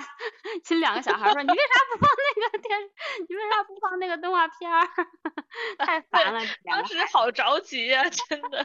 [0.64, 2.90] 亲两个小孩说你为啥不放那个电视？
[3.28, 4.88] 你为啥不放那个动画片儿？
[5.84, 8.64] 太烦了，当时好着急呀、真的。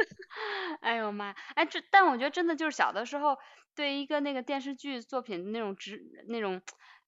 [0.82, 1.34] 哎呦妈！
[1.54, 3.38] 哎，这但我觉得真的就是小的时候
[3.74, 6.60] 对一个那个电视剧作品那种执那种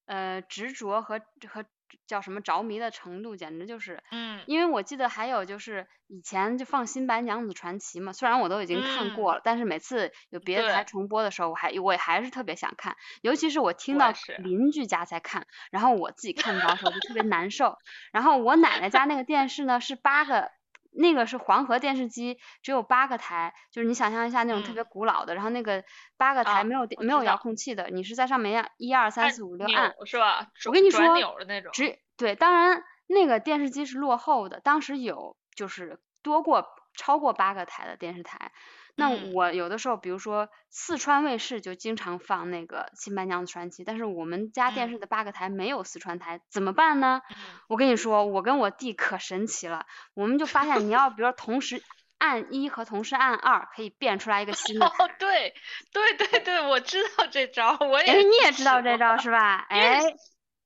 [0.07, 1.67] 呃执着和和
[2.07, 4.43] 叫什么着迷的程度，简直就是，嗯。
[4.47, 17.77] 因为我记得还有就是以前就放《新白娘子传奇》嘛，虽然我都已经看过嗯了，但是每次有别的台重播的时候，我还我也还是特别想看，尤其是我听到邻居家在看，然后我自己看不着的时候就特别难受。
[18.13, 20.51] 然后我奶奶家那个电视呢是八个，
[20.99, 25.85] 那个是黄河电视机，只有八个台，就是你想象一下那种特别嗯古老的，然后那个
[26.17, 29.95] 八个台啊没有电没有遥控器的，你是在上面要一二三四五六按。
[30.05, 30.49] 是吧？
[30.67, 31.71] 我跟你说钮的那种。
[31.73, 38.51] 只对，当然那个电视机是落后的，当时有就是多过超过八个台的电视台。
[38.99, 47.23] 那嗯我有的时候，比如说四川卫视就经常放那个《新白娘子传奇》，但是我们家电嗯视的八个台没有四川台，怎么办呢？
[47.31, 47.37] 嗯
[47.69, 51.81] 我跟你说，我跟我弟可神奇了，我们就发现你要比如说同时
[52.19, 55.05] 按一和同时按二，可以变出来一个新的台。
[55.05, 55.55] 哦，对
[55.93, 59.65] 对对对，我知道这招，我也 哎，你也知道这招是吧？
[59.71, 60.01] 哎，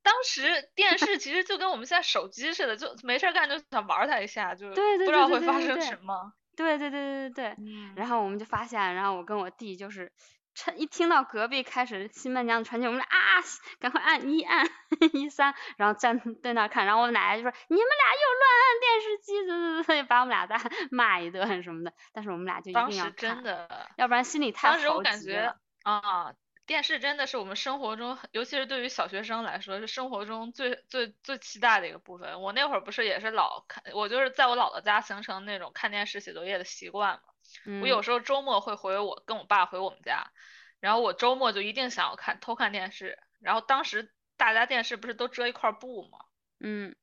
[0.01, 6.33] 当时电视其实就跟我们现在手机似的，就没事儿干就想玩儿它一下，就不知道会发生什么。
[6.55, 7.55] 对对对对对对。
[7.57, 10.11] 嗯，然后我们就发现，然后我跟我弟就是，
[10.55, 13.41] 趁一听到隔壁开始《新白娘子传奇》，我们俩啊，
[13.79, 14.65] 赶快按一按
[15.13, 20.57] 一三，然后站在那看，然后我奶奶就说你们俩又乱按电视机，怎怎怎，把我们俩再
[20.91, 21.93] 骂一顿什么的。
[22.13, 25.55] 但是我们俩就一定要看，的，要不然心里太当时我感觉。
[25.83, 26.31] 啊，
[26.65, 32.41] 电视真的是我们生活中，尤其是对于小学生来说，是生活中最最最期待的一个部分。
[32.41, 37.21] 我那会儿不是也是老看，我就是在我姥姥家形成那种看电视写作业的习惯嘛。
[37.81, 40.31] 我有嗯时候周末会回我跟我爸回我们家，
[40.79, 43.19] 然后我周末就一定想要看偷看电视。
[43.39, 46.19] 然后当时大家电视不是都遮一块布吗？
[46.59, 46.95] 嗯，然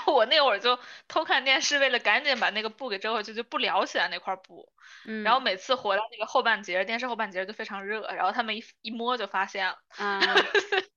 [0.00, 0.78] 后 我那会儿就
[1.08, 4.72] 偷看电视，为了赶紧把那个布给遮回去，就不撩起来那块布。
[5.06, 9.78] 嗯，然后每次回来那个后半截，电视后半截儿就非常热，然后他们一一摸就发现了。
[9.98, 10.20] 嗯，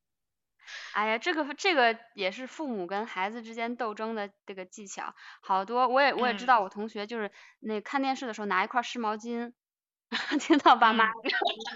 [0.94, 9.54] 哎呀，这个这个也是父母跟孩子之间斗争的这个技巧，好多我也我也知道，嗯我同学就是那看电视的时候拿一块湿毛巾，
[10.40, 11.14] 听到爸妈嗯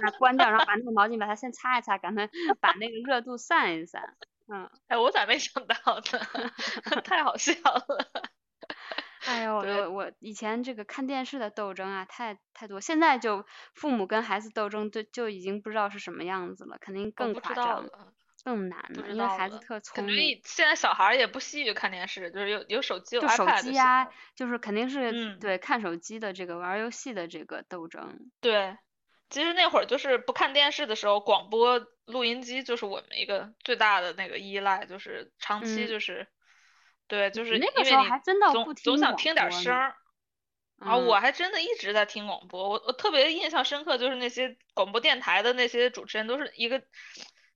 [0.02, 2.30] 把它关掉，然后把那个毛巾把它先擦一擦，赶快
[2.60, 4.16] 把那个热度散一散。
[4.50, 7.02] 嗯，哎，我咋没想到呢？
[7.04, 8.32] 太好笑了。
[9.28, 18.14] 哎呦，我我以前这个看电视的斗争啊，太太多，现在就父母跟孩子斗争，就就已经不知道是什么样子了，肯定更夸张，了，
[18.46, 20.42] 更难了，因为孩子特聪感觉明。
[20.46, 28.32] 现在小孩儿也不稀于看电视，就是有有手机有就手 iPad 就行机呀、就是肯定是、嗯对看手机的这个玩儿游戏的这个斗争。
[28.40, 28.78] 对，
[29.30, 36.28] 其实那会儿就是不看电视的时候，广播录音机就是我们一个最大的那个依赖，就是长期嗯就是，
[37.08, 39.96] 对，就是那个时候因为你还真的总总想听点声儿。
[40.80, 46.84] 啊，我嗯还真的一直在听广播，我我特别印象深刻，就是那些广播电台的那些主持人都是一个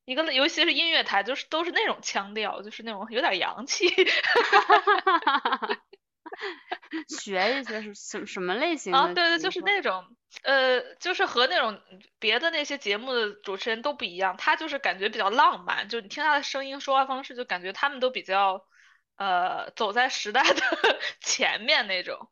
[0.06, 3.86] 一个，尤其是音乐台，就是都是那种腔调，就是那种有点洋气。
[7.08, 10.04] 学一些是什什么类型啊，对对，就是那种，
[10.44, 11.80] 呃，就是和那种
[12.20, 18.66] 别的那些节目的主持人都不一样，他就是感觉比较浪漫，就你听他的声音、说话方式，就感觉他们都比较，
[19.18, 20.62] 呃，走在时代的
[21.22, 22.30] 前面那种。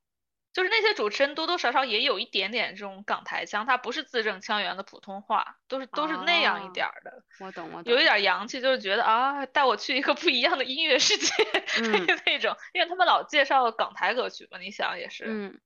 [0.59, 7.93] 就是那些主持人多多少少也有一点点这种港台腔，他不是字正腔圆的普通话，都是都是那样一哦点儿的，我懂我懂。
[7.93, 11.33] 有一点儿洋气，就是觉得啊，带我去一个不一样的音乐世界
[11.81, 15.23] 嗯那种，因为他们老介绍港台歌曲嘛，你想也是。
[15.29, 15.61] 嗯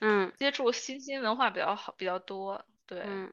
[0.00, 2.64] 嗯接触新兴文化比较好，比较多。
[2.86, 3.30] 对，嗯。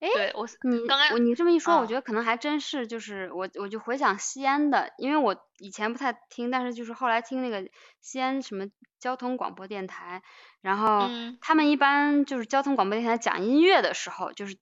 [0.00, 7.70] 哎，对我你刚才你这么一说，我啊觉得可能还真是，就是我我就回想西安的，因为我以前不太听，但是就是后来听那个
[8.00, 8.66] 西安什么
[9.04, 10.22] 交通广播电台，
[10.62, 11.36] 然后嗯。
[11.42, 14.56] 他们一般就是交通广播电台讲音乐的时候，就是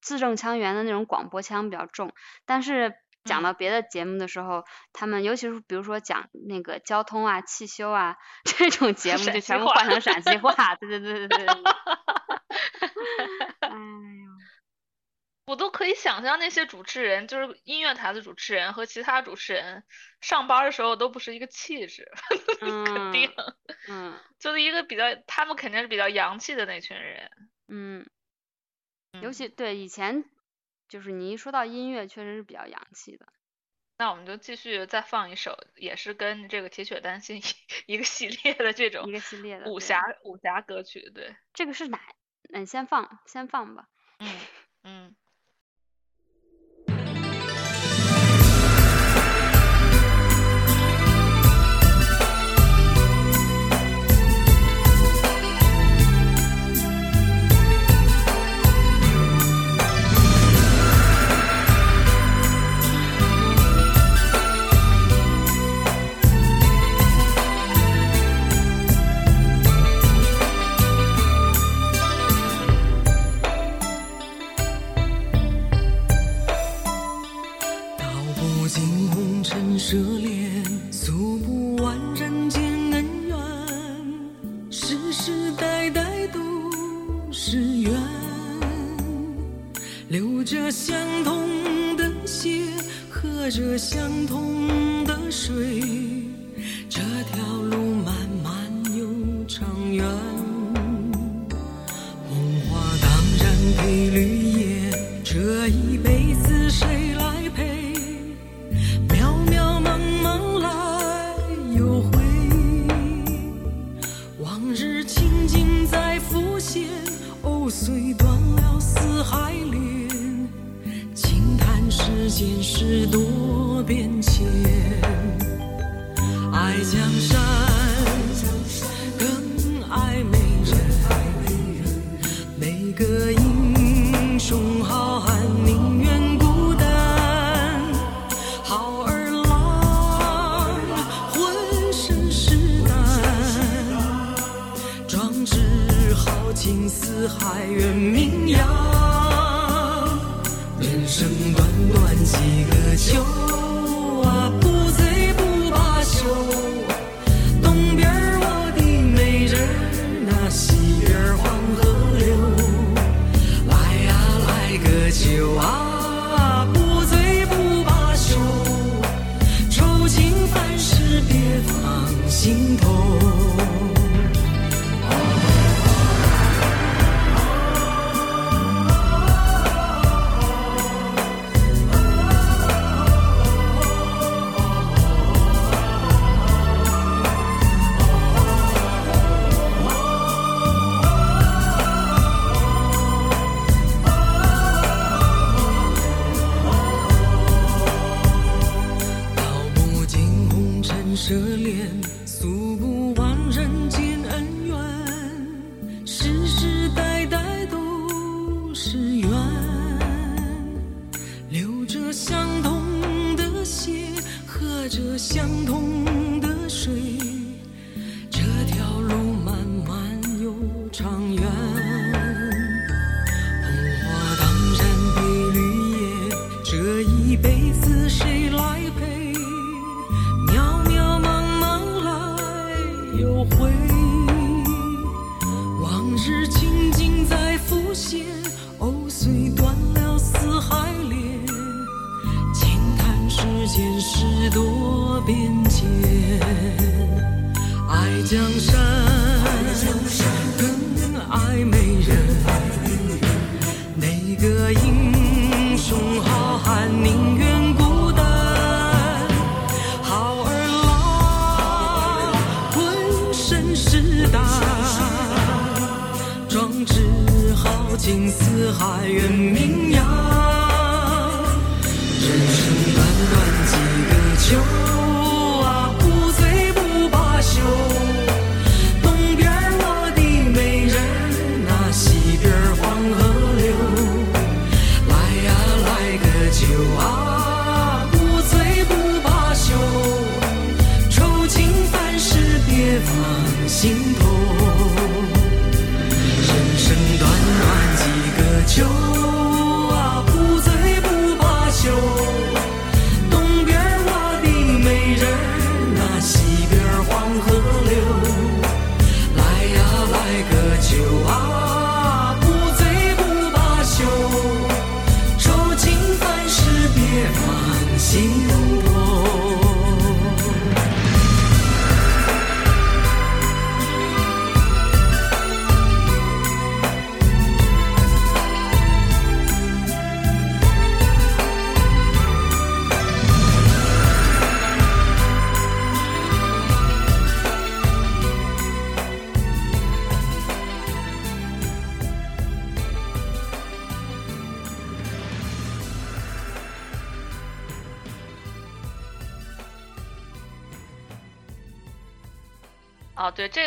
[0.00, 2.12] 字正腔圆的那种广播腔比较重，
[2.46, 2.94] 但是
[3.24, 3.42] 讲嗯。
[3.42, 4.62] 到别的节目的时候，
[4.92, 8.14] 他们尤其是比如说讲那个交通啊、汽修啊
[8.44, 10.00] 这种节目， 就全部换成。
[10.00, 11.46] 陕西话，对对对对对
[15.48, 19.82] 我都可以想象那些主持人，就是音乐台的主持人和其他主持人
[20.20, 22.06] 上班的时候都不是一个气质，
[22.60, 23.32] 肯定
[23.88, 27.30] 嗯嗯就是一个比较，他们肯定是比较洋气的那群人。
[27.66, 28.06] 嗯，
[29.22, 30.24] 尤嗯其对以前，
[30.86, 33.26] 就是你一说到音乐，确实是比较洋气的。
[33.96, 37.42] 那我们就继续再放一首，也是跟这个铁血丹心一
[37.94, 42.00] 一个系列的这种一个系列的武侠武侠歌曲，对，这个是哪？
[42.52, 43.88] 嗯，先放先放吧。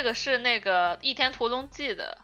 [0.01, 2.17] 这个是那个《倚天屠龙记》的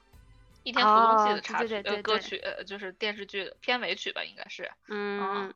[0.63, 5.53] 《倚天屠龙记》哦的插曲，歌曲，呃就是电视剧的片尾曲吧，应该是，嗯，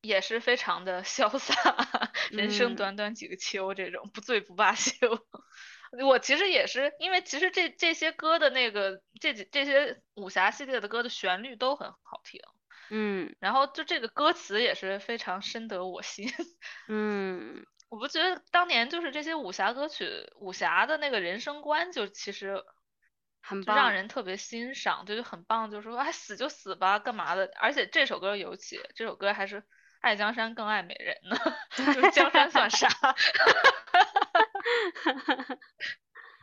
[0.00, 2.76] 也是非常的潇洒，人生嗯。
[2.76, 4.94] 短短几个秋，这种不醉不罢休。
[6.06, 12.40] 我其实也是，因为其实这这些歌的那个这几这些武侠系列的歌的旋律都很好听，
[12.90, 13.34] 嗯。
[13.40, 16.28] 然后就这个歌词也是非常深得我心。
[16.86, 22.64] 嗯我不觉得当年就是这些武侠歌曲，武侠的那个人生观就其实
[23.40, 27.48] 很棒，让人特别欣赏，就就很棒，就说哎死就死吧，干嘛的？
[27.54, 29.62] 而且这首歌尤其，这首歌还是
[30.00, 31.36] 爱江山更爱美人呢，
[31.70, 32.88] 就是江山算啥？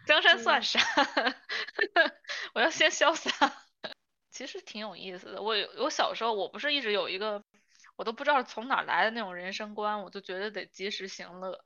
[0.08, 0.80] 江山算啥？
[2.56, 3.52] 我要先潇洒。
[4.32, 5.42] 其实挺有意思的。
[5.42, 7.44] 我有我小时候我不是一直有一个，
[7.96, 11.60] 我都不知道从哪来的那种人生观，我就觉得得及时行乐。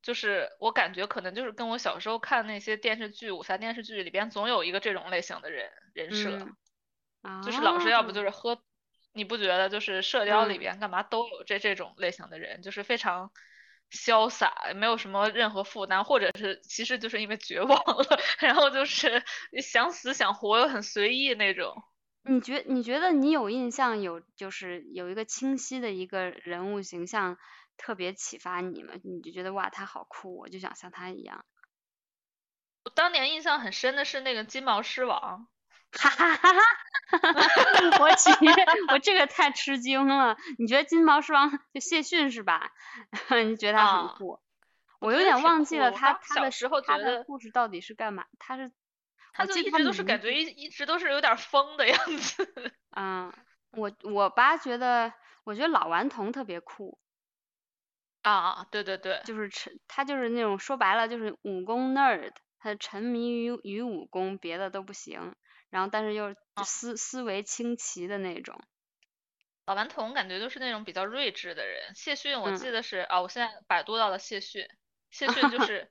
[0.00, 6.38] 就是我感觉可能就是跟我小时候看那些电视剧、武侠电视剧里边总有一个这种类型的人人设，
[7.24, 8.62] 嗯就是老师要不啊就是喝，
[9.12, 13.32] 你不觉得就是射雕里嗯边干嘛都有这这种类型的人，就是非常
[13.90, 19.24] 潇洒，没有什么任何负担，或者是其实就是因为绝望了， 然后就是
[19.60, 21.74] 想死想活又很随意那种。
[22.28, 27.38] 你觉你觉得你有印象有就是有一个清晰的一个人物形象
[27.78, 28.92] 特别启发你吗？
[29.02, 31.44] 你就觉得哇他好酷，我就想像他一样。
[32.84, 35.48] 我当年印象很深的是那个金毛狮王，
[35.92, 37.98] 哈 哈哈哈哈！
[38.00, 38.30] 我去，
[38.92, 40.36] 我这个太吃惊了。
[40.58, 42.72] 你觉得金毛狮王就谢逊是吧？
[43.46, 44.40] 你觉得他很啊酷？
[45.00, 48.26] 我有点忘记了他他的时候觉得他的故事到底是干嘛？
[48.38, 48.72] 他是
[49.38, 52.74] 他一直都是感觉一一直都是有点疯的样子。
[52.96, 53.32] 嗯，
[53.72, 55.12] 我我爸觉得，
[55.44, 56.98] 我觉得老顽童特别酷，
[58.22, 65.34] 啊，对对对，就是沉，他就是那种说白了就是武功 nerd，他沉迷于于武功，别的都不行，
[65.70, 68.60] 然后但是又啊思思维清奇的那种。
[69.66, 71.94] 老顽童感觉就是那种比较睿智的人。
[71.94, 74.66] 谢逊我嗯记得是啊，我现在百度到了谢逊，
[75.10, 75.90] 谢逊就 是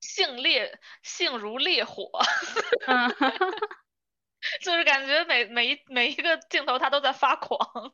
[0.00, 2.10] 性烈，性如烈火，
[2.86, 3.08] 嗯，
[4.62, 7.92] 就是感觉每每一每一个镜头他都在发狂。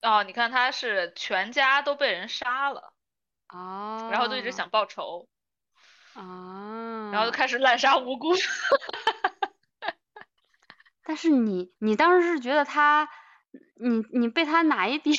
[0.00, 2.92] 哦，你看他是全家都被人杀了，
[3.48, 5.28] 哦，然后就一直想报仇，
[6.14, 8.34] 啊，然后就开始滥杀无辜。
[11.02, 13.08] 但是你你当时是觉得他，
[13.80, 15.16] 你你被他哪一点，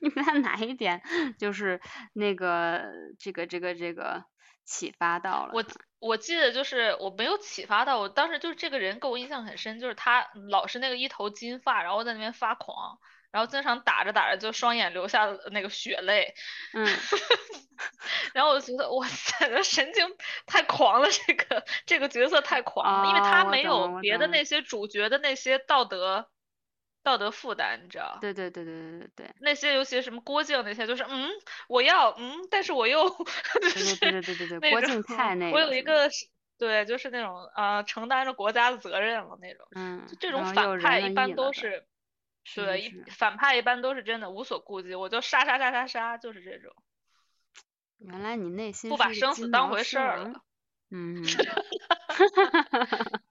[0.00, 1.02] 你被他哪一点
[1.38, 1.78] 就是
[2.14, 2.86] 那个
[3.18, 4.24] 这个这个这个
[4.66, 5.64] 启发到了我？
[5.98, 12.98] 我记得就是我没有启发到，我当时就是这个人给我印象很深，就是他老是那个一头金发，然后在那边发狂，
[13.32, 16.34] 然后经常打着打着就双眼流下了那个血泪，
[16.74, 16.86] 嗯，
[18.34, 20.06] 然后我就觉得哇塞，这神经
[20.46, 26.28] 太狂了，这个这个角色太狂了，因为哦他没有别的那些主角的那些道德
[27.06, 28.18] 道德负担，你知道？
[28.20, 31.30] 对对对对对对对那些尤其什么郭靖那些，就是嗯，
[31.68, 33.24] 我要嗯，但是我又就
[33.60, 36.10] 对是对对对对对， 那郭靖太那个我有一个
[36.58, 39.64] 对，就是那种呃承担着国家的责任了那种。
[39.76, 41.86] 嗯就，这种反派一般都是，
[42.42, 46.74] 是对，反派一般都是真的无所顾忌，我就杀杀杀杀杀，就是这种，
[47.98, 50.42] 原来你内心不把生死当回事儿了。
[50.90, 51.22] 嗯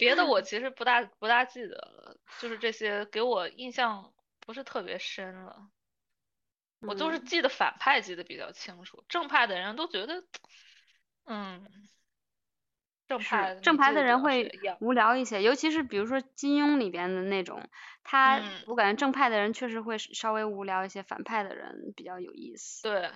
[0.00, 5.70] 别的我其实不大不大记得了，就是这些给我印象不是特别深了。
[6.80, 10.24] 我就是嗯记得反派记得比较清楚，正派的人都觉得，
[11.26, 11.88] 嗯，
[13.06, 14.50] 正派正派的人会。
[14.80, 17.68] 无聊一些，尤其是比如说金庸里边的那种，
[18.02, 22.82] 他嗯我感觉正派的人确实会稍微无聊一些，反派的人比较有意思。
[22.82, 23.12] 对，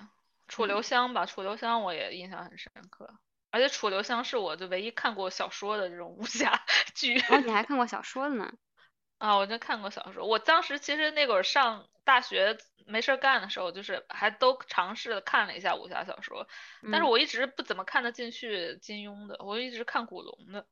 [0.47, 3.19] 楚留香吧，楚留香我也印象很深刻，
[3.55, 6.61] 而且楚留香是我就唯一看过小说的这种武侠
[6.93, 7.17] 剧。
[7.21, 8.53] 哦，你还看过小说的呢？
[9.19, 10.27] 啊，我就看过小说。
[10.27, 16.49] 我当时其实那会儿上大学没事儿干的时候，就是还都尝试了看了一下武侠小说，
[16.91, 20.67] 但是嗯我一直不怎么看得进去金庸的，我一直看古龙的。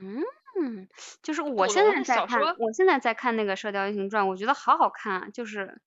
[0.00, 0.88] 嗯，
[1.22, 5.80] 就是我现在在看，我现在在看那个《射雕英雄传》，我觉得好好看啊，就是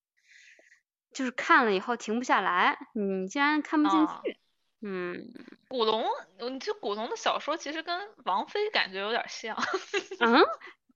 [1.11, 4.37] 就是看了以后停不下来，你竟然看不进啊去。
[4.85, 5.33] 嗯
[5.69, 6.05] 古龙，
[6.51, 9.57] 你这古龙的小说其实跟王菲感觉有点像，
[10.19, 10.43] 嗯，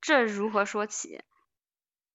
[0.02, 1.24] 这如何说起？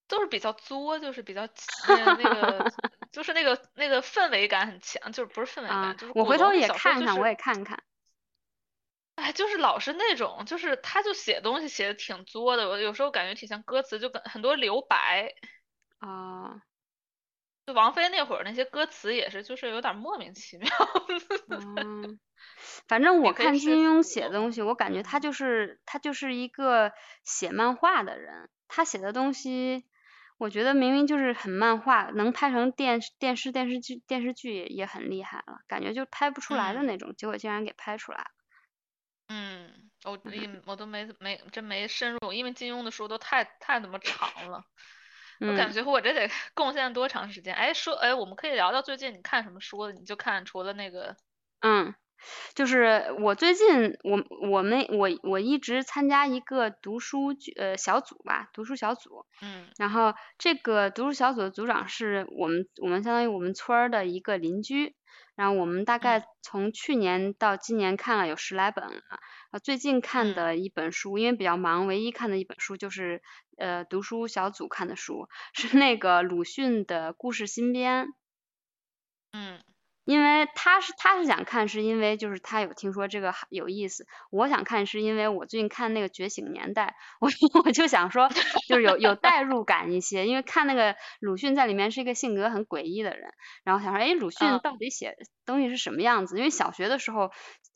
[0.07, 1.49] 都是比较作，就是比较
[1.89, 2.73] 那那个，
[3.11, 7.83] 就是那个那个氛围感很强，就是不是氛围啊感，就是，我回头也看看，我就是也看看。
[9.15, 15.33] 哎，就是老是那种，就是他就写东西写的挺作的，我有时候感觉挺像歌词，就跟很多留白。
[15.99, 16.61] 啊，
[17.67, 20.69] 就王菲那会儿那些歌词也是，就是有点莫名其妙。
[21.49, 22.19] 嗯，
[22.89, 26.93] 反正 我看金庸写的东西，我感觉他嗯就是他就是一个
[27.25, 29.85] 写漫画的人，他写的东西，
[30.39, 38.31] 我觉得明明就是很漫画，能拍成电视电视电视剧电视剧也也很厉害了，感觉就拍不出来的嗯那种，结果竟然给拍出来了。
[39.29, 44.65] 嗯，我一我都没没真没深入，因为金庸的书都太太他妈长了，
[45.45, 47.55] 我感嗯，觉我这得 贡献多长时间？
[47.55, 49.93] 哎，说哎，我们可以聊聊最近你看什么书了？
[49.93, 51.17] 你就看除了那个，
[51.61, 51.95] 嗯，
[52.55, 59.27] 就是我最近我我们我我一直参加一个读书呃小组吧，读书小组。
[59.41, 64.95] 嗯然后这个读书小组的组长是我们我们相当于我们村儿的一个邻居，
[65.37, 68.93] 然后我们大嗯概从去年到今年看了有十来本了。
[69.53, 73.23] 呃，最近看嗯的一本书，因为比较忙，唯一看的一本书就是
[73.59, 78.09] 呃读书小组看的书，是那个鲁迅的故事新编。
[79.33, 79.63] 嗯
[80.05, 84.07] 因为他是他是想看，是因为就是他有听说这个有意思。
[84.31, 87.31] 我想看是因为我最近看那个《觉醒年代》，我
[87.65, 88.29] 我就想说，
[88.69, 93.33] 就是有有代入感一些，因为看那个鲁迅在里面是一个性格很诡异的人，
[93.65, 95.17] 然后想说，哎，鲁迅嗯到底写
[95.47, 96.37] 东西是什么样子？
[96.37, 97.31] 因为小学的时候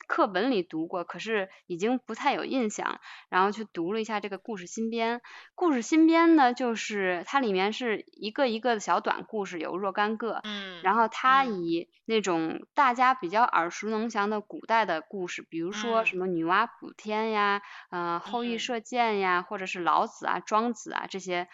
[0.08, 5.20] 课本里读过，可是已经不太有印象，然后去读了一下这个故事新编。
[5.54, 16.18] 故事新编呢，就是它里面是一个一个的小短故事，有若干个，嗯，然后他嗯以那种大家比较耳熟能详的古代的故事，比如说什嗯。
[16.18, 18.58] 么女娲补天呀，呃，后羿嗯。
[18.58, 21.48] 射箭呀，或者是老子啊、庄子啊这些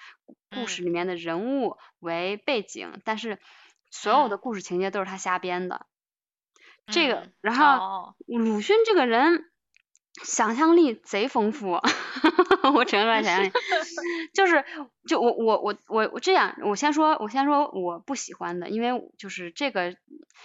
[0.50, 3.38] 故事里面的人物为背景，但是
[3.90, 4.38] 所有的嗯。
[4.38, 5.86] 故事情节都是他瞎编的。
[6.88, 8.14] 这个嗯，然后哦。
[8.26, 9.50] 鲁迅这个人
[10.22, 11.80] 想象力贼丰富，
[12.74, 13.52] 我只能说他想象，
[14.34, 14.64] 就是
[15.08, 19.96] 就我我我我我这样，我先说我先说我不喜欢的，因为就是这个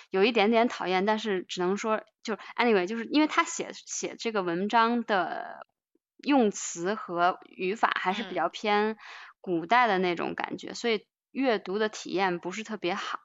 [0.09, 5.67] 有一点点讨厌，但是只能说就是 anyway，就是因为他写写这个文章的
[6.23, 8.35] 用词和语法还是比嗯。
[8.35, 8.97] 较偏
[9.41, 13.19] 古代的那种感觉，所以阅读的体验不是特别好。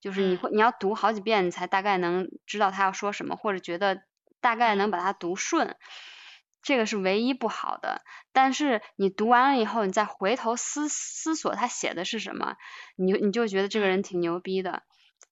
[0.00, 0.38] 就是你嗯。
[0.38, 4.02] 会你要读好几遍，你才大概能知道他要说什么，或者觉得
[4.40, 4.92] 大概能嗯。
[4.92, 5.76] 把它读顺，
[6.66, 8.02] 这个是唯一不好的。
[8.32, 12.56] 但是你读完了以后，你再回头思思索他写的是什么，
[12.96, 14.82] 你你就觉得这个嗯人挺牛逼的。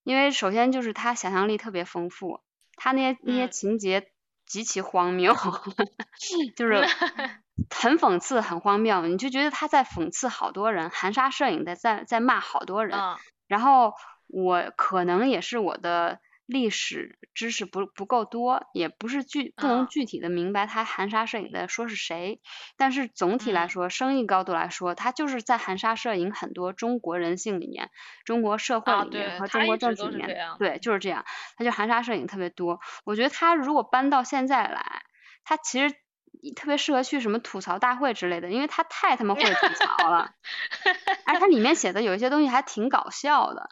[0.05, 2.41] 因为首先就是他想象力特别丰富，
[2.77, 4.09] 他那些那些嗯情节
[4.47, 5.35] 极其荒谬，
[6.57, 6.87] 就是
[7.71, 12.97] 很讽刺，很荒谬，你就觉得他在讽刺好多人，含沙射影的在在骂好多人。
[12.99, 13.17] 嗯
[13.47, 13.93] 然后
[14.27, 22.41] 我可能也是我的历史知识不不够多，也不是具不能嗯具体的明白他含沙射影的说是谁，
[22.77, 27.91] 但是总体来嗯说，生意高度来说，他就是在含沙射影很多中国人性里面、
[28.25, 31.25] 中国社会啊里面和中国政治里面，对，就是这样，
[31.57, 32.81] 他就含沙射影特别多。
[33.05, 35.03] 我觉得他如果搬到现在来，
[35.45, 35.95] 他其实
[36.57, 40.33] 特别适合去什么吐槽大会之类的，因为他太他妈会吐槽了，
[41.25, 43.71] 而他里面写的有一些东西还挺搞笑的。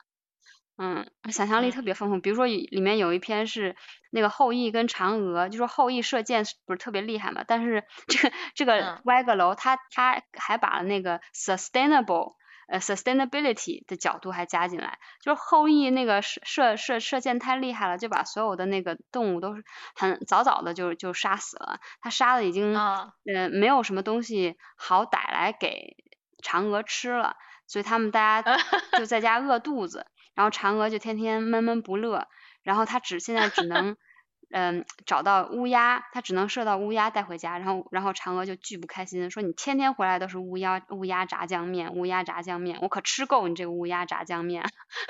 [0.78, 2.18] 嗯，想象力特别丰富。
[2.18, 3.76] 比如说里里面有一篇是
[4.10, 7.44] 那个后羿跟嫦娥，就说后羿射箭是不是特别厉害嘛？
[7.46, 12.34] 但是这个这个嗯歪个楼，他他还把那个 sustainable
[12.68, 19.62] 呃 sustainability 的角度还加进来，就是后羿那个射射射射箭太厉害了，就把所有的那个动物都是
[19.94, 25.96] 很早早的就就杀死了，他杀的已经啊呃没有什么东西好歹来给
[26.42, 27.36] 嫦娥吃了，
[27.66, 28.56] 所以他们大家
[28.98, 30.06] 就在家饿肚子。
[30.34, 32.26] 然后嫦娥就天天闷闷不乐，
[32.62, 33.96] 然后他只现在只能，
[34.54, 44.62] 嗯，找到乌鸦，他只能射到乌鸦带回家，然后然后嫦娥就巨不开心，说你天天回来都是乌鸦乌鸦炸酱面，乌鸦炸酱面，我可吃够你这个乌鸦炸酱面，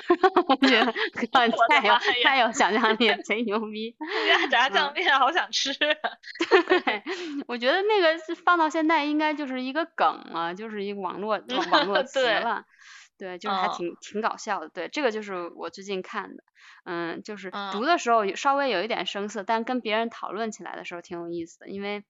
[0.47, 0.93] 我觉得
[1.31, 1.93] 太有
[2.23, 3.95] 太有想象力了，贼牛逼。
[3.99, 6.09] 乌鸦炸酱面好想吃啊。
[6.69, 7.03] 对，
[7.47, 12.63] 我觉得那个放到现在应该就是一个梗了，就是一个网络网网络词对了。
[13.17, 14.69] 对，就是还嗯挺挺搞笑的。
[14.69, 16.43] 对，这个就是我最近看的，
[16.85, 22.03] 嗯，就是嗯读的时候稍微有一点生涩，但跟别人讨论起来的时候挺有意思的，因为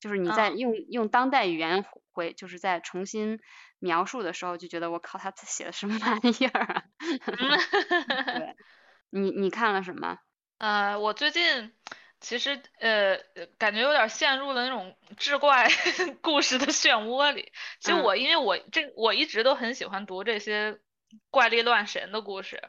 [0.00, 3.38] 就是你在嗯用用当代语言回，就是在重新
[3.78, 6.82] 描述的时候，就觉得我靠，他写的什么玩意儿啊？
[8.26, 8.56] 对，
[9.10, 10.18] 你你看了什么？
[10.58, 11.70] 呃，我最近
[12.20, 15.68] 其实呃呃感觉有点陷入了那种 志怪
[16.22, 17.52] 故事的漩涡里。
[17.80, 20.78] 其实嗯我因为我这我一直都很喜欢读这些
[21.30, 22.62] 怪力乱神的故事，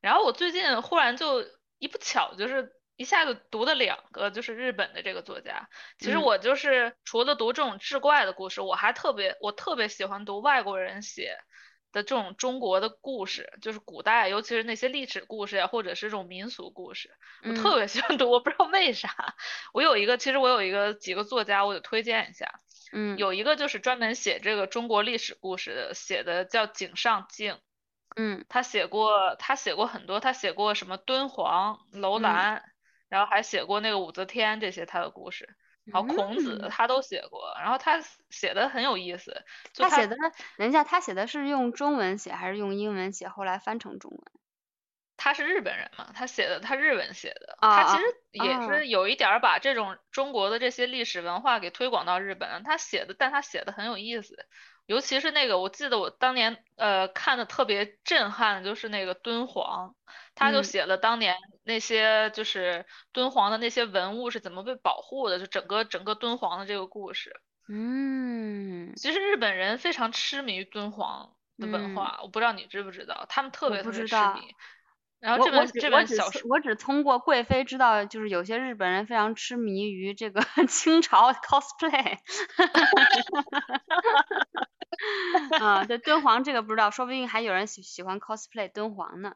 [0.00, 1.44] 然后我最近忽然就
[1.78, 5.68] 一不巧就是一下子读了两个，就是日本的这个作家。
[5.98, 11.38] 其实嗯我就是除了读这种志怪的故事，我还特别我特别喜欢读外国人写。
[11.92, 17.10] 的这种中国的故事，就是古代，尤其是那些历史故事呀，或者是这种民俗故事，
[17.46, 17.76] 我特嗯。
[17.76, 18.30] 别喜欢读。
[18.30, 19.34] 我不知道为啥，
[19.72, 22.60] 我有一个，其实我有一个几个作家，我得推荐一下。
[22.92, 23.16] 嗯。
[23.16, 27.58] 有一个就是专门写这个中国历史故事的，写的叫井上靖，
[28.16, 28.44] 嗯。
[28.48, 32.20] 他写过他写过很多，他写过什么敦煌、楼嗯。
[32.20, 32.64] 兰，
[33.08, 35.56] 然后还写过那个武则天这些他的故事，
[35.92, 38.00] 然后孔子嗯他都写过，然后他
[38.30, 40.16] 写的很有意思，就他写的，
[40.56, 43.28] 等一下，他写的是用中文写还是用英文写？
[43.28, 44.20] 后来翻成中文。
[45.22, 54.46] 他是日本人嘛，他写的他日文写的，啊他其实也啊是有一点儿把这种中国的这些历史文化给推广到日本，他写的，但他写的很有意思，
[54.86, 59.94] 尤其是那个，我记得我当年呃看的特别震撼就是那个敦煌，
[60.34, 67.40] 他就嗯写了当年那些就是敦煌的那些文物是怎么被保护的，就整个整个敦煌的这个故事。
[67.68, 74.40] 嗯，其实日本人非常痴迷于敦煌的文嗯化，我不知道你知不知道，他们特别特别痴迷。
[75.20, 82.18] 然后这本这本小说，我只通过贵妃知道，就是有些日本人非常痴迷于这个 清朝 cosplay。
[85.58, 89.34] 啊， 对敦煌这个不知道，说不定还有人喜喜欢 cosplay 敦煌呢。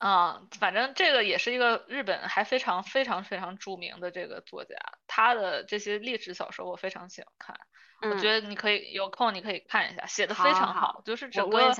[0.00, 4.74] 啊，反正这个也是一个日本还非常非常非常著名的这个作家，
[5.06, 7.54] 他的这些历史小说我非常喜欢看，
[8.00, 11.74] 我嗯，觉得你可以有空你可以看一下，写的非常好好，就是整个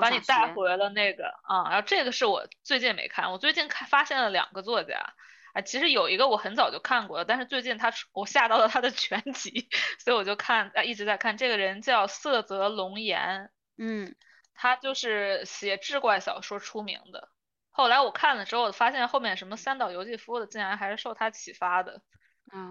[0.00, 0.54] 把你带。
[0.54, 5.12] 回了那个啊，然后这个是我最近没看，我最近看发现了两个作家。
[5.52, 11.36] 啊，其实有一个我很早就看过了，但是最近他出我下到了他的全集，所以我就看啊一直在看。
[11.36, 14.14] 这个人叫色泽龙岩，嗯
[14.54, 17.28] 他就是写志怪小说出名的。
[17.76, 22.00] 后来我看了之后，我发现后面什么三岛由纪夫的，竟然还是受他启发的。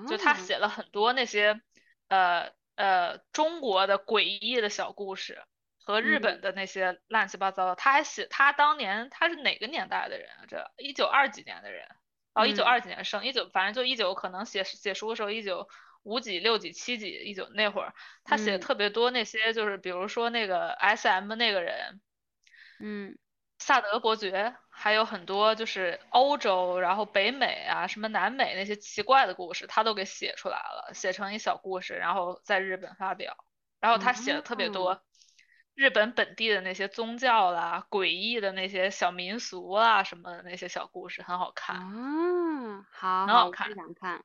[0.07, 1.61] 就他啊写了很多那些
[2.07, 5.44] 呃呃中国的诡异的小故事
[5.84, 7.76] 和日本嗯的那些乱七八糟的。
[7.76, 10.45] 他还写他当年他是哪个年代的人啊？
[10.48, 11.88] 这一九二几年的人，
[12.34, 15.68] 哦，一九嗯二几年生，一九反正就一九可能写写书的时候一九
[16.02, 22.02] 五几六几七几一九那会儿，他写的嗯特别多那些就是比如说那个 S M 那个人。
[22.80, 23.18] 嗯
[23.57, 33.38] 萨德伯爵，还有很多就是欧洲，然后北美啊，什么南美那些奇怪的故事，他都给写出来了，写成一小故事，然后在日本发表。
[33.80, 35.03] 然后他写的特别哦多，
[35.76, 41.76] 日本本地的那些宗教啦、诡异的那些小民俗啦什么的那些小故事，很好看。
[41.77, 44.23] 嗯，好很好看想看。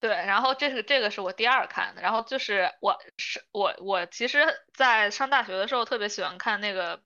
[0.00, 7.02] 对，然后这是这个是我第二看的，然后就是我是我我其实，在上大学的时候特别喜欢看那个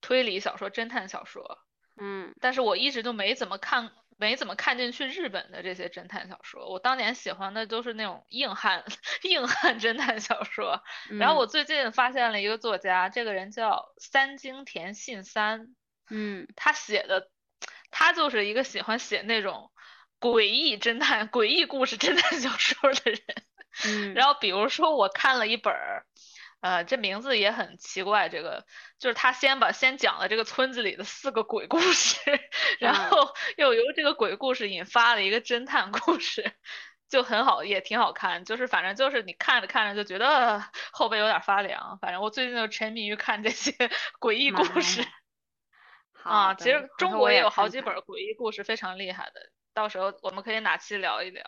[0.00, 1.58] 推理小说、侦探小说，
[2.00, 6.70] 嗯但是我一直都没怎么看，没怎么看进去日本的这些侦探小说。
[6.70, 8.84] 我当年喜欢的都是那种硬汉
[9.22, 10.82] 硬汉侦探小说。
[11.18, 15.74] 然后我最近发现了一个作家，这个人叫三津田信三，
[16.10, 17.30] 嗯他写的，
[17.90, 19.70] 他就是一个喜欢写那种
[20.20, 23.20] 诡异侦探、诡异故事侦探小说的人。
[23.84, 26.04] 嗯，然后比如说我看了一本儿，
[26.60, 28.66] 呃，这名字也很奇怪，这个
[28.98, 32.18] 就是他先把先讲了这个村子里的四个鬼故事，
[32.80, 36.52] 然嗯后又由这个鬼故事引发了一个侦探故事，
[37.08, 38.44] 就很好，也挺好看。
[38.44, 40.60] 就是反正就是你看着看着就觉得
[40.90, 41.96] 后背有点发凉。
[42.00, 43.70] 反正我最近就沉迷于看这些
[44.18, 45.06] 诡异故事
[46.24, 46.54] 啊。
[46.54, 51.44] 其实中国也有好几本儿诡异故事非常厉害的，到时候我们可以哪期聊一聊。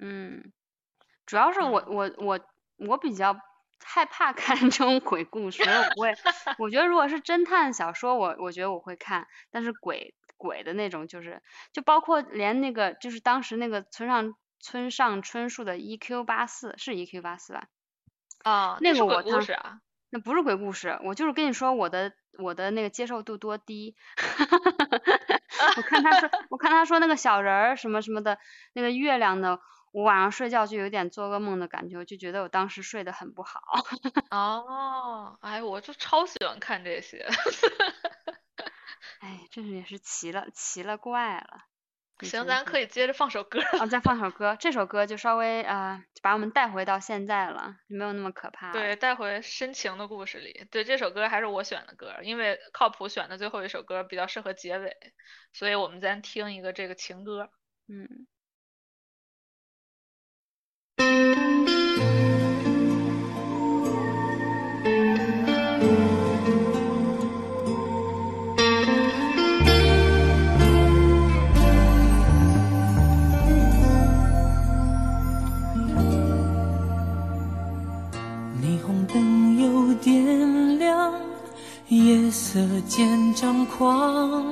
[0.00, 0.52] 嗯，
[1.26, 2.40] 主要是我嗯我我
[2.76, 3.36] 我比较
[3.82, 6.14] 害怕看这种鬼故事，所以我不会。
[6.58, 11.42] 我觉得如果是侦探小说，我我觉得我会看，但是鬼鬼的那种，就是
[11.72, 17.66] 就包括连那个就是当时那个村上村上春树的 EQ 八四是 EQ 八四吧？
[18.42, 19.80] 啊，那是鬼个我当故事啊。
[20.10, 23.96] 那不是鬼故事，我就是跟你说我的我的那个接受度多低。
[25.76, 28.38] 我看他说，我看他说那个小人儿什么什么的，
[28.74, 29.58] 那个月亮的，
[29.94, 33.60] 我晚上睡觉就有点做噩梦的感觉，我就觉得我当时睡得很不好。
[34.32, 37.24] 哦，哎，我就超喜欢看这些。
[39.22, 41.60] 哎，这是也是奇了奇了怪了。
[42.22, 43.60] 行，咱可以接着放首歌。
[43.78, 48.72] 啊，再放首歌，这首歌就稍微呃，把我们带回到现在了，就没有那么可怕。
[48.72, 50.66] 对，带回深情的故事里。
[50.72, 54.96] 对，这首歌还是我选的歌，因为靠谱选的最后一首歌比较适合结尾，
[55.52, 57.48] 所以我们咱听一个这个情歌。
[57.86, 58.26] 嗯。
[81.98, 82.58] 夜色
[82.88, 84.44] 渐张狂。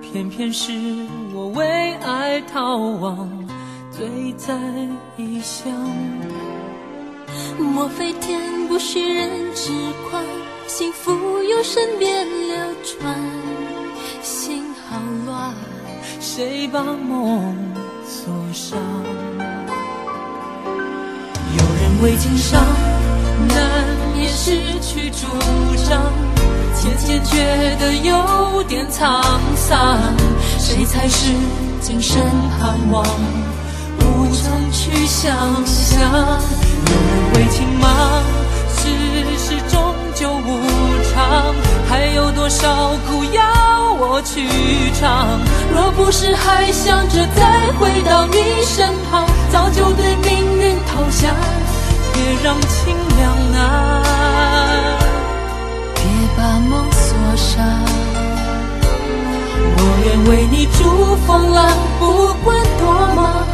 [0.00, 0.72] 偏偏是
[1.34, 3.28] 我为爱逃亡，
[3.90, 4.58] 醉在
[5.16, 5.72] 异乡。
[7.58, 9.70] 莫非天不许人痴
[10.10, 10.24] 狂，
[10.66, 13.14] 幸福由身边流转，
[14.22, 14.96] 心好
[15.26, 15.54] 乱。
[16.20, 17.54] 谁把梦
[18.04, 18.78] 锁上？
[21.56, 22.64] 有人为情伤，
[23.58, 25.26] 难免失去主
[25.88, 26.12] 张，
[26.80, 29.20] 渐渐觉得有点沧
[29.56, 29.98] 桑。
[30.58, 31.32] 谁才是
[31.80, 32.22] 今生
[32.56, 33.04] 盼望？
[33.98, 35.34] 无从去想
[35.66, 36.00] 象。
[36.86, 38.22] 有人为情忙，
[38.76, 38.88] 世
[39.36, 40.60] 事终究无
[41.12, 41.52] 常，
[41.88, 43.42] 还有多少苦要
[43.94, 44.46] 我去
[45.00, 45.40] 尝？
[45.74, 51.34] 若不是还想着再回到你身旁，早就对命运投降。
[52.18, 54.02] 别让情两难，
[55.94, 56.02] 别
[56.36, 57.64] 把梦锁上，
[59.76, 61.58] 我愿为你逐风浪，
[62.00, 62.46] 不管
[62.80, 62.82] 多
[63.14, 63.46] 忙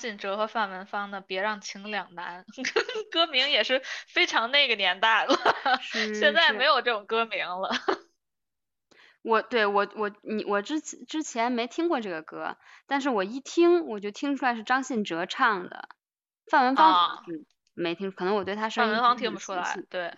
[0.00, 2.44] 信哲和范文芳的《别让情两难》，
[3.12, 5.36] 歌名也是非常那个年代了，
[6.18, 7.70] 现在没有这种歌名了。
[9.22, 12.56] 我对我我你我之前之前没听过这个歌，
[12.86, 15.90] 但是我一听我就听出来是张信哲唱的，
[16.46, 17.22] 范文芳
[17.74, 20.16] 没听，可能我对他声音范文芳听不出来，对，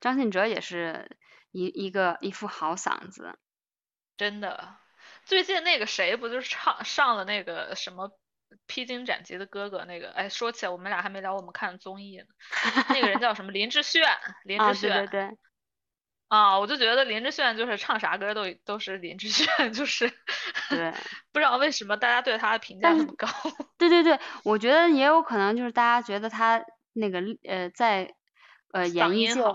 [0.00, 1.16] 张信哲也是
[1.52, 3.38] 一一个一副好嗓子，
[4.16, 4.76] 真的。
[5.24, 8.08] 最近那个谁不就是唱上了那个什么
[8.70, 10.10] 《披荆斩棘的哥哥》那个？
[10.12, 12.24] 哎，说起来我们俩还没聊我们看的综艺呢。
[12.88, 13.50] 那个人叫什么？
[13.50, 14.02] 林志炫，
[14.44, 14.90] 林啊志炫。
[14.90, 15.38] 对对对，
[16.28, 20.08] 啊，我就觉得林志炫就是唱啥歌都都是林志炫， 就是
[20.68, 20.94] 对
[21.32, 23.26] 不知道为什么大家对他的评价那么高。
[23.76, 28.14] 对对对，我觉得也有可能就是大家觉得他那个呃在
[28.72, 29.46] 呃演艺界音，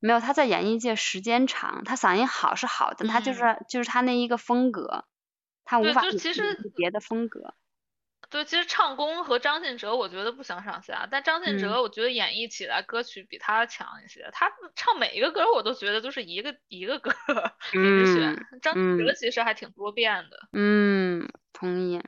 [0.00, 5.04] 没有他在演艺界时间长，他嗓音好是好，但他就是、就是他那一个风格，
[5.64, 7.54] 他无法就其实别的风格。
[8.30, 14.28] 对，其实唱功和张信哲我觉得不相上下，但张信嗯哲我觉得演绎起来歌曲比他强一些。
[14.32, 17.10] 他唱每一个歌我都觉得都是一个一个歌，
[17.72, 18.46] 林志炫。
[18.60, 20.48] 张信哲嗯其实还挺多变的。
[20.52, 22.02] 嗯，同意。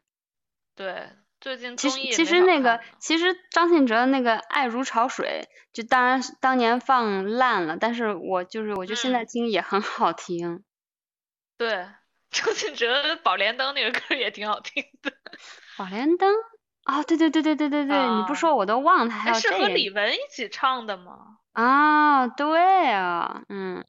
[0.74, 1.08] 对，
[1.40, 10.64] 最近其实其实那个其实张信哲那个《爱如潮水》，就当然当年放烂了，但是我就是我觉得现在嗯听也很好听。
[11.56, 11.86] 对，
[12.30, 15.12] 张信哲《宝莲灯》那个歌也挺好听的，
[15.80, 16.34] 宝莲灯
[16.84, 21.38] 啊，对对对对对对对，你不啊说我都忘了，还哎，是和有这个李玟一起唱的吗？
[21.54, 23.82] 啊，对啊，嗯，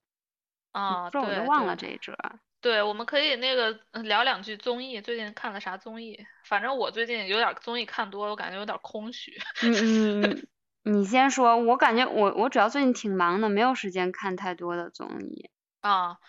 [0.71, 2.15] 啊，说我对都忘了对这一折。
[2.61, 6.17] 对，我们可以那个呃聊两句综艺，最近看了啥综艺？
[6.45, 9.33] 反正我最近有点综艺看多了，我感觉有点空虚。
[9.59, 10.47] 你你你
[10.83, 15.49] 你先说，我感觉我我主要最近挺忙的，没有时间看太多的综艺。
[15.81, 16.19] 啊，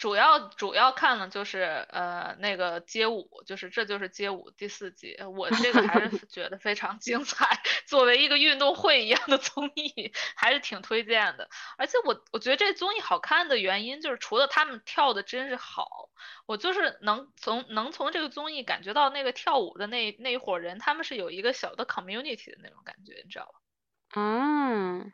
[0.00, 11.50] 主要主要看的就是呃那个街舞，就是这就是街舞第四季，我这个还是 觉得非常精彩， 作为一个运动会一样的综艺，还是挺推荐的。
[11.76, 16.08] 而且我我觉得这综艺好看的原因就是除了他们跳的真是好，
[16.46, 23.52] 我就是能从能从这个综艺感觉到那个跳舞的那那一伙人，他们是有一个小的 community 的那种感觉，你知道吧？
[24.16, 25.12] 嗯，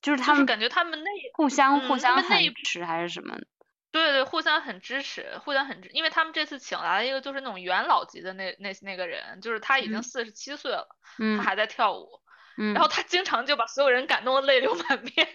[0.00, 3.38] 就是他们是感觉他们那互相互相们那一很支持还是什么？
[3.92, 10.02] 对对，互相很支持，互相很支，因为他们这次请来了一个就是那种元老级的那那那个人，就是他已经嗯。
[10.02, 10.88] 四十七岁了，
[11.18, 11.36] 嗯。
[11.38, 12.08] 他还在跳舞，
[12.56, 15.28] 嗯，然后他经常就把所有人感动的泪流满面，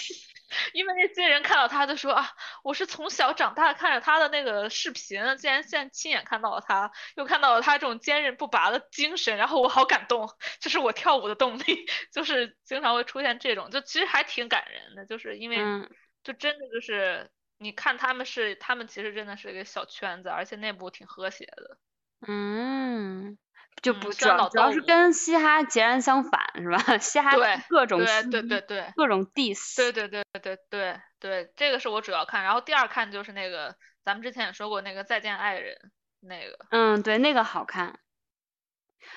[0.74, 2.32] 因为那些人看到他就说啊，
[2.64, 10.28] 我是从小长大看着他的那个视频，竟然现在亲眼看到了他，又看到了他这种坚韧不拔的精神，然后我好感动，
[10.60, 15.88] 这是我跳舞的动力， 就是经常会出现这种，就其实还挺感人的，就是因为嗯。
[16.24, 21.78] 就真的就是你看他们是他们其实真的是一个小圈子，而且内部挺和谐的。
[22.26, 23.36] 嗯，
[23.82, 26.78] 就嗯不主要主要是跟嘻哈截然相反，是吧？
[26.98, 35.76] 嘻哈对各种对对对对各种 diss，对对对对对对，这个是我主要看，然后第二看就是那个咱们之前也说过那个再见爱人
[36.20, 37.98] 那个，嗯，对，那个好看。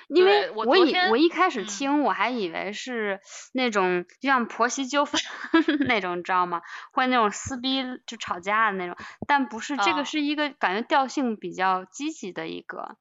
[0.07, 1.65] 因为对我昨以我一开始嗯。
[1.65, 3.19] 听我还以为是
[3.53, 5.19] 那种就像婆媳纠纷
[5.88, 6.61] 那种，你知道吗？
[6.91, 8.95] 会那种撕逼就吵架的那种，
[9.27, 12.97] 但不是，这个啊是一个感觉调性比较积极的一个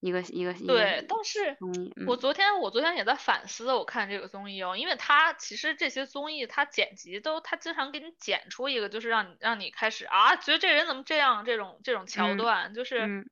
[0.00, 1.56] 一个一个一个对，但是。
[1.60, 13.28] 嗯我昨天我昨天也在反思，我看这个综艺哦，因为它其实这些综艺它剪辑都它经常给你剪出一个就是让你让你开始啊觉得这人怎么这样这种这种桥嗯段，就是嗯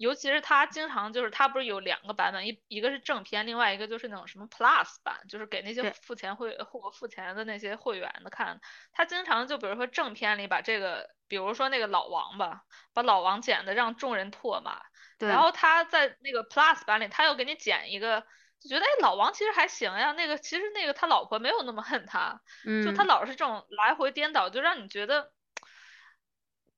[0.00, 8.62] 尤其是他经常就是他不是有两个版本，一一个是正片，另外一个就是那种什么 Plus 版，就是给那些付钱会或付钱的那些会员的看。
[8.92, 12.62] 他经常就比如说正片里把这个，比如说那个老王吧，
[12.94, 14.80] 把老王剪的让众人唾骂，
[15.18, 18.22] 对，然后他在那个 Plus 版里，他又给你剪一个
[18.58, 22.40] 就觉得哎，老王其实还行呀，那个其实那个他老婆没有那么恨他，
[22.82, 25.30] 就他嗯老是这种来回颠倒，就让你觉得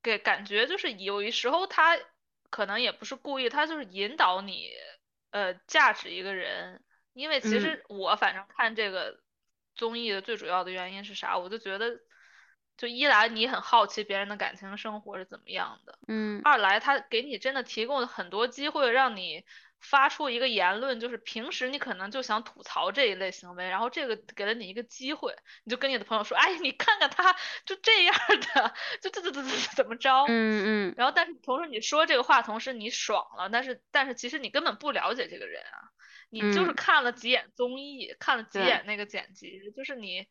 [0.02, 1.96] 给感觉就是有一时候他
[2.52, 4.68] 可能也不是故意，他就是引导你
[5.30, 6.84] 呃价值一个人，
[7.14, 9.18] 因为其嗯实我反正看这个
[9.74, 11.98] 综艺的最主要的原因是啥，我就觉得
[12.76, 15.98] 就一来你很好奇别人的感情生活是怎么样的。
[16.08, 19.44] 嗯二来，他给你真的提供了很多机会，让你
[19.82, 25.34] 发出一个言论，就是平时你可能就想吐槽这一类行为，然后这个给了你一个机会，
[25.64, 27.34] 你就跟你的朋友说，哎，你看看他
[27.66, 28.14] 就这样
[28.54, 30.24] 的，就这这这这怎么着？
[30.28, 30.94] 嗯嗯。
[30.96, 35.90] 然后，但是同时你说这个话，同时你爽了，但是但是其实你根本不了解这个人啊，
[36.30, 36.74] 你就是嗯。
[36.74, 40.28] 看了几眼综艺，看了几眼那个剪辑，就是你，反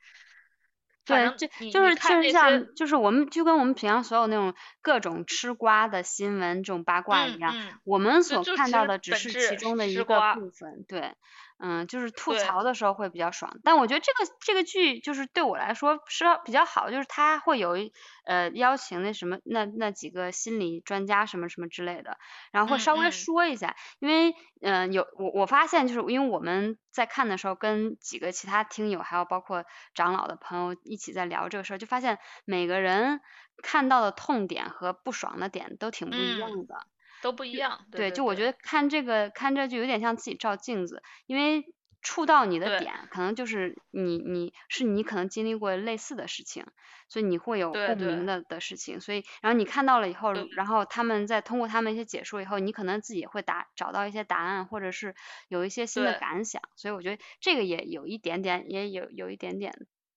[1.05, 11.13] 对，就就是其你看这些，实像就是我们就跟我们平常所有那种各种吃瓜的新闻这种八卦一样，嗯嗯，我们所看到的只是其中的一个，部分，对，
[11.63, 12.33] 嗯，就是吐。
[12.33, 17.93] 槽的时候会比较爽，但我觉得这个这个剧就是对我来说是比较好，就是它会有一
[18.25, 22.17] 呃邀请那什么那那几个心理专家什么什么之类的，
[22.51, 24.31] 然后会嗯稍微嗯说一下，因为
[24.61, 29.63] 嗯、呃有我我发现就是因为我们在看的时候跟几个其他听友还有包括
[29.93, 33.21] 长老的朋友一起在聊这个事儿，就发现每个人
[33.61, 36.75] 看到的痛点和不爽的点都挺不一样嗯，的。
[37.21, 41.63] 都不一样，对对，对就我觉得看这个看这就有点像自己照镜子，因为
[42.01, 46.65] 触到你的点，可能就是你你是你可能经历过类似的事情，
[47.07, 55.13] 所以你会有共鸣的的事情，所以然后你看到了以后，然后他们再通过他们一些解说以后，你可能自己也会答找到一些答案，或者是
[55.47, 59.73] 有一些新的感想，所以我觉得这个也有一点点，也有有一点点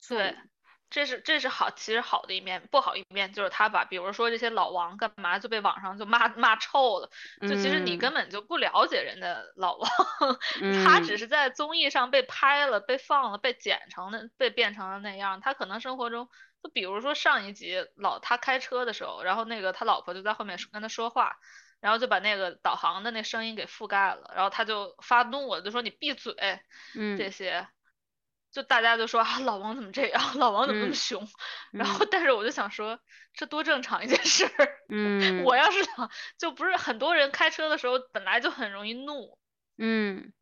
[0.08, 0.53] 对，用。
[0.94, 7.10] 这是这是好，其实好的一面，不好一面就是他把，比如说这些老王干嘛就被网上就骂骂臭了，
[7.44, 7.98] 就其实你嗯。
[7.98, 9.90] 根本就不了解人家老王，
[10.70, 11.18] 他只嗯。
[11.18, 16.28] 是在综艺上被拍了、被放了、被剪成的、被变成了那样，他可能生活中，
[16.62, 21.34] 就比如说上一集老他开车的时候，然后那个他老婆就在后面跟他说话。
[21.80, 26.34] 然后就把那个导航的那声音给覆盖了，然后他就发怒了，就说你闭嘴，
[27.14, 27.68] 这嗯些，
[28.54, 30.22] 就大家就说啊，老王怎么这样？
[30.38, 31.28] 老王怎么那么嗯凶？
[31.72, 33.00] 然后，嗯但是我就想说，
[33.34, 34.78] 这多正常一件事儿。
[34.88, 36.08] 嗯我要是想，
[36.38, 39.36] 就不是很多人开车的时候本来就很容易怒，
[39.76, 40.32] 嗯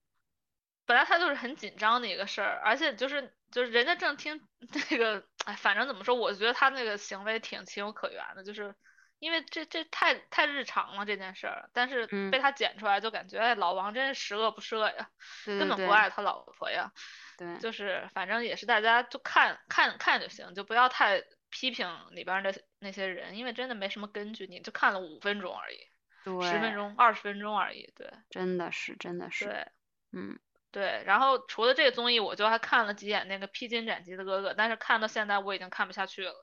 [0.84, 4.46] 本来他就是很紧张的一个事儿，而且就是就是人家正听
[4.90, 8.74] 那个，哎，反正怎么说，我觉得他那个行为挺情有可原的，就是
[9.22, 12.28] 因为这这太太日常了这件事儿，但是嗯。
[12.28, 15.08] 被他剪出来就感觉，哎，老王真是十恶不赦呀，
[15.44, 16.90] 对对根本不爱他老婆呀。
[17.38, 25.78] 对， 就是反正也是大家就看看看就行，就不要太批评里边儿的那些人，因为真的没什么根据，你就看了五分钟而已，
[26.24, 28.10] 十分，钟、二十分钟而已，对。
[28.28, 29.66] 真的是真的是，对。
[30.10, 30.36] 嗯
[30.72, 31.02] 对。
[31.06, 36.34] 然后除了这个综艺，我就还看了几眼那个披荆斩棘的哥哥，但是看到现在我已经看不下去了，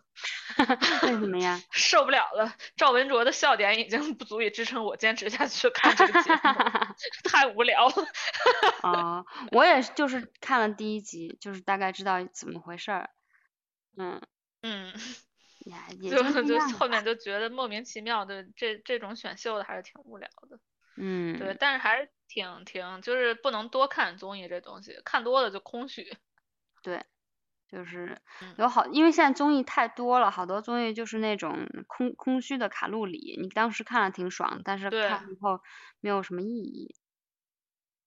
[1.04, 1.62] 为什么呀？
[1.74, 2.54] 受不了了。
[2.78, 6.40] 赵文卓的笑点已经不足以支撑我坚持下去看这个节目，
[7.30, 8.08] 太无聊了。
[8.84, 13.10] 哦，我也就是看了第一集，就是大概知道怎么回事儿。
[13.98, 14.22] 嗯，
[14.62, 14.94] 嗯，
[15.66, 16.60] 呀，也就就就。
[16.78, 20.60] 后面就觉得莫名其妙的，这这种选秀的还是挺无聊的。
[21.38, 26.18] 对，嗯，但是还是挺挺，就是不能多看综艺这东西，看多了就空虚。
[26.84, 27.04] 对，
[27.70, 35.62] 就是嗯有好，因为现在综艺太多了，好多综艺就是那种空空虚的卡路里，你当时看了挺爽，但是看了以后
[36.02, 36.96] 没有什么意义。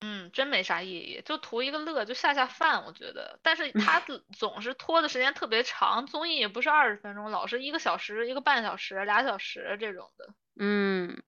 [0.04, 3.38] 嗯，真没啥意义，就图一个乐，就下下饭，我觉得。
[3.42, 10.34] 但是他 总总是拖的时间特别长，综艺也不是二十分钟，老是一个小时、一个半小时、俩小时这种的。
[10.56, 11.22] 嗯，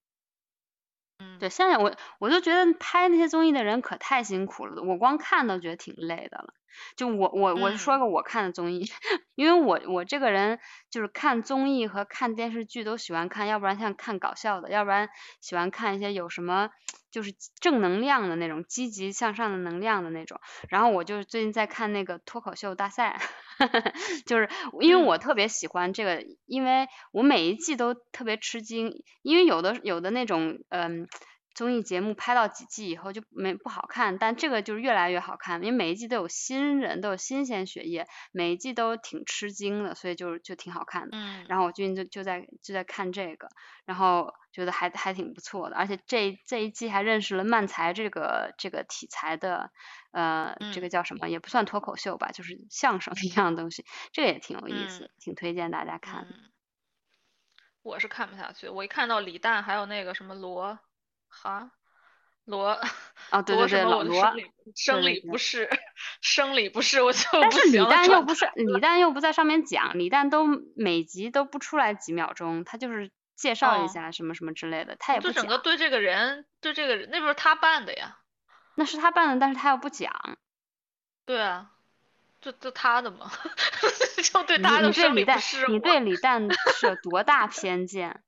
[1.20, 6.54] 嗯，对，现在我我就觉得拍那些综艺的人可太辛苦了，我光看都觉得挺累的了。
[6.96, 8.88] 就我我我说嗯个我看的综艺，
[9.34, 10.58] 因为我我这个人
[10.90, 15.08] 就是看综艺和看电视剧都喜欢看，要不然像看搞笑的，要不然
[15.40, 16.70] 喜欢看一些有什么
[17.10, 20.40] 就是正能量的那种积极向上的能量的那种。
[20.68, 23.20] 然后我就是最近在看那个脱口秀大赛，
[24.26, 24.48] 就是
[24.80, 31.08] 因为我嗯特别喜欢这个，因为我每一季都特别吃惊，因为有的有的那种嗯。
[31.54, 41.16] 综艺节目拍到几季以后就没不好看，但这个就是越来越好看，因为每一季都有新人，都有新鲜血液，每一季都挺吃惊的，所以就就挺好看的。
[41.16, 43.48] 嗯，然后我最近就就在就在看这个，
[43.84, 49.70] 然后觉得还还挺不错的，而且这这一季还认识了漫才这个这个题材的，
[50.12, 56.34] 呃，这个嗯叫什么也不算脱口秀吧，就是相声一样的东西，这个也挺有意思，嗯挺推荐大家看的。
[56.34, 56.50] 嗯，
[57.82, 60.78] 我是看不下去，我一看到李诞还有那个什么罗，
[61.42, 61.70] 哈，
[62.44, 62.78] 罗
[63.30, 64.04] 啊，对对对，罗
[64.74, 65.02] 生。
[65.02, 65.68] 理不适，
[66.20, 67.78] 生理不适我就但是李。
[67.84, 70.46] 诞又不是李诞 又不在上面讲，李诞都
[70.76, 75.58] 每集都不出来几秒钟，他就是介绍一哦下什么什么之类的，他也不就整个。
[75.58, 78.18] 对这个人，对这个人，那不是他办的呀？
[78.76, 80.38] 那是他办的，但是他又不讲。
[81.26, 81.70] 对啊，
[82.40, 83.30] 就就他的嘛，
[84.22, 85.32] 就对你他的生理不
[85.68, 88.22] 你对李诞，你对李诞是有多大偏见？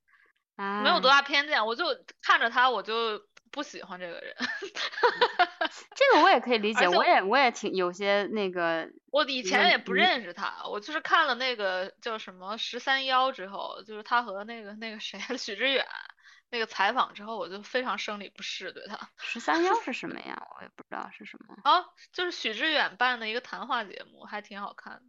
[0.83, 1.85] 没有多哎大偏见，我就
[2.21, 3.21] 看着他我就
[3.51, 4.35] 不喜欢这个人。
[5.95, 15.85] 这个我也可以理解，我也我也挺有些那个，我以前也不认识他，我就是看了那个叫什么十三幺之后，就是他和那个那个谁许知远
[16.49, 19.09] 那个采访之后，我就非常生理不适对他。
[19.17, 20.41] 十三幺 是什么呀？
[20.57, 25.01] 我也不知道是什么哦，就是许知远办的一个谈话节目，还挺好看的。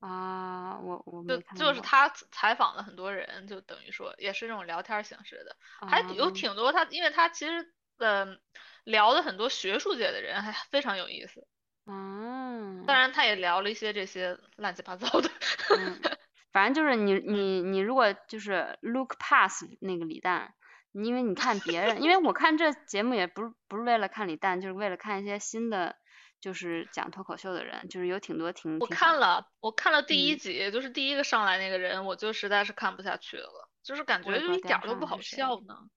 [0.00, 1.42] 啊，我我没就。
[1.56, 5.56] 就是他采访了很多人，就等于说也是这种聊天形式的，
[5.88, 8.36] 还有啊挺多他，因为他其实呃
[8.84, 11.46] 聊的很多学术界的人，还非常有意思。
[11.86, 15.30] 嗯，当然，他也聊了一些这些乱七八糟的。
[15.78, 16.00] 嗯，
[16.52, 20.54] 反正就是你你你如果就是 look past 那个李诞，
[20.90, 25.96] 因为你看别人，因为我看这节目也不是不是为了看李诞，就是为了看一些新的
[26.40, 35.88] 就是讲脱口秀的人，就是有挺多挺我看了，我看了第一嗯集，就是第一个上来那个人，我就实在是看不下去了，就是感觉就一点儿都不好笑呢。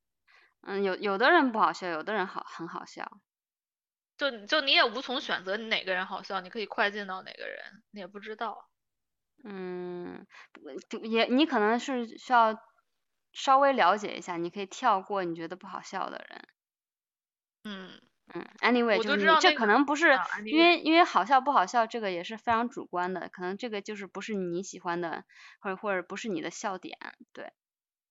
[0.62, 3.22] 嗯，有有的人不好笑，有的人好很好笑。
[4.18, 8.70] 就就你也无从选择你哪个人好笑，你可以快进到哪个人，你也不知道。
[9.46, 10.28] 嗯，
[11.04, 12.58] 也你可能是需要
[13.32, 16.48] 稍微了解一下，你可以跳过你觉得不好笑的人。
[17.64, 18.02] 嗯，
[18.34, 25.24] 嗯，anyway，我就你这就是知道那个可能不是啊因为因为好笑不好笑，这个也是非常主观的，可能这个就是不是你喜欢的，
[25.60, 26.98] 或者或者不是你的笑点，
[27.34, 27.52] 对。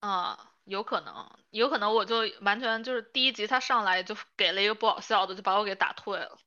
[0.00, 6.38] 啊，有可能，有可能我就完全就是第一集他上来就给了一个不好笑的，就把我给打退了。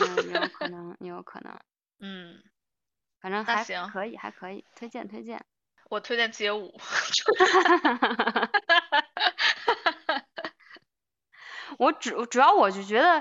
[0.00, 1.58] 嗯，有可能， 有可能，
[2.00, 2.42] 嗯，
[3.20, 5.44] 反正还行可以，还可以，推荐推荐。
[5.90, 6.78] 我推荐街舞。
[11.82, 13.20] 我主主要我就觉得，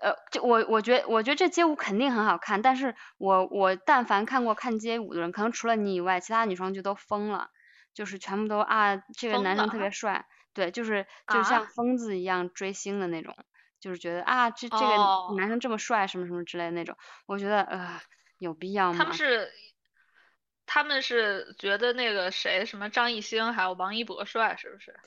[0.00, 7.50] 呃，就我我觉我觉得这街舞肯定很好看，但是我我但凡看过看街舞的人，可能除了你以外，其他女生就都疯了，
[7.94, 13.36] 就是全部都啊，这个男生特别帅，对，就是就像啊疯子一样追星的那种，
[13.78, 18.00] 就是觉得啊，这这个哦男生这么帅，什么什么之类的那种，我觉得呃，
[18.38, 19.14] 有必要吗他们？
[19.14, 19.52] 是
[20.66, 24.98] 他们是觉得那个谁什么张艺兴还有王一博帅是不是？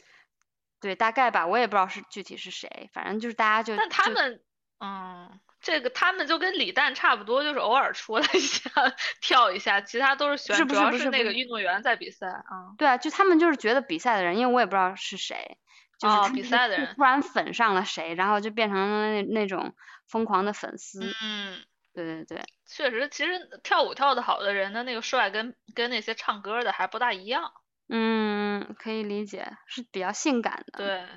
[0.85, 4.39] 对，大概吧，我也不知道是具体是谁，反正就是大家就但他们
[4.79, 8.69] 嗯，这个他们就跟李诞差不多，就是偶尔出来一下
[9.19, 12.75] 跳一下，其他都是选，主要是那个运动员在比赛啊。
[12.77, 15.57] 对啊，就他们就是觉得比赛的人，因为我也不知道是谁，
[15.97, 19.73] 就是比赛的人突然粉上了谁，然后就变成了那那种
[20.07, 20.99] 疯狂的粉丝。
[21.23, 21.57] 嗯，
[21.95, 27.51] 对对对，确实，其实跳舞跳得好的人的那个帅跟跟那些唱歌的还不大一样。
[27.87, 30.77] 嗯，可以理解，是比较性感的。
[30.77, 31.07] 对，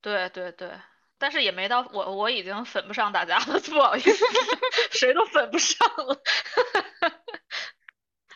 [0.00, 0.78] 对对对，
[1.18, 4.24] 但是也没到我我已经粉不上大家了， 不好意思，
[4.92, 6.22] 谁都粉不上了，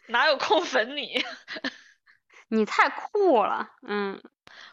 [0.06, 1.24] 哪有空粉你？
[2.48, 4.22] 你太酷了，嗯，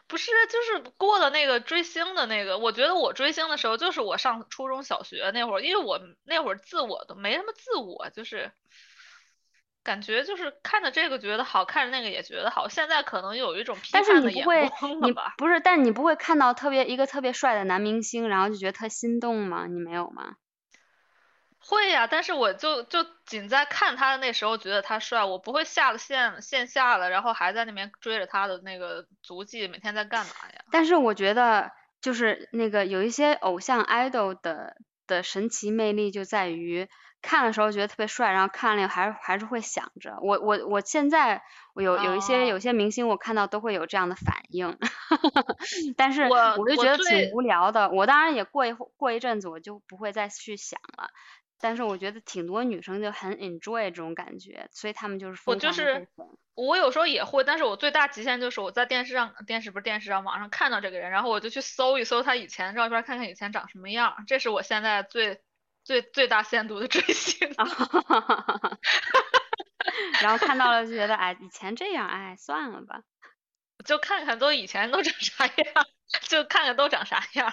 [0.06, 8.52] 不是，就是过了那个追星的那个，我觉得我追星的时候，就是我上初中小学那会儿，因为我那会儿自我都没什么自我，就是
[9.84, 12.68] 感觉就是看着这个觉得好，看着那个也觉得好。
[12.68, 15.34] 现在可能有一种批但是判的眼光了吧？
[15.38, 19.66] 不是，但你不会看到特别一个特别帅的男明星，然后就觉得特心动吗？
[19.66, 20.36] 你没有吗？
[21.64, 30.64] 会呀、但是我就就仅在看他的那时候觉得他帅，我不会下了线线下了，然后还在那边追着他的那个足迹，每天在干嘛呀？
[30.72, 34.76] 但是我觉得，就是那个有一些偶像 idol 的
[35.06, 36.88] 的神奇魅力就在于
[37.22, 41.42] 看的时候觉得特别帅，然后看了还是还是会想着我我我现在
[41.72, 44.76] 我有有一些有哦些明星我看到都会有这样的反应，
[45.96, 47.88] 但是我我就觉得最挺无聊的。
[47.90, 51.10] 我当然也过一会过一阵子我就不会再去想了。
[51.60, 56.08] 但是我觉得挺多女生就很 enjoy 这种感觉，所以她们就是我疯就是。
[56.54, 65.40] 我有时候也会，但是我最大极限就是我在电视上，电视不是电视上，网上看到这个人，然后我就去搜一搜他以前的照片，看看以前长什么样，这是我现在最
[65.84, 67.48] 最最大限度的追星。
[70.22, 73.02] 然后看到了就觉得，哎，以前这样，哎，算了吧。
[73.84, 75.86] 就看看都以前都长啥样，
[76.28, 77.52] 就看看都长啥样。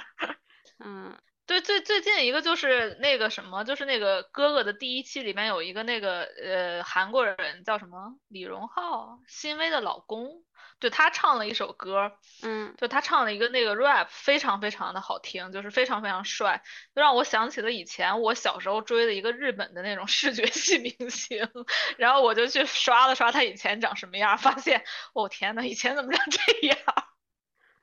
[0.84, 1.18] 嗯，
[1.49, 10.43] 对，最最近一个就是那个什么，就是那个哥哥的第一期里面有一个那个呃韩国人叫什么李荣浩，辛薇的老公，
[10.80, 12.11] 对他唱了一首歌，
[12.43, 16.61] 嗯，就他唱了一个那个 rap，非常非常的好听，就是非常非常帅，
[16.93, 21.49] 就让我想起了以前我小时候追的一个日本的那种视觉系明星，
[21.97, 24.84] 然后我就去刷了刷他以前长什么样，发现，
[25.15, 26.77] 哦天呐，以前怎么长这样？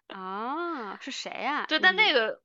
[0.06, 1.96] 啊， 是谁呀、对，但嗯。
[1.96, 2.40] 那个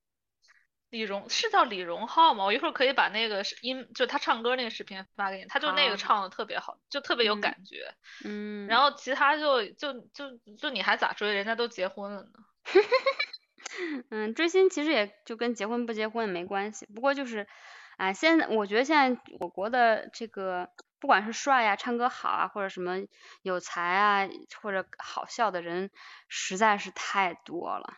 [0.91, 2.43] 李荣是叫李荣浩吗？
[2.43, 7.95] 我一会儿可以把那个音，就他唱歌那个视频发给你，他就那个唱的特别好，就特别有嗯感觉。
[8.26, 11.34] 嗯，然后其他就就就就你还咋追？
[11.34, 12.30] 人家都结婚了呢。
[14.11, 17.47] 嗯，追星其实也就跟结婚不结婚也没关系，不过就是，
[17.95, 20.69] 哎，现在我觉得现在我国的这个
[20.99, 22.97] 不管是帅呀、唱歌好啊，或者什么
[23.43, 24.27] 有才啊，
[24.61, 25.89] 或者好笑的人，
[26.27, 27.93] 实在是太多了。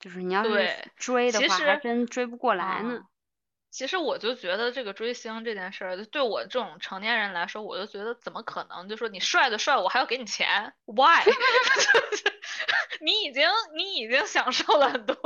[0.00, 3.04] 就是你要是对追的话，还真追不过来呢嗯。
[3.70, 8.88] 其实我就觉得这个追星这件事儿，对我这种成年人来说，我就觉得怎么可能？
[8.88, 11.22] 就说你帅的帅，我还要给你钱，why？
[13.00, 13.46] 你已经
[13.76, 15.16] 你已经享受了很多，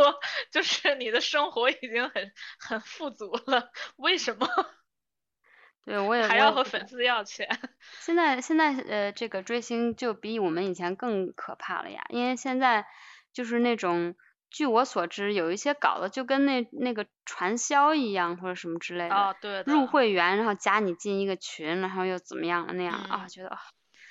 [0.52, 4.46] 就是你的生活已经很很富足了，为什么
[5.86, 7.48] 对，我也还要和粉丝要钱？
[8.00, 12.86] 现在现在呃，这个追星就比我们以前更可怕了呀，因为现在
[13.32, 14.14] 就是那种，
[14.54, 23.58] 据我所知，有一些搞的就跟那那个传销一样或者什么之类的，哦，对的，入会员然后加你进一个群，然后又怎么样那样啊，嗯觉得啊，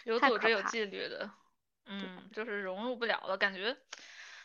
[0.03, 1.31] 有组织有纪律的，
[1.85, 3.77] 嗯，就是融入不了了，感觉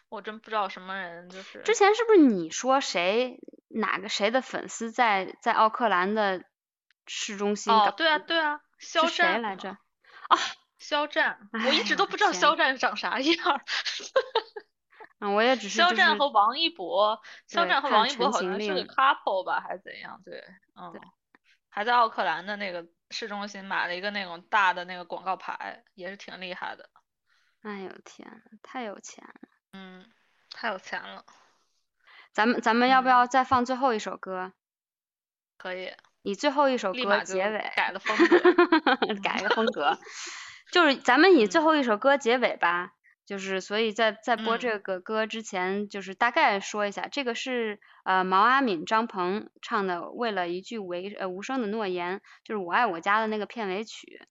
[0.09, 6.45] 我真不知道什么人就是之前是不是你说谁哪个谁的粉丝在在奥克兰的
[7.09, 9.71] 市中心，哦对啊对啊，肖战来着？
[10.29, 10.39] 啊
[10.79, 13.61] 肖战，我一直都不知道肖战长啥样儿。
[15.21, 20.21] 嗯，我也只是肖就是战和王一博，肖战和王一博好像是个 couple 吧，还是怎样？
[20.25, 20.43] 对，
[20.77, 20.95] 嗯，
[21.69, 26.89] 还在奥克兰的那个市中心买了一个那种大的那个广告牌，也是挺厉害的。
[27.63, 29.49] 哎呦天呐，太有钱了。
[29.73, 30.07] 嗯，
[30.53, 31.25] 太有钱了，
[32.33, 34.53] 咱们咱们要不嗯要再放最后一首歌？
[35.57, 35.93] 可以，
[36.23, 38.39] 以最后一首歌结尾，改了风格。
[39.23, 39.99] 改个风格，
[40.71, 42.93] 就是咱们以最嗯后一首歌结尾吧。
[43.29, 54.23] 就是所以在在播嗯这个歌之前，就是大概说一下，这个是呃毛阿敏、张鹏唱的《为了一句为呃无声的诺言》，就是《我爱我家》的那个片尾曲。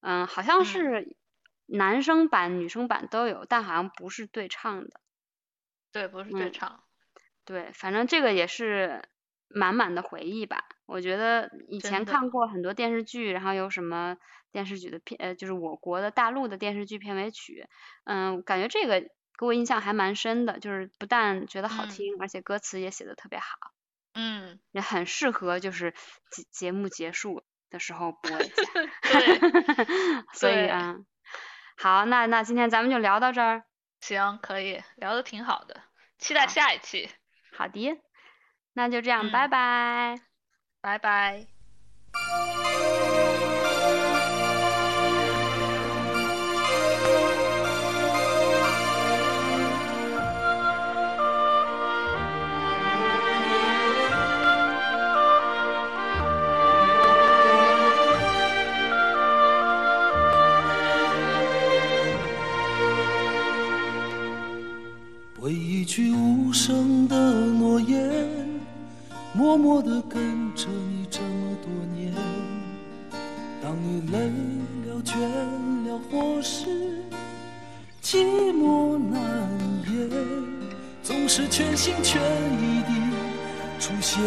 [0.00, 1.16] 嗯，好像嗯是
[1.66, 5.00] 男生版、女生版都有，但好像不是对唱的。
[5.92, 6.80] 对，不是对嗯唱。
[7.44, 9.02] 对，反正这个也是
[9.48, 10.64] 满满的回忆吧。
[10.86, 14.16] 我觉得以前看过很多电视剧，然后有什么
[14.56, 17.68] 电视剧的片，呃，就是我国的大陆的电视剧片尾曲，
[18.04, 19.02] 嗯，感觉这个
[19.38, 23.58] 给我印象还蛮深的，就是不但觉得好嗯听，而且歌词也写的特别好，
[24.14, 25.92] 嗯，也很适合就是
[26.30, 28.54] 节节目结束的时候播一下。
[29.12, 30.96] 对， 所以啊，
[31.76, 33.64] 好，那那今天咱们就聊到这儿。
[34.00, 35.82] 行，可以，聊的挺好的，
[36.16, 37.10] 期待下一期，
[37.52, 38.00] 好的，
[38.72, 40.18] 那就这样，嗯拜拜。
[40.80, 41.46] 拜拜。
[69.56, 72.12] 默默地跟着你这么多年。
[73.62, 74.18] 当你累
[74.86, 75.16] 了、倦
[75.88, 76.66] 了，或是
[78.02, 79.18] 寂寞难
[79.88, 80.10] 言，
[81.02, 82.92] 总是全心全意地
[83.80, 84.22] 出现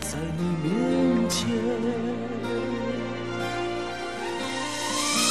[0.00, 1.48] 在你面前。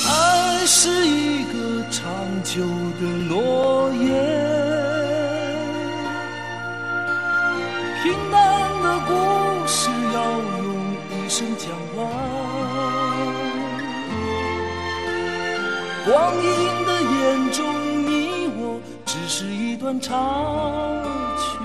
[0.08, 2.10] 爱是一个长
[2.46, 2.62] 久
[3.02, 4.08] 的诺言，
[8.02, 9.41] 平淡的过。
[16.06, 17.60] 光阴的眼中，
[18.06, 20.16] 你我只是一段插
[21.38, 21.58] 曲。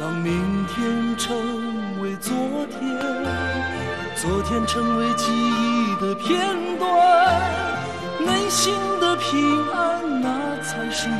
[0.00, 1.36] 当明天成
[2.02, 2.34] 为昨
[2.70, 2.78] 天，
[4.14, 6.88] 昨天成为记忆的片段，
[8.20, 11.16] 内心的平安，那才是永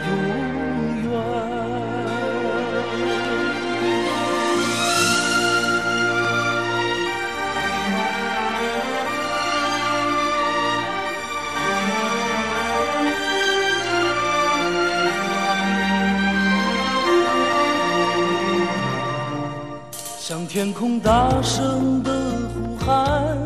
[20.48, 22.10] 天空大声的
[22.54, 23.36] 呼喊，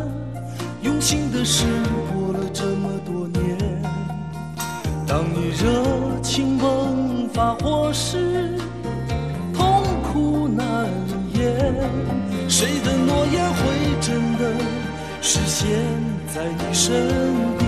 [0.82, 1.66] 用心的事
[2.14, 3.58] 过了这么多年。
[5.04, 5.82] 当你热
[6.22, 8.56] 情迸发，或是
[9.52, 10.86] 痛苦难
[11.34, 11.74] 言，
[12.48, 14.54] 谁的诺言会真的
[15.20, 15.68] 实现
[16.32, 17.61] 在你身？